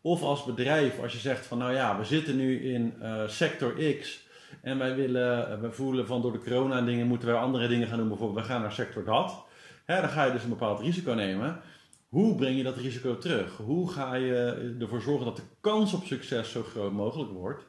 Of 0.00 0.22
als 0.22 0.44
bedrijf, 0.44 0.98
als 0.98 1.12
je 1.12 1.18
zegt 1.18 1.46
van 1.46 1.58
nou 1.58 1.72
ja, 1.72 1.98
we 1.98 2.04
zitten 2.04 2.36
nu 2.36 2.72
in 2.72 2.94
sector 3.26 3.94
X 4.00 4.21
en 4.62 4.78
wij 4.78 4.94
willen, 4.94 5.50
eh, 5.50 5.60
we 5.60 5.72
voelen 5.72 6.06
van 6.06 6.22
door 6.22 6.32
de 6.32 6.42
corona 6.42 6.80
dingen 6.80 7.06
moeten 7.06 7.28
wij 7.28 7.36
andere 7.36 7.68
dingen 7.68 7.88
gaan 7.88 7.98
doen. 7.98 8.08
Bijvoorbeeld, 8.08 8.46
we 8.46 8.52
gaan 8.52 8.60
naar 8.60 8.72
sector 8.72 9.04
dat. 9.04 9.44
Hè, 9.84 10.00
dan 10.00 10.10
ga 10.10 10.24
je 10.24 10.32
dus 10.32 10.42
een 10.42 10.48
bepaald 10.48 10.80
risico 10.80 11.12
nemen. 11.12 11.60
Hoe 12.08 12.34
breng 12.34 12.56
je 12.56 12.62
dat 12.62 12.76
risico 12.76 13.18
terug? 13.18 13.56
Hoe 13.56 13.90
ga 13.90 14.14
je 14.14 14.76
ervoor 14.80 15.00
zorgen 15.00 15.24
dat 15.24 15.36
de 15.36 15.42
kans 15.60 15.92
op 15.92 16.04
succes 16.04 16.50
zo 16.50 16.62
groot 16.62 16.92
mogelijk 16.92 17.30
wordt? 17.30 17.64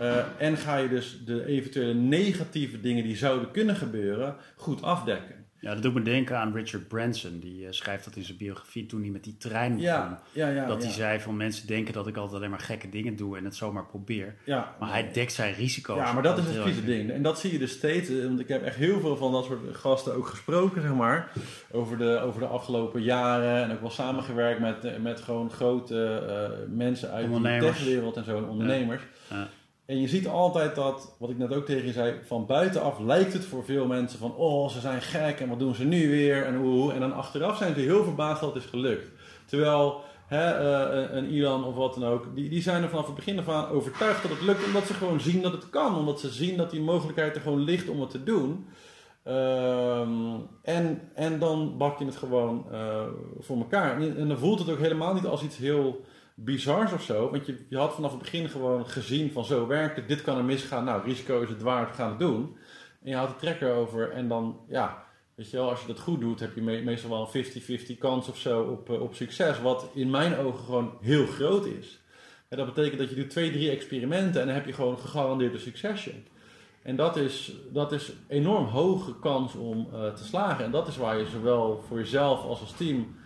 Uh, 0.00 0.16
en 0.38 0.56
ga 0.56 0.76
je 0.76 0.88
dus 0.88 1.24
de 1.24 1.46
eventuele 1.46 1.94
negatieve 1.94 2.80
dingen 2.80 3.04
die 3.04 3.16
zouden 3.16 3.50
kunnen 3.50 3.76
gebeuren 3.76 4.36
goed 4.56 4.82
afdekken? 4.82 5.45
Ja, 5.66 5.72
dat 5.72 5.82
doet 5.82 5.94
me 5.94 6.02
denken 6.02 6.38
aan 6.38 6.54
Richard 6.54 6.88
Branson. 6.88 7.38
Die 7.40 7.62
uh, 7.62 7.66
schrijft 7.70 8.04
dat 8.04 8.16
in 8.16 8.24
zijn 8.24 8.36
biografie 8.36 8.86
toen 8.86 9.00
hij 9.00 9.10
met 9.10 9.24
die 9.24 9.36
trein 9.36 9.70
begon. 9.70 9.86
Ja, 9.86 10.22
ja, 10.32 10.48
ja, 10.48 10.66
dat 10.66 10.82
hij 10.82 10.92
zei 10.92 11.20
van 11.20 11.36
mensen 11.36 11.66
denken 11.66 11.92
dat 11.92 12.06
ik 12.06 12.16
altijd 12.16 12.36
alleen 12.36 12.50
maar 12.50 12.60
gekke 12.60 12.88
dingen 12.88 13.16
doe 13.16 13.36
en 13.36 13.44
het 13.44 13.54
zomaar 13.54 13.86
probeer. 13.86 14.34
Ja, 14.44 14.74
maar 14.80 14.90
hij 14.90 15.12
dekt 15.12 15.32
zijn 15.32 15.54
risico's. 15.54 15.96
Ja, 15.96 16.12
maar 16.12 16.22
dat 16.22 16.38
is 16.38 16.44
het 16.44 16.62
vieze 16.62 16.84
ding. 16.84 17.10
En 17.10 17.22
dat 17.22 17.40
zie 17.40 17.52
je 17.52 17.58
dus 17.58 17.72
steeds. 17.72 18.08
Eh, 18.08 18.24
want 18.24 18.40
ik 18.40 18.48
heb 18.48 18.62
echt 18.62 18.76
heel 18.76 19.00
veel 19.00 19.16
van 19.16 19.32
dat 19.32 19.44
soort 19.44 19.76
gasten 19.76 20.14
ook 20.14 20.26
gesproken, 20.26 20.82
zeg 20.82 20.94
maar. 20.94 21.32
Over 21.70 21.98
de, 21.98 22.20
over 22.20 22.40
de 22.40 22.46
afgelopen 22.46 23.02
jaren. 23.02 23.62
En 23.62 23.72
ook 23.72 23.80
wel 23.80 23.90
samengewerkt 23.90 24.60
met, 24.60 24.84
eh, 24.84 24.96
met 24.98 25.20
gewoon 25.20 25.50
grote 25.50 26.22
uh, 26.28 26.76
mensen 26.76 27.10
uit 27.10 27.32
de 27.32 27.58
techwereld 27.60 28.16
en 28.16 28.24
zo, 28.24 28.38
ondernemers. 28.38 29.02
En 29.86 30.00
je 30.00 30.08
ziet 30.08 30.28
altijd 30.28 30.74
dat, 30.74 31.14
wat 31.18 31.30
ik 31.30 31.38
net 31.38 31.54
ook 31.54 31.66
tegen 31.66 31.86
je 31.86 31.92
zei, 31.92 32.14
van 32.24 32.46
buitenaf 32.46 32.98
lijkt 32.98 33.32
het 33.32 33.44
voor 33.44 33.64
veel 33.64 33.86
mensen 33.86 34.18
van, 34.18 34.34
oh, 34.34 34.68
ze 34.68 34.80
zijn 34.80 35.02
gek 35.02 35.40
en 35.40 35.48
wat 35.48 35.58
doen 35.58 35.74
ze 35.74 35.84
nu 35.84 36.10
weer 36.10 36.44
en 36.44 36.56
hoe. 36.56 36.92
En 36.92 37.00
dan 37.00 37.12
achteraf 37.12 37.56
zijn 37.56 37.74
ze 37.74 37.80
heel 37.80 38.04
verbaasd 38.04 38.40
dat 38.40 38.54
het 38.54 38.62
is 38.62 38.70
gelukt. 38.70 39.10
Terwijl 39.44 40.00
hè, 40.26 40.60
uh, 40.60 41.14
een 41.14 41.30
Ilan 41.30 41.64
of 41.64 41.74
wat 41.74 41.94
dan 41.94 42.04
ook, 42.04 42.34
die, 42.34 42.48
die 42.48 42.62
zijn 42.62 42.82
er 42.82 42.88
vanaf 42.88 43.06
het 43.06 43.14
begin 43.14 43.38
af 43.38 43.48
aan 43.48 43.68
overtuigd 43.68 44.22
dat 44.22 44.30
het 44.30 44.42
lukt, 44.42 44.64
omdat 44.64 44.86
ze 44.86 44.94
gewoon 44.94 45.20
zien 45.20 45.42
dat 45.42 45.52
het 45.52 45.70
kan. 45.70 45.96
Omdat 45.96 46.20
ze 46.20 46.28
zien 46.28 46.56
dat 46.56 46.70
die 46.70 46.80
mogelijkheid 46.80 47.34
er 47.34 47.40
gewoon 47.40 47.64
ligt 47.64 47.88
om 47.88 48.00
het 48.00 48.10
te 48.10 48.22
doen. 48.22 48.66
Um, 49.28 50.48
en, 50.62 51.00
en 51.14 51.38
dan 51.38 51.76
bak 51.76 51.98
je 51.98 52.04
het 52.04 52.16
gewoon 52.16 52.66
uh, 52.72 53.02
voor 53.40 53.56
elkaar. 53.56 54.00
En 54.00 54.28
dan 54.28 54.38
voelt 54.38 54.58
het 54.58 54.70
ook 54.70 54.78
helemaal 54.78 55.14
niet 55.14 55.26
als 55.26 55.42
iets 55.42 55.56
heel 55.56 56.04
bizars 56.38 56.92
of 56.92 57.02
zo. 57.02 57.30
Want 57.30 57.46
je, 57.46 57.66
je 57.68 57.76
had 57.76 57.94
vanaf 57.94 58.10
het 58.10 58.20
begin 58.20 58.48
gewoon 58.48 58.88
gezien 58.88 59.32
van 59.32 59.44
zo 59.44 59.66
werkt 59.66 59.96
het, 59.96 60.08
dit 60.08 60.22
kan 60.22 60.38
er 60.38 60.44
misgaan. 60.44 60.84
Nou, 60.84 61.02
risico 61.04 61.40
is 61.40 61.48
het 61.48 61.62
waard, 61.62 61.88
we 61.88 61.94
gaan 61.94 62.10
het 62.10 62.18
doen. 62.18 62.56
En 63.02 63.10
je 63.10 63.16
had 63.16 63.28
de 63.28 63.36
trekker 63.36 63.72
over 63.72 64.10
en 64.10 64.28
dan, 64.28 64.60
ja, 64.68 65.04
weet 65.34 65.50
je 65.50 65.56
wel, 65.56 65.70
als 65.70 65.80
je 65.80 65.86
dat 65.86 66.00
goed 66.00 66.20
doet, 66.20 66.40
heb 66.40 66.54
je 66.54 66.62
meestal 66.62 67.10
wel 67.10 67.28
een 67.32 67.44
50-50 67.44 67.98
kans 67.98 68.28
of 68.28 68.38
zo 68.38 68.62
op, 68.62 68.90
eh, 68.90 69.00
op 69.00 69.14
succes. 69.14 69.60
Wat 69.60 69.90
in 69.94 70.10
mijn 70.10 70.36
ogen 70.36 70.64
gewoon 70.64 70.92
heel 71.00 71.26
groot 71.26 71.66
is. 71.66 72.00
En 72.48 72.56
dat 72.56 72.74
betekent 72.74 72.98
dat 72.98 73.08
je 73.08 73.14
doet 73.14 73.30
twee, 73.30 73.50
drie 73.50 73.70
experimenten 73.70 74.40
en 74.40 74.46
dan 74.46 74.56
heb 74.56 74.66
je 74.66 74.72
gewoon 74.72 74.98
gegarandeerd 74.98 75.54
een 75.54 75.60
succesje. 75.60 76.12
En 76.82 76.96
dat 76.96 77.16
is, 77.16 77.52
dat 77.72 77.92
is 77.92 78.12
enorm 78.28 78.64
hoge 78.64 79.18
kans 79.18 79.54
om 79.54 79.88
uh, 79.92 80.14
te 80.14 80.24
slagen. 80.24 80.64
En 80.64 80.70
dat 80.70 80.88
is 80.88 80.96
waar 80.96 81.18
je 81.18 81.26
zowel 81.26 81.82
voor 81.88 81.98
jezelf 81.98 82.42
als 82.42 82.60
als 82.60 82.76
team 82.76 83.16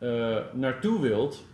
uh, 0.00 0.36
naartoe 0.52 1.00
wilt. 1.00 1.44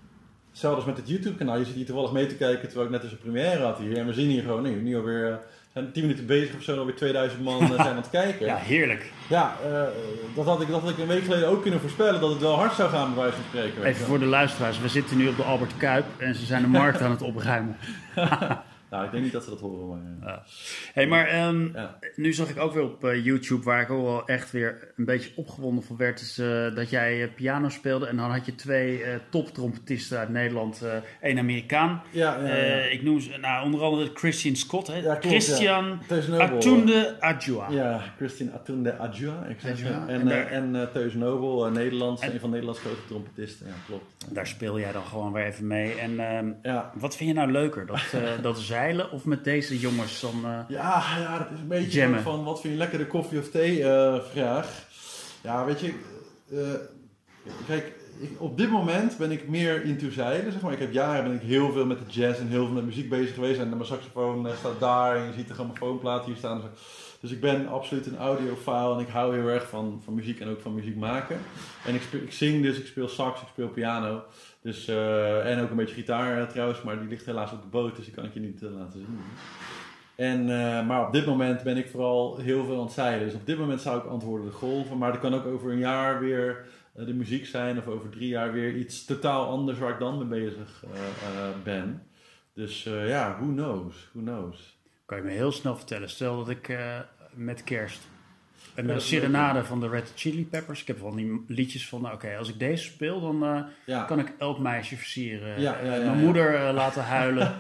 Hetzelfde 0.55 0.81
als 0.81 0.91
met 0.91 0.97
het 0.97 1.09
YouTube-kanaal. 1.09 1.59
Je 1.59 1.65
zit 1.65 1.75
hier 1.75 1.87
toevallig 1.87 2.13
mee 2.13 2.27
te 2.27 2.35
kijken 2.35 2.69
terwijl 2.69 2.87
ik 2.87 2.93
net 2.93 3.03
eens 3.03 3.13
een 3.13 3.19
première 3.19 3.63
had 3.63 3.79
hier. 3.79 3.97
En 3.97 4.07
we 4.07 4.13
zien 4.13 4.29
hier 4.29 4.43
gewoon 4.43 4.63
nu, 4.63 4.83
nu 4.83 4.97
alweer 4.97 5.31
uh, 5.31 5.35
zijn 5.73 5.93
10 5.93 6.03
minuten 6.03 6.27
bezig 6.27 6.55
of 6.55 6.63
zo, 6.63 6.79
alweer 6.79 6.95
2000 6.95 7.43
man 7.43 7.63
uh, 7.63 7.69
zijn 7.69 7.81
aan 7.81 7.97
het 7.97 8.11
kijken. 8.11 8.47
Ja, 8.53 8.57
heerlijk. 8.57 9.13
Ja, 9.29 9.57
uh, 9.67 9.83
dat, 10.35 10.45
had 10.45 10.61
ik, 10.61 10.69
dat 10.69 10.81
had 10.81 10.91
ik 10.91 10.99
een 10.99 11.07
week 11.07 11.23
geleden 11.23 11.49
ook 11.49 11.63
kunnen 11.63 11.81
voorspellen 11.81 12.21
dat 12.21 12.31
het 12.31 12.41
wel 12.41 12.55
hard 12.55 12.75
zou 12.75 12.91
gaan 12.91 13.15
bij 13.15 13.23
wijze 13.23 13.37
van 13.37 13.45
spreken. 13.49 13.85
Even 13.85 14.07
voor 14.07 14.19
de 14.19 14.25
luisteraars, 14.25 14.81
we 14.81 14.89
zitten 14.89 15.17
nu 15.17 15.29
op 15.29 15.37
de 15.37 15.43
Albert 15.43 15.77
Kuip 15.77 16.05
en 16.17 16.35
ze 16.35 16.45
zijn 16.45 16.63
de 16.63 16.69
markt 16.69 17.01
aan 17.01 17.11
het 17.11 17.23
opruimen. 17.23 17.77
Nou, 18.95 19.07
ik 19.07 19.13
denk 19.13 19.25
niet 19.25 19.33
dat 19.33 19.45
ze 19.45 19.51
dat 19.51 19.61
horen. 19.61 19.89
Maar, 19.89 20.29
ja. 20.31 20.43
hey, 20.93 21.07
maar 21.07 21.47
um, 21.47 21.71
ja. 21.75 21.99
nu 22.17 22.33
zag 22.33 22.49
ik 22.49 22.59
ook 22.59 22.73
weer 22.73 22.83
op 22.83 23.05
uh, 23.05 23.25
YouTube, 23.25 23.65
waar 23.65 23.81
ik 23.81 23.91
ook 23.91 24.03
wel 24.03 24.27
echt 24.27 24.51
weer 24.51 24.93
een 24.97 25.05
beetje 25.05 25.31
opgewonden 25.37 25.85
van 25.85 25.97
werd, 25.97 26.21
is 26.21 26.39
uh, 26.39 26.75
dat 26.75 26.91
jij 26.91 27.23
uh, 27.23 27.35
piano 27.35 27.69
speelde. 27.69 28.07
En 28.07 28.17
dan 28.17 28.31
had 28.31 28.47
je 28.47 28.55
twee 28.55 29.03
toptrompetisten 29.31 30.19
uit 30.19 30.29
Nederland, 30.29 30.83
één 31.21 31.39
Amerikaan. 31.39 32.03
Ja, 32.11 32.47
ja, 32.47 32.55
ik 32.75 33.03
noem 33.03 33.21
ze, 33.21 33.37
nou, 33.41 33.65
onder 33.65 33.83
andere 33.83 34.11
Christian 34.15 34.57
Scott, 34.57 34.87
hè? 34.87 35.01
Klopt, 35.03 35.27
Christian 35.27 36.01
Atunde 36.39 37.17
Adjua. 37.21 37.71
Ja, 37.71 38.03
Christian 38.17 38.53
Atunde 38.53 38.97
Adjua. 38.97 39.47
Adjua. 39.71 40.09
En, 40.09 40.31
en, 40.31 40.51
en, 40.51 40.77
en 40.77 40.93
Teus 40.93 41.15
Nobel, 41.15 41.71
Nederlands, 41.71 42.23
en, 42.23 42.35
een 42.35 42.41
van 42.41 42.51
Nederlands 42.51 42.81
grote 42.81 43.07
trompetisten. 43.07 43.67
Ja, 43.67 43.73
klopt. 43.87 44.35
Daar 44.35 44.47
speel 44.47 44.79
jij 44.79 44.93
dan 44.93 45.05
gewoon 45.05 45.33
weer 45.33 45.45
even 45.45 45.67
mee. 45.67 45.95
En 45.95 46.21
um, 46.21 46.57
wat 46.95 47.17
vind 47.17 47.29
je 47.29 47.37
nou 47.37 47.51
leuker? 47.51 47.87
Dat, 47.87 48.03
dat 48.43 48.59
zij 48.59 48.84
of 49.13 49.25
met 49.25 49.45
deze 49.45 49.79
jongens 49.79 50.21
dan 50.21 50.41
uh, 50.45 50.59
ja, 50.69 51.05
ja, 51.19 51.39
dat 51.39 51.51
is 51.55 51.61
een 51.61 51.69
beetje 51.69 52.21
van 52.23 52.45
wat 52.45 52.61
vind 52.61 52.73
je 52.73 52.79
lekkere 52.79 53.07
koffie 53.07 53.39
of 53.39 53.51
thee 53.51 53.79
uh, 53.79 54.21
vraag. 54.33 54.87
Ja, 55.43 55.65
weet 55.65 55.81
je, 55.81 55.95
uh, 56.53 56.61
kijk, 57.67 57.93
ik, 58.19 58.41
op 58.41 58.59
dit 58.59 58.71
moment 58.71 59.17
ben 59.17 59.31
ik 59.31 59.49
meer 59.49 59.85
into 59.85 60.11
zeilen. 60.11 60.53
Zeg 60.53 60.61
maar. 60.61 60.73
Ik 60.73 60.79
heb 60.79 60.93
jaren 60.93 61.25
ben 61.25 61.35
ik 61.35 61.43
heel 61.43 61.73
veel 61.73 61.87
met 61.87 61.99
de 61.99 62.21
jazz 62.21 62.41
en 62.41 62.49
heel 62.49 62.65
veel 62.65 62.75
met 62.75 62.85
muziek 62.85 63.09
bezig 63.09 63.35
geweest. 63.35 63.61
En 63.61 63.69
mijn 63.69 63.85
saxofoon 63.85 64.49
staat 64.59 64.81
daar 64.81 65.17
en 65.17 65.27
je 65.27 65.33
ziet 65.33 65.49
de 65.49 65.55
grammofoonplaat 65.55 66.25
hier 66.25 66.37
staan. 66.37 66.63
Dus 67.21 67.31
ik 67.33 67.41
ben 67.41 67.69
absoluut 67.69 68.07
een 68.07 68.17
audiophile 68.17 68.95
en 68.95 69.01
ik 69.01 69.09
hou 69.09 69.37
heel 69.37 69.49
erg 69.49 69.69
van, 69.69 70.01
van 70.05 70.15
muziek 70.15 70.41
en 70.41 70.49
ook 70.49 70.61
van 70.61 70.75
muziek 70.75 70.97
maken. 70.97 71.39
En 71.87 71.95
ik, 71.95 72.03
speel, 72.03 72.21
ik 72.21 72.33
zing 72.33 72.63
dus, 72.63 72.79
ik 72.79 72.87
speel 72.87 73.09
sax, 73.09 73.41
ik 73.41 73.49
speel 73.49 73.69
piano. 73.69 74.23
Dus, 74.65 74.89
uh, 74.89 75.51
en 75.51 75.63
ook 75.63 75.71
een 75.71 75.77
beetje 75.77 75.95
gitaar 75.95 76.41
uh, 76.41 76.47
trouwens, 76.47 76.83
maar 76.83 76.99
die 76.99 77.09
ligt 77.09 77.27
helaas 77.27 77.53
op 77.53 77.63
de 77.63 77.69
boot, 77.69 77.97
dus 77.97 78.05
die 78.05 78.15
kan 78.15 78.25
ik 78.25 78.35
je 78.35 78.41
niet 78.41 78.63
uh, 78.63 78.71
laten 78.71 78.99
zien. 78.99 79.19
En, 80.17 80.41
eh, 80.41 80.87
maar 80.87 81.07
op 81.07 81.13
dit 81.13 81.27
moment 81.27 81.63
ben 81.63 81.77
ik 81.77 81.89
vooral 81.89 82.37
heel 82.37 82.65
veel 82.65 82.77
aan 82.77 82.85
het 82.85 82.93
zeilen. 82.93 83.25
Dus 83.25 83.35
op 83.35 83.47
dit 83.47 83.59
moment 83.59 83.81
zou 83.81 83.99
ik 83.99 84.05
antwoorden 84.05 84.47
de 84.47 84.53
golven. 84.53 84.99
Maar 84.99 85.13
dat 85.13 85.21
kan 85.21 85.35
ook 85.35 85.47
over 85.47 85.71
een 85.71 85.79
jaar 85.79 86.21
weer 86.21 86.67
eh, 86.95 87.07
de 87.07 87.15
muziek 87.15 87.47
zijn. 87.47 87.79
Of 87.79 87.87
over 87.87 88.11
drie 88.11 88.29
jaar 88.29 88.53
weer 88.53 88.75
iets 88.75 89.05
totaal 89.05 89.47
anders 89.47 89.79
waar 89.79 89.93
ik 89.93 89.99
dan 89.99 90.29
mee 90.29 90.41
bezig 90.41 90.85
ben. 91.65 92.07
Dus 92.53 92.83
ja, 92.83 93.37
who 93.41 93.47
knows, 93.47 94.09
who 94.13 94.21
knows. 94.21 94.79
Kan 95.07 95.19
je 95.19 95.25
me 95.25 95.31
heel 95.31 95.53
snel 95.53 95.77
vertellen. 95.77 96.11
Stel 96.11 96.37
dat 96.37 96.49
ik 96.49 96.79
met 97.35 97.65
kerst 97.65 98.09
een 98.75 98.89
uh, 98.89 98.99
serenade 98.99 99.65
van 99.65 99.81
de 99.81 99.89
Red 99.89 100.13
Chili 100.15 100.47
Peppers. 100.47 100.81
Ik 100.81 100.87
heb 100.87 101.01
wel 101.01 101.15
die 101.15 101.45
liedjes 101.49 101.89
van, 101.89 102.03
nou, 102.03 102.15
oké, 102.15 102.37
als 102.37 102.49
ik 102.49 102.59
deze 102.59 102.85
speel, 102.85 103.21
dan 103.21 103.67
uh, 103.87 104.07
kan 104.07 104.19
ik 104.19 104.33
elk 104.39 104.59
meisje 104.59 104.97
versieren. 104.97 105.61
Ja, 105.61 105.77
ja, 105.85 105.91
mijn 105.91 106.19
moeder 106.19 106.55
uh, 106.55 106.75
laten 106.75 107.05
huilen. 107.05 107.55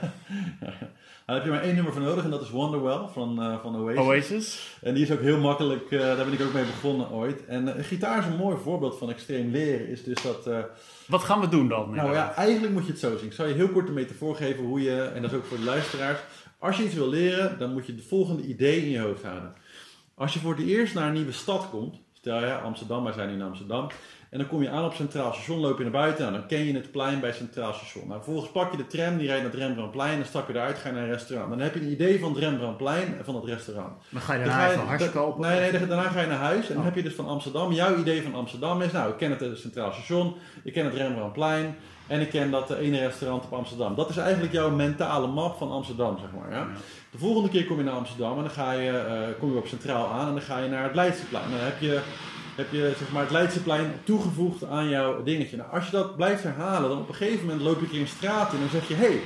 Daar 1.27 1.37
heb 1.37 1.45
je 1.45 1.51
maar 1.51 1.63
één 1.63 1.75
nummer 1.75 1.93
voor 1.93 2.03
nodig 2.03 2.25
en 2.25 2.31
dat 2.31 2.43
is 2.43 2.51
Wonderwell 2.51 3.07
van, 3.13 3.59
van 3.63 3.77
Oasis. 3.77 3.99
Oasis. 3.99 4.77
En 4.83 4.95
die 4.95 5.03
is 5.03 5.11
ook 5.11 5.21
heel 5.21 5.39
makkelijk, 5.39 5.91
daar 5.91 6.17
ben 6.17 6.33
ik 6.33 6.41
ook 6.41 6.53
mee 6.53 6.65
begonnen 6.65 7.11
ooit. 7.11 7.47
En 7.47 7.85
gitaar 7.85 8.19
is 8.19 8.25
een 8.25 8.37
mooi 8.37 8.57
voorbeeld 8.63 8.99
van 8.99 9.11
extreem 9.11 9.51
leren. 9.51 9.89
Is 9.89 10.05
dus 10.05 10.23
dat, 10.23 10.49
Wat 11.07 11.23
gaan 11.23 11.41
we 11.41 11.49
doen 11.49 11.69
dan? 11.69 11.95
Nou 11.95 12.13
ja, 12.13 12.35
eigenlijk 12.35 12.73
moet 12.73 12.85
je 12.85 12.91
het 12.91 13.01
zo 13.01 13.17
zien. 13.17 13.27
Ik 13.27 13.33
zal 13.33 13.47
je 13.47 13.55
heel 13.55 13.69
kort 13.69 13.89
een 13.89 13.95
metafoor 13.95 14.37
geven 14.37 14.65
hoe 14.65 14.83
je, 14.83 15.03
en 15.03 15.23
dat 15.23 15.31
is 15.31 15.37
ook 15.37 15.45
voor 15.45 15.59
de 15.59 15.65
luisteraars. 15.65 16.19
Als 16.59 16.77
je 16.77 16.85
iets 16.85 16.95
wil 16.95 17.09
leren, 17.09 17.59
dan 17.59 17.73
moet 17.73 17.87
je 17.87 17.93
het 17.93 18.05
volgende 18.05 18.43
idee 18.43 18.83
in 18.83 18.91
je 18.91 18.99
hoofd 18.99 19.23
houden. 19.23 19.53
Als 20.17 20.33
je 20.33 20.39
voor 20.39 20.55
het 20.55 20.67
eerst 20.67 20.95
naar 20.95 21.07
een 21.07 21.13
nieuwe 21.13 21.33
stad 21.33 21.71
komt, 21.71 21.97
stel 22.13 22.41
je 22.41 22.55
Amsterdam, 22.55 23.05
wij 23.05 23.13
zijn 23.13 23.29
in 23.29 23.43
Amsterdam, 23.43 23.89
en 24.31 24.39
dan 24.39 24.49
kom 24.49 24.63
je 24.63 24.71
aan 24.71 24.85
op 24.85 24.95
Centraal 24.95 25.33
Station, 25.33 25.59
loop 25.59 25.77
je 25.77 25.83
naar 25.83 25.93
buiten 25.93 26.27
en 26.27 26.33
dan 26.33 26.47
ken 26.47 26.65
je 26.65 26.73
het 26.73 26.91
plein 26.91 27.21
bij 27.21 27.33
Centraal 27.33 27.73
Station. 27.73 28.09
Nou, 28.09 28.23
vervolgens 28.23 28.53
pak 28.53 28.71
je 28.71 28.77
de 28.77 28.87
tram, 28.87 29.19
die 29.19 29.27
rijdt 29.27 29.43
naar 29.43 29.53
het 29.53 29.61
Rembrandtplein 29.61 30.19
en 30.19 30.27
stap 30.27 30.49
je 30.49 30.55
eruit, 30.55 30.79
ga 30.79 30.89
je 30.89 30.95
naar 30.95 31.03
een 31.03 31.11
restaurant. 31.11 31.51
Dan 31.51 31.61
heb 31.61 31.75
je 31.75 31.81
een 31.81 31.91
idee 31.91 32.21
van 32.21 32.29
het 32.29 32.39
Rembrandtplein 32.39 33.19
en 33.19 33.25
van 33.25 33.35
het 33.35 33.45
restaurant. 33.45 33.93
Dan 34.09 34.21
ga 34.21 34.35
je 34.35 34.45
daarna 34.45 34.71
even 34.71 34.87
hars 34.87 35.11
kopen? 35.11 35.41
Nee, 35.41 35.73
nee, 35.73 35.87
daarna 35.87 36.09
ga 36.09 36.21
je 36.21 36.27
naar 36.27 36.39
huis 36.39 36.69
en 36.69 36.75
dan 36.75 36.79
oh. 36.79 36.85
heb 36.85 36.95
je 36.95 37.03
dus 37.03 37.15
van 37.15 37.29
Amsterdam. 37.29 37.73
Jouw 37.73 37.97
idee 37.97 38.23
van 38.23 38.35
Amsterdam 38.35 38.83
is, 38.83 38.93
nou, 38.93 39.11
ik 39.11 39.17
ken 39.17 39.31
het 39.31 39.59
Centraal 39.59 39.93
Station, 39.93 40.35
ik 40.63 40.73
ken 40.73 40.85
het 40.85 40.95
Rembrandtplein 40.95 41.77
en 42.07 42.21
ik 42.21 42.31
ken 42.31 42.51
dat 42.51 42.71
ene 42.71 42.99
restaurant 42.99 43.45
op 43.45 43.53
Amsterdam. 43.53 43.95
Dat 43.95 44.11
is 44.11 44.17
eigenlijk 44.17 44.53
jouw 44.53 44.71
mentale 44.71 45.27
map 45.27 45.57
van 45.59 45.71
Amsterdam, 45.71 46.19
zeg 46.19 46.29
maar. 46.41 46.53
Ja? 46.53 46.67
De 47.11 47.19
volgende 47.19 47.49
keer 47.49 47.65
kom 47.65 47.77
je 47.77 47.85
naar 47.85 47.95
Amsterdam 47.95 48.37
en 48.37 48.43
dan 48.43 48.51
ga 48.51 48.73
je, 48.73 48.91
uh, 48.91 49.41
kom 49.41 49.53
je 49.53 49.59
op 49.59 49.67
Centraal 49.67 50.09
aan 50.09 50.27
en 50.27 50.33
dan 50.33 50.43
ga 50.43 50.59
je 50.59 50.69
naar 50.69 50.85
het 50.85 50.95
Leidseplein. 50.95 51.51
Dan 51.51 51.61
heb 51.61 51.81
je, 51.81 52.01
heb 52.55 52.73
je 52.73 52.93
zeg 52.99 53.13
maar, 53.13 53.23
het 53.23 53.31
Leidseplein 53.31 53.93
toegevoegd 54.05 54.65
aan 54.65 54.89
jouw 54.89 55.23
dingetje. 55.23 55.57
Nou, 55.57 55.71
als 55.71 55.85
je 55.85 55.91
dat 55.91 56.17
blijft 56.17 56.43
herhalen, 56.43 56.89
dan 56.89 56.99
op 56.99 57.09
een 57.09 57.15
gegeven 57.15 57.47
moment 57.47 57.63
loop 57.63 57.81
je 57.81 57.89
keer 57.89 58.01
een 58.01 58.07
straat 58.07 58.53
in 58.53 58.59
en 58.59 58.61
dan 58.61 58.81
zeg 58.81 58.89
je... 58.89 58.95
Hey, 58.95 59.21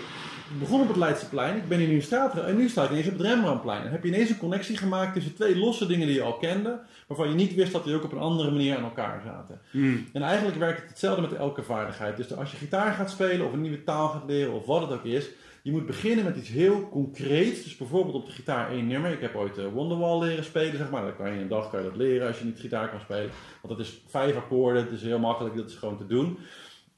begon 0.58 0.80
op 0.80 0.88
het 0.88 0.96
Leidseplein, 0.96 1.56
ik 1.56 1.68
ben 1.68 1.80
in 1.80 1.90
een 1.90 2.02
straat 2.02 2.38
en 2.38 2.56
nu 2.56 2.68
sta 2.68 2.84
ik 2.84 2.90
ineens 2.90 3.06
op 3.06 3.18
het 3.18 3.26
Rembrandtplein. 3.26 3.82
Dan 3.82 3.92
heb 3.92 4.02
je 4.02 4.08
ineens 4.08 4.30
een 4.30 4.38
connectie 4.38 4.76
gemaakt 4.76 5.14
tussen 5.14 5.34
twee 5.34 5.56
losse 5.56 5.86
dingen 5.86 6.06
die 6.06 6.16
je 6.16 6.22
al 6.22 6.36
kende, 6.36 6.78
waarvan 7.06 7.28
je 7.28 7.34
niet 7.34 7.54
wist 7.54 7.72
dat 7.72 7.84
die 7.84 7.94
ook 7.94 8.04
op 8.04 8.12
een 8.12 8.18
andere 8.18 8.50
manier 8.50 8.76
aan 8.76 8.84
elkaar 8.84 9.22
zaten. 9.24 9.60
Hmm. 9.70 10.08
En 10.12 10.22
eigenlijk 10.22 10.58
werkt 10.58 10.80
het 10.80 10.88
hetzelfde 10.88 11.22
met 11.22 11.34
elke 11.34 11.62
vaardigheid. 11.62 12.16
Dus 12.16 12.36
als 12.36 12.50
je 12.50 12.56
gitaar 12.56 12.92
gaat 12.92 13.10
spelen 13.10 13.46
of 13.46 13.52
een 13.52 13.60
nieuwe 13.60 13.84
taal 13.84 14.08
gaat 14.08 14.24
leren 14.26 14.52
of 14.52 14.66
wat 14.66 14.80
het 14.80 14.92
ook 14.92 15.04
is, 15.04 15.28
je 15.62 15.74
moet 15.74 15.86
beginnen 15.86 16.24
met 16.24 16.36
iets 16.36 16.48
heel 16.48 16.88
concreets. 16.88 17.62
Dus 17.62 17.76
bijvoorbeeld 17.76 18.14
op 18.14 18.26
de 18.26 18.32
gitaar 18.32 18.70
één 18.70 18.86
nummer. 18.86 19.10
Ik 19.10 19.20
heb 19.20 19.34
ooit 19.34 19.58
uh, 19.58 19.64
Wonderwall 19.72 20.18
leren 20.18 20.44
spelen, 20.44 20.76
zeg 20.76 20.90
maar. 20.90 21.02
Dan 21.02 21.16
kan 21.16 21.28
je 21.28 21.34
in 21.34 21.40
een 21.40 21.48
dag 21.48 21.70
kan 21.70 21.82
je 21.82 21.88
dat 21.88 21.96
leren 21.96 22.26
als 22.26 22.38
je 22.38 22.44
niet 22.44 22.60
gitaar 22.60 22.90
kan 22.90 23.00
spelen. 23.00 23.30
Want 23.62 23.78
dat 23.78 23.86
is 23.86 24.00
vijf 24.06 24.36
akkoorden, 24.36 24.82
het 24.82 24.92
is 24.92 25.02
heel 25.02 25.18
makkelijk, 25.18 25.56
dat 25.56 25.68
is 25.68 25.74
gewoon 25.74 25.96
te 25.96 26.06
doen. 26.06 26.38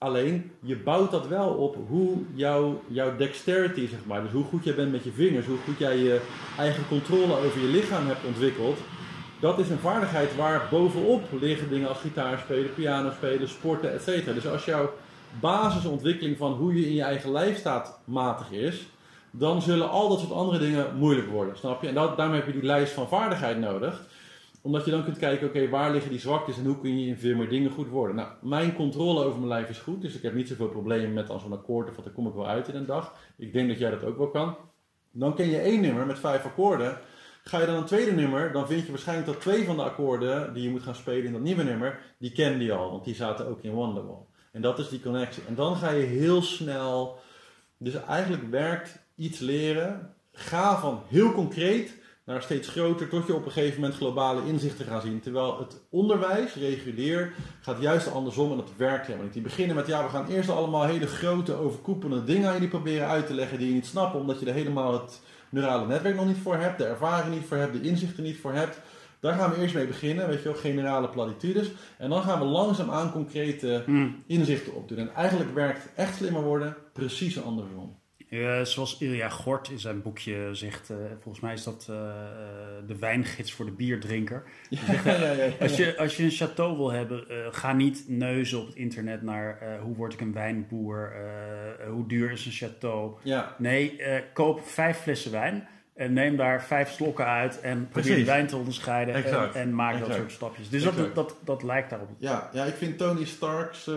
Alleen, 0.02 0.50
je 0.60 0.76
bouwt 0.76 1.10
dat 1.10 1.28
wel 1.28 1.48
op 1.48 1.76
hoe 1.88 2.16
jouw, 2.34 2.82
jouw 2.86 3.16
dexterity, 3.16 3.88
zeg 3.88 3.98
maar, 4.06 4.22
dus 4.22 4.32
hoe 4.32 4.44
goed 4.44 4.64
jij 4.64 4.74
bent 4.74 4.92
met 4.92 5.04
je 5.04 5.10
vingers, 5.10 5.46
hoe 5.46 5.58
goed 5.64 5.78
jij 5.78 5.96
je 5.96 6.20
eigen 6.58 6.88
controle 6.88 7.36
over 7.36 7.60
je 7.60 7.66
lichaam 7.66 8.06
hebt 8.06 8.24
ontwikkeld. 8.24 8.78
Dat 9.40 9.58
is 9.58 9.68
een 9.68 9.78
vaardigheid 9.78 10.36
waar 10.36 10.68
bovenop 10.70 11.22
liggen 11.40 11.68
dingen 11.68 11.88
als 11.88 11.98
gitaar 11.98 12.38
spelen, 12.38 12.74
piano 12.74 13.10
spelen, 13.10 13.48
sporten, 13.48 13.92
etc. 13.92 14.24
Dus 14.24 14.46
als 14.46 14.64
jouw 14.64 14.92
basisontwikkeling 15.40 16.36
van 16.36 16.52
hoe 16.52 16.74
je 16.74 16.86
in 16.86 16.94
je 16.94 17.02
eigen 17.02 17.32
lijf 17.32 17.58
staat 17.58 18.00
matig 18.04 18.50
is, 18.50 18.86
dan 19.30 19.62
zullen 19.62 19.90
al 19.90 20.08
dat 20.08 20.18
soort 20.18 20.32
andere 20.32 20.58
dingen 20.58 20.96
moeilijk 20.96 21.28
worden, 21.28 21.56
snap 21.56 21.82
je? 21.82 21.88
En 21.88 21.94
dat, 21.94 22.16
daarmee 22.16 22.36
heb 22.36 22.46
je 22.46 22.60
die 22.60 22.62
lijst 22.62 22.92
van 22.92 23.08
vaardigheid 23.08 23.58
nodig 23.58 24.02
omdat 24.62 24.85
je 24.85 24.90
dan 24.90 25.05
kunt 25.05 25.18
kijken, 25.18 25.49
oké, 25.49 25.68
waar 25.68 25.92
liggen 25.92 26.11
die 26.11 26.20
zwaktes 26.20 26.59
en 26.59 26.64
hoe 26.64 26.79
kun 26.79 27.01
je 27.01 27.07
in 27.07 27.18
veel 27.18 27.37
meer 27.37 27.49
dingen 27.49 27.70
goed 27.70 27.88
worden. 27.88 28.16
Nou, 28.16 28.29
mijn 28.42 28.75
controle 28.75 29.25
over 29.25 29.38
mijn 29.38 29.49
lijf 29.49 29.68
is 29.68 29.79
goed, 29.79 30.03
dus 30.03 30.14
ik 30.14 30.23
heb 30.23 30.35
niet 30.35 30.49
zoveel 30.49 30.68
problemen 30.68 31.12
met 31.12 31.31
als 31.31 31.44
een 31.44 31.53
akkoord 31.53 31.88
of 31.88 31.96
wat, 31.96 32.12
kom 32.12 32.27
ik 32.27 32.35
wel 32.35 32.49
uit 32.49 32.68
in 32.68 32.75
een 32.75 32.87
dag. 32.87 33.14
Ik 33.37 33.53
denk 33.53 33.68
dat 33.68 33.79
jij 33.79 33.90
dat 33.90 34.05
ook 34.05 34.18
wel 34.18 34.31
kan. 34.31 34.57
Dan 35.11 35.35
ken 35.35 35.49
je 35.49 35.59
één 35.59 35.81
nummer 35.81 36.07
met 36.07 36.18
vijf 36.18 36.44
akkoorden. 36.44 36.99
Ga 37.42 37.61
je 37.61 37.66
dan 37.66 37.77
een 37.77 37.85
tweede 37.85 38.12
nummer, 38.12 38.53
dan 38.53 38.66
vind 38.66 38.85
je 38.85 38.90
waarschijnlijk 38.90 39.29
dat 39.29 39.40
twee 39.40 39.64
van 39.64 39.77
de 39.77 39.83
akkoorden 39.83 40.55
die 40.55 40.62
je 40.62 40.70
moet 40.70 40.83
gaan 40.83 40.94
spelen 40.94 41.25
in 41.25 41.33
dat 41.33 41.40
nieuwe 41.40 41.62
nummer, 41.62 41.99
die 42.18 42.33
kende 42.33 42.64
je 42.64 42.73
al, 42.73 42.90
want 42.90 43.05
die 43.05 43.14
zaten 43.14 43.46
ook 43.46 43.62
in 43.62 43.70
Wonderwall. 43.70 44.25
En 44.53 44.62
dat 44.62 44.79
is 44.79 44.88
die 44.88 45.01
connectie. 45.01 45.42
En 45.49 45.55
dan 45.55 45.77
ga 45.77 45.90
je 45.90 46.05
heel 46.05 46.42
snel, 46.42 47.18
dus 47.77 48.05
eigenlijk 48.05 48.51
werkt 48.51 48.99
iets 49.16 49.38
leren, 49.38 50.14
ga 50.33 50.81
van 50.81 51.03
heel 51.09 51.33
concreet 51.33 51.99
naar 52.31 52.43
steeds 52.43 52.69
groter, 52.69 53.09
tot 53.09 53.27
je 53.27 53.35
op 53.35 53.47
een 53.47 53.53
gegeven 53.53 53.81
moment 53.81 53.99
globale 53.99 54.47
inzichten 54.47 54.87
gaat 54.87 55.03
zien. 55.03 55.21
Terwijl 55.21 55.59
het 55.59 55.81
onderwijs, 55.90 56.55
regulier, 56.55 57.33
gaat 57.61 57.81
juist 57.81 58.12
andersom 58.12 58.51
en 58.51 58.57
dat 58.57 58.73
werkt 58.77 59.05
helemaal 59.05 59.25
niet. 59.25 59.35
Die 59.35 59.43
beginnen 59.43 59.77
met, 59.77 59.87
ja, 59.87 60.03
we 60.03 60.09
gaan 60.09 60.29
eerst 60.29 60.49
allemaal 60.49 60.85
hele 60.85 61.07
grote, 61.07 61.55
overkoepelende 61.55 62.25
dingen 62.25 62.49
aan 62.49 62.55
jullie 62.55 62.69
proberen 62.69 63.09
uit 63.09 63.27
te 63.27 63.35
leggen 63.35 63.59
die 63.59 63.69
je 63.69 63.75
niet 63.75 63.87
snapt, 63.87 64.14
omdat 64.14 64.40
je 64.40 64.47
er 64.47 64.55
helemaal 64.55 64.93
het 64.93 65.21
neurale 65.49 65.87
netwerk 65.87 66.16
nog 66.16 66.27
niet 66.27 66.43
voor 66.43 66.57
hebt, 66.57 66.79
de 66.79 66.87
ervaring 66.87 67.35
niet 67.35 67.47
voor 67.47 67.57
hebt, 67.57 67.73
de 67.73 67.88
inzichten 67.88 68.23
niet 68.23 68.40
voor 68.40 68.53
hebt. 68.53 68.81
Daar 69.21 69.35
gaan 69.35 69.51
we 69.51 69.61
eerst 69.61 69.75
mee 69.75 69.87
beginnen, 69.87 70.29
weet 70.29 70.43
je 70.43 70.45
wel, 70.45 70.55
generale 70.55 71.09
platitudes. 71.09 71.71
En 71.99 72.11
dan 72.11 72.23
gaan 72.23 72.38
we 72.38 72.45
langzaam 72.45 72.90
aan 72.90 73.12
concrete 73.12 73.83
hmm. 73.87 74.23
inzichten 74.27 74.75
opdoen. 74.75 74.99
En 74.99 75.14
eigenlijk 75.14 75.55
werkt 75.55 75.88
echt 75.95 76.16
slimmer 76.16 76.43
worden 76.43 76.77
precies 76.93 77.43
andersom. 77.43 77.99
Uh, 78.31 78.62
zoals 78.62 78.99
Ilja 78.99 79.29
Gort 79.29 79.69
in 79.69 79.79
zijn 79.79 80.03
boekje 80.03 80.49
zegt, 80.53 80.90
uh, 80.90 80.97
volgens 81.21 81.45
mij 81.45 81.53
is 81.53 81.64
dat 81.64 81.87
uh, 81.90 81.97
de 82.87 82.99
wijngids 82.99 83.53
voor 83.53 83.64
de 83.64 83.73
bierdrinker. 83.73 84.43
Zegt, 84.71 85.05
ja, 85.05 85.14
ja, 85.14 85.33
ja, 85.33 85.53
als, 85.61 85.77
je, 85.77 85.99
als 85.99 86.16
je 86.16 86.23
een 86.23 86.31
chateau 86.31 86.77
wil 86.77 86.90
hebben, 86.90 87.25
ga 87.51 87.73
niet 87.73 88.05
neuzen 88.09 88.61
op 88.61 88.66
het 88.66 88.77
internet 88.77 89.23
naar 89.23 89.79
hoe 89.83 89.97
word 89.97 90.12
ik 90.12 90.21
een 90.21 90.33
wijnboer, 90.33 91.12
hoe 91.88 92.07
duur 92.07 92.31
is 92.31 92.47
een 92.47 92.53
chateau. 92.53 93.16
Nee, 93.59 94.01
koop 94.33 94.61
vijf 94.61 94.99
flessen 94.99 95.31
wijn 95.31 95.69
en 96.00 96.12
neem 96.12 96.36
daar 96.36 96.64
vijf 96.64 96.90
slokken 96.90 97.26
uit 97.26 97.60
en 97.60 97.88
probeer 97.88 98.14
die 98.14 98.24
wijn 98.24 98.46
te 98.46 98.56
onderscheiden 98.56 99.14
en, 99.14 99.54
en, 99.54 99.74
maak 99.74 99.98
dat 100.00 100.14
soort 100.14 100.32
stapjes. 100.32 100.68
Dus 100.68 100.82
dat, 100.82 101.14
dat, 101.14 101.36
dat, 101.44 101.62
lijkt 101.62 101.90
daarop. 101.90 102.08
Ja, 102.18 102.50
ja, 102.52 102.64
ik 102.64 102.74
vind 102.74 102.98
Tony 102.98 103.24
Stark's 103.24 103.86
uh, 103.86 103.94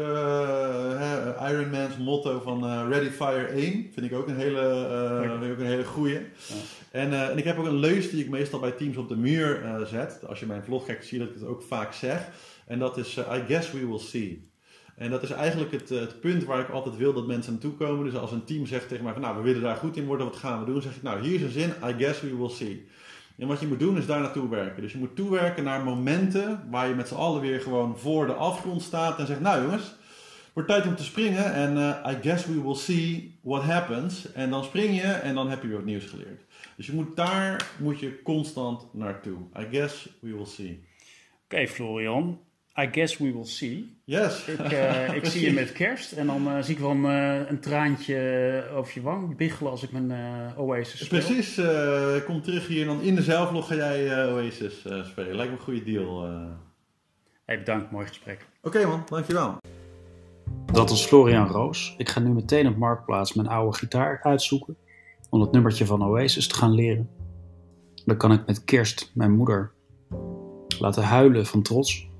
Iron 1.49 1.69
Man's 1.69 1.97
motto 1.97 2.39
van 2.39 2.65
uh, 2.65 2.85
Ready 2.89 3.09
Fire 3.09 3.45
1 3.45 3.89
vind 3.93 4.05
ik 4.05 4.13
ook 4.13 4.27
een 4.27 4.37
hele, 4.37 4.87
uh, 4.91 5.29
vind 5.29 5.43
ik 5.43 5.51
ook 5.51 5.59
een 5.59 5.65
hele 5.65 5.85
goeie. 5.85 6.13
Ja. 6.13 6.55
En, 6.91 7.29
en 7.29 7.37
ik 7.37 7.43
heb 7.43 7.57
ook 7.57 7.65
een 7.65 7.79
leus 7.79 8.09
die 8.09 8.23
ik 8.23 8.29
meestal 8.29 8.59
bij 8.59 8.71
teams 8.71 8.97
op 8.97 9.09
de 9.09 9.17
muur 9.17 9.61
zet. 9.85 10.27
Als 10.27 10.39
je 10.39 10.45
mijn 10.45 10.63
vlog 10.63 10.85
kijkt 10.85 11.05
zie 11.05 11.19
je 11.19 11.25
dat 11.25 11.33
ik 11.33 11.39
het 11.41 11.49
ook 11.49 11.63
vaak 11.63 11.93
zeg. 11.93 12.29
En 12.67 12.79
dat 12.79 12.97
is 12.97 13.17
I 13.17 13.43
guess 13.47 13.71
we 13.71 13.87
will 13.87 13.99
see. 13.99 14.51
En 14.95 15.10
dat 15.10 15.23
is 15.23 15.32
eigenlijk 15.32 15.71
het, 15.71 15.91
eh, 15.91 15.99
het, 15.99 16.19
punt 16.19 16.43
waar 16.43 16.60
ik 16.60 16.69
altijd 16.69 16.97
wil 16.97 17.13
dat 17.13 17.27
mensen 17.27 17.51
naartoe 17.51 17.73
komen. 17.73 18.06
Dus 18.06 18.15
als 18.15 18.32
een 18.32 18.43
team 18.43 18.65
zegt 18.65 18.88
tegen 18.88 19.03
mij 19.03 19.13
van 19.13 19.21
nou 19.21 19.38
we 19.38 19.41
willen 19.41 19.62
daar 19.62 19.75
goed 19.75 19.97
in 19.97 20.06
worden, 20.06 20.25
wat 20.25 20.36
gaan 20.36 20.60
we 20.60 20.65
doen? 20.65 20.73
Dan 20.73 20.84
zeg 20.84 20.95
ik 20.95 21.01
nou 21.01 21.21
hier 21.21 21.36
is 21.36 21.41
een 21.41 21.49
zin, 21.49 21.69
I 21.69 21.93
guess 21.97 22.21
we 22.21 22.38
will 22.38 22.49
see. 22.49 22.88
En 23.38 23.47
wat 23.47 23.60
je 23.60 23.67
moet 23.67 23.79
doen 23.79 23.97
is 23.97 24.06
daar 24.06 24.19
naartoe 24.19 24.49
werken. 24.49 24.82
Dus 24.82 24.91
je 24.91 24.97
moet 24.97 25.15
toewerken 25.15 25.63
naar 25.63 25.84
momenten 25.84 26.67
waar 26.69 26.88
je 26.88 26.95
met 26.95 27.08
z'n 27.08 27.15
allen 27.15 27.41
weer 27.41 27.62
gewoon 27.62 27.97
voor 27.97 28.25
de 28.25 28.34
afgrond 28.34 28.82
staat 28.82 29.19
en 29.19 29.27
zegt 29.27 29.39
nou 29.39 29.62
jongens, 29.62 29.95
wordt 30.53 30.69
tijd 30.69 30.88
om 30.88 30.95
te 30.95 31.03
springen 31.03 31.53
en 31.53 31.77
uh, 31.77 32.13
I 32.13 32.17
guess 32.21 32.45
we 32.45 32.62
will 32.62 32.75
see 32.75 33.38
what 33.41 33.63
happens. 33.63 34.32
En 34.32 34.49
dan 34.49 34.63
spring 34.63 34.95
je 35.01 35.12
en 35.12 35.36
dan 35.36 35.49
heb 35.49 35.62
je 35.62 35.67
weer 35.67 35.77
wat 35.77 35.86
nieuws 35.86 36.06
geleerd. 36.06 36.41
Dus 36.77 36.86
je 36.86 36.93
moet 36.93 37.15
daar 37.15 37.71
moet 37.79 37.99
je 37.99 38.21
constant 38.21 38.93
naartoe. 38.93 39.38
I 39.60 39.67
guess 39.71 40.10
we 40.19 40.34
will 40.34 40.45
see. 40.45 40.84
Oké 41.43 41.67
Florian, 41.67 42.39
I 42.79 42.88
guess 42.91 43.17
we 43.17 43.33
will 43.33 43.45
see. 43.45 43.97
Yes. 44.05 44.47
Ik, 44.47 44.71
uh, 44.71 45.15
ik 45.15 45.25
zie 45.25 45.45
je 45.45 45.53
met 45.53 45.71
kerst 45.71 46.12
en 46.12 46.27
dan 46.27 46.47
uh, 46.47 46.62
zie 46.62 46.73
ik 46.73 46.79
wel 46.79 46.89
een, 46.91 47.03
uh, 47.03 47.49
een 47.49 47.59
traantje 47.59 48.63
over 48.75 48.91
je 48.93 49.01
wang 49.01 49.38
biggelen 49.38 49.71
als 49.71 49.83
ik 49.83 49.91
mijn 49.91 50.12
Oasis 50.57 51.05
speel. 51.05 51.19
Precies, 51.19 51.57
ik 52.17 52.23
kom 52.25 52.41
terug 52.41 52.67
hier 52.67 52.81
en 52.81 52.88
dan 52.88 53.01
in 53.01 53.15
de 53.15 53.21
zelflog 53.21 53.67
ga 53.67 53.75
jij 53.75 54.31
Oasis 54.31 54.85
spelen. 55.04 55.35
Lijkt 55.35 55.52
me 55.52 55.58
een 55.58 55.63
goede 55.63 55.83
deal. 55.83 56.29
Hey, 57.45 57.58
bedankt, 57.58 57.91
mooi 57.91 58.08
gesprek. 58.08 58.45
Oké 58.62 58.85
man, 58.85 59.04
dankjewel. 59.10 59.58
Dat 60.65 60.89
was 60.89 61.06
Florian 61.06 61.48
Roos. 61.48 61.95
Ik 61.98 62.10
ga 62.10 62.19
nu 62.19 62.29
meteen 62.29 62.67
op 62.67 62.77
Marktplaats 62.77 63.33
mijn 63.33 63.48
oude 63.48 63.77
gitaar 63.77 64.19
uitzoeken 64.23 64.77
om 65.29 65.41
het 65.41 65.52
nummertje 65.52 65.85
van 65.85 66.04
Oasis 66.04 66.48
te 66.48 66.56
gaan 66.56 66.71
leren. 66.71 67.10
Dan 68.06 68.17
kan 68.17 68.31
ik 68.31 68.45
met 68.45 68.63
kerst 68.63 69.12
mijn 69.13 69.31
moeder 69.31 69.71
laten 70.79 71.04
huilen 71.04 71.45
van 71.45 71.62
trots 71.62 72.12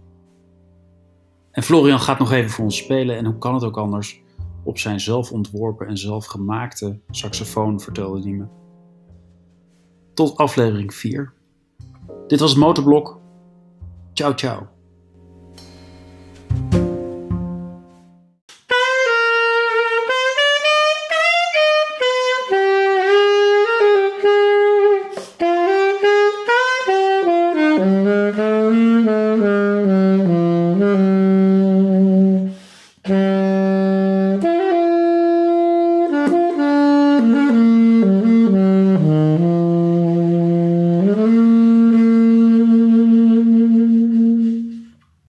en 1.54 1.64
Florian 1.64 2.00
gaat 2.00 2.20
nog 2.20 2.32
even 2.32 2.50
voor 2.52 2.64
ons 2.64 2.78
spelen 2.78 3.18
en 3.18 3.26
hoe 3.26 3.38
kan 3.38 3.54
het 3.54 3.64
ook 3.64 3.78
anders? 3.78 4.22
Op 4.64 4.78
zijn 4.78 5.00
zelf 5.00 5.32
ontworpen 5.32 5.88
en 5.88 5.98
zelfgemaakte 5.98 7.00
saxofoon 7.10 7.80
vertelde 7.80 8.22
hij 8.22 8.32
me. 8.32 8.46
tot 10.14 10.38
aflevering 10.38 10.94
4. 10.94 11.34
Dit 12.28 12.40
was 12.40 12.50
het 12.50 12.60
Motorblok. 12.60 13.20
Ciao, 14.14 14.34
ciao. 14.36 14.73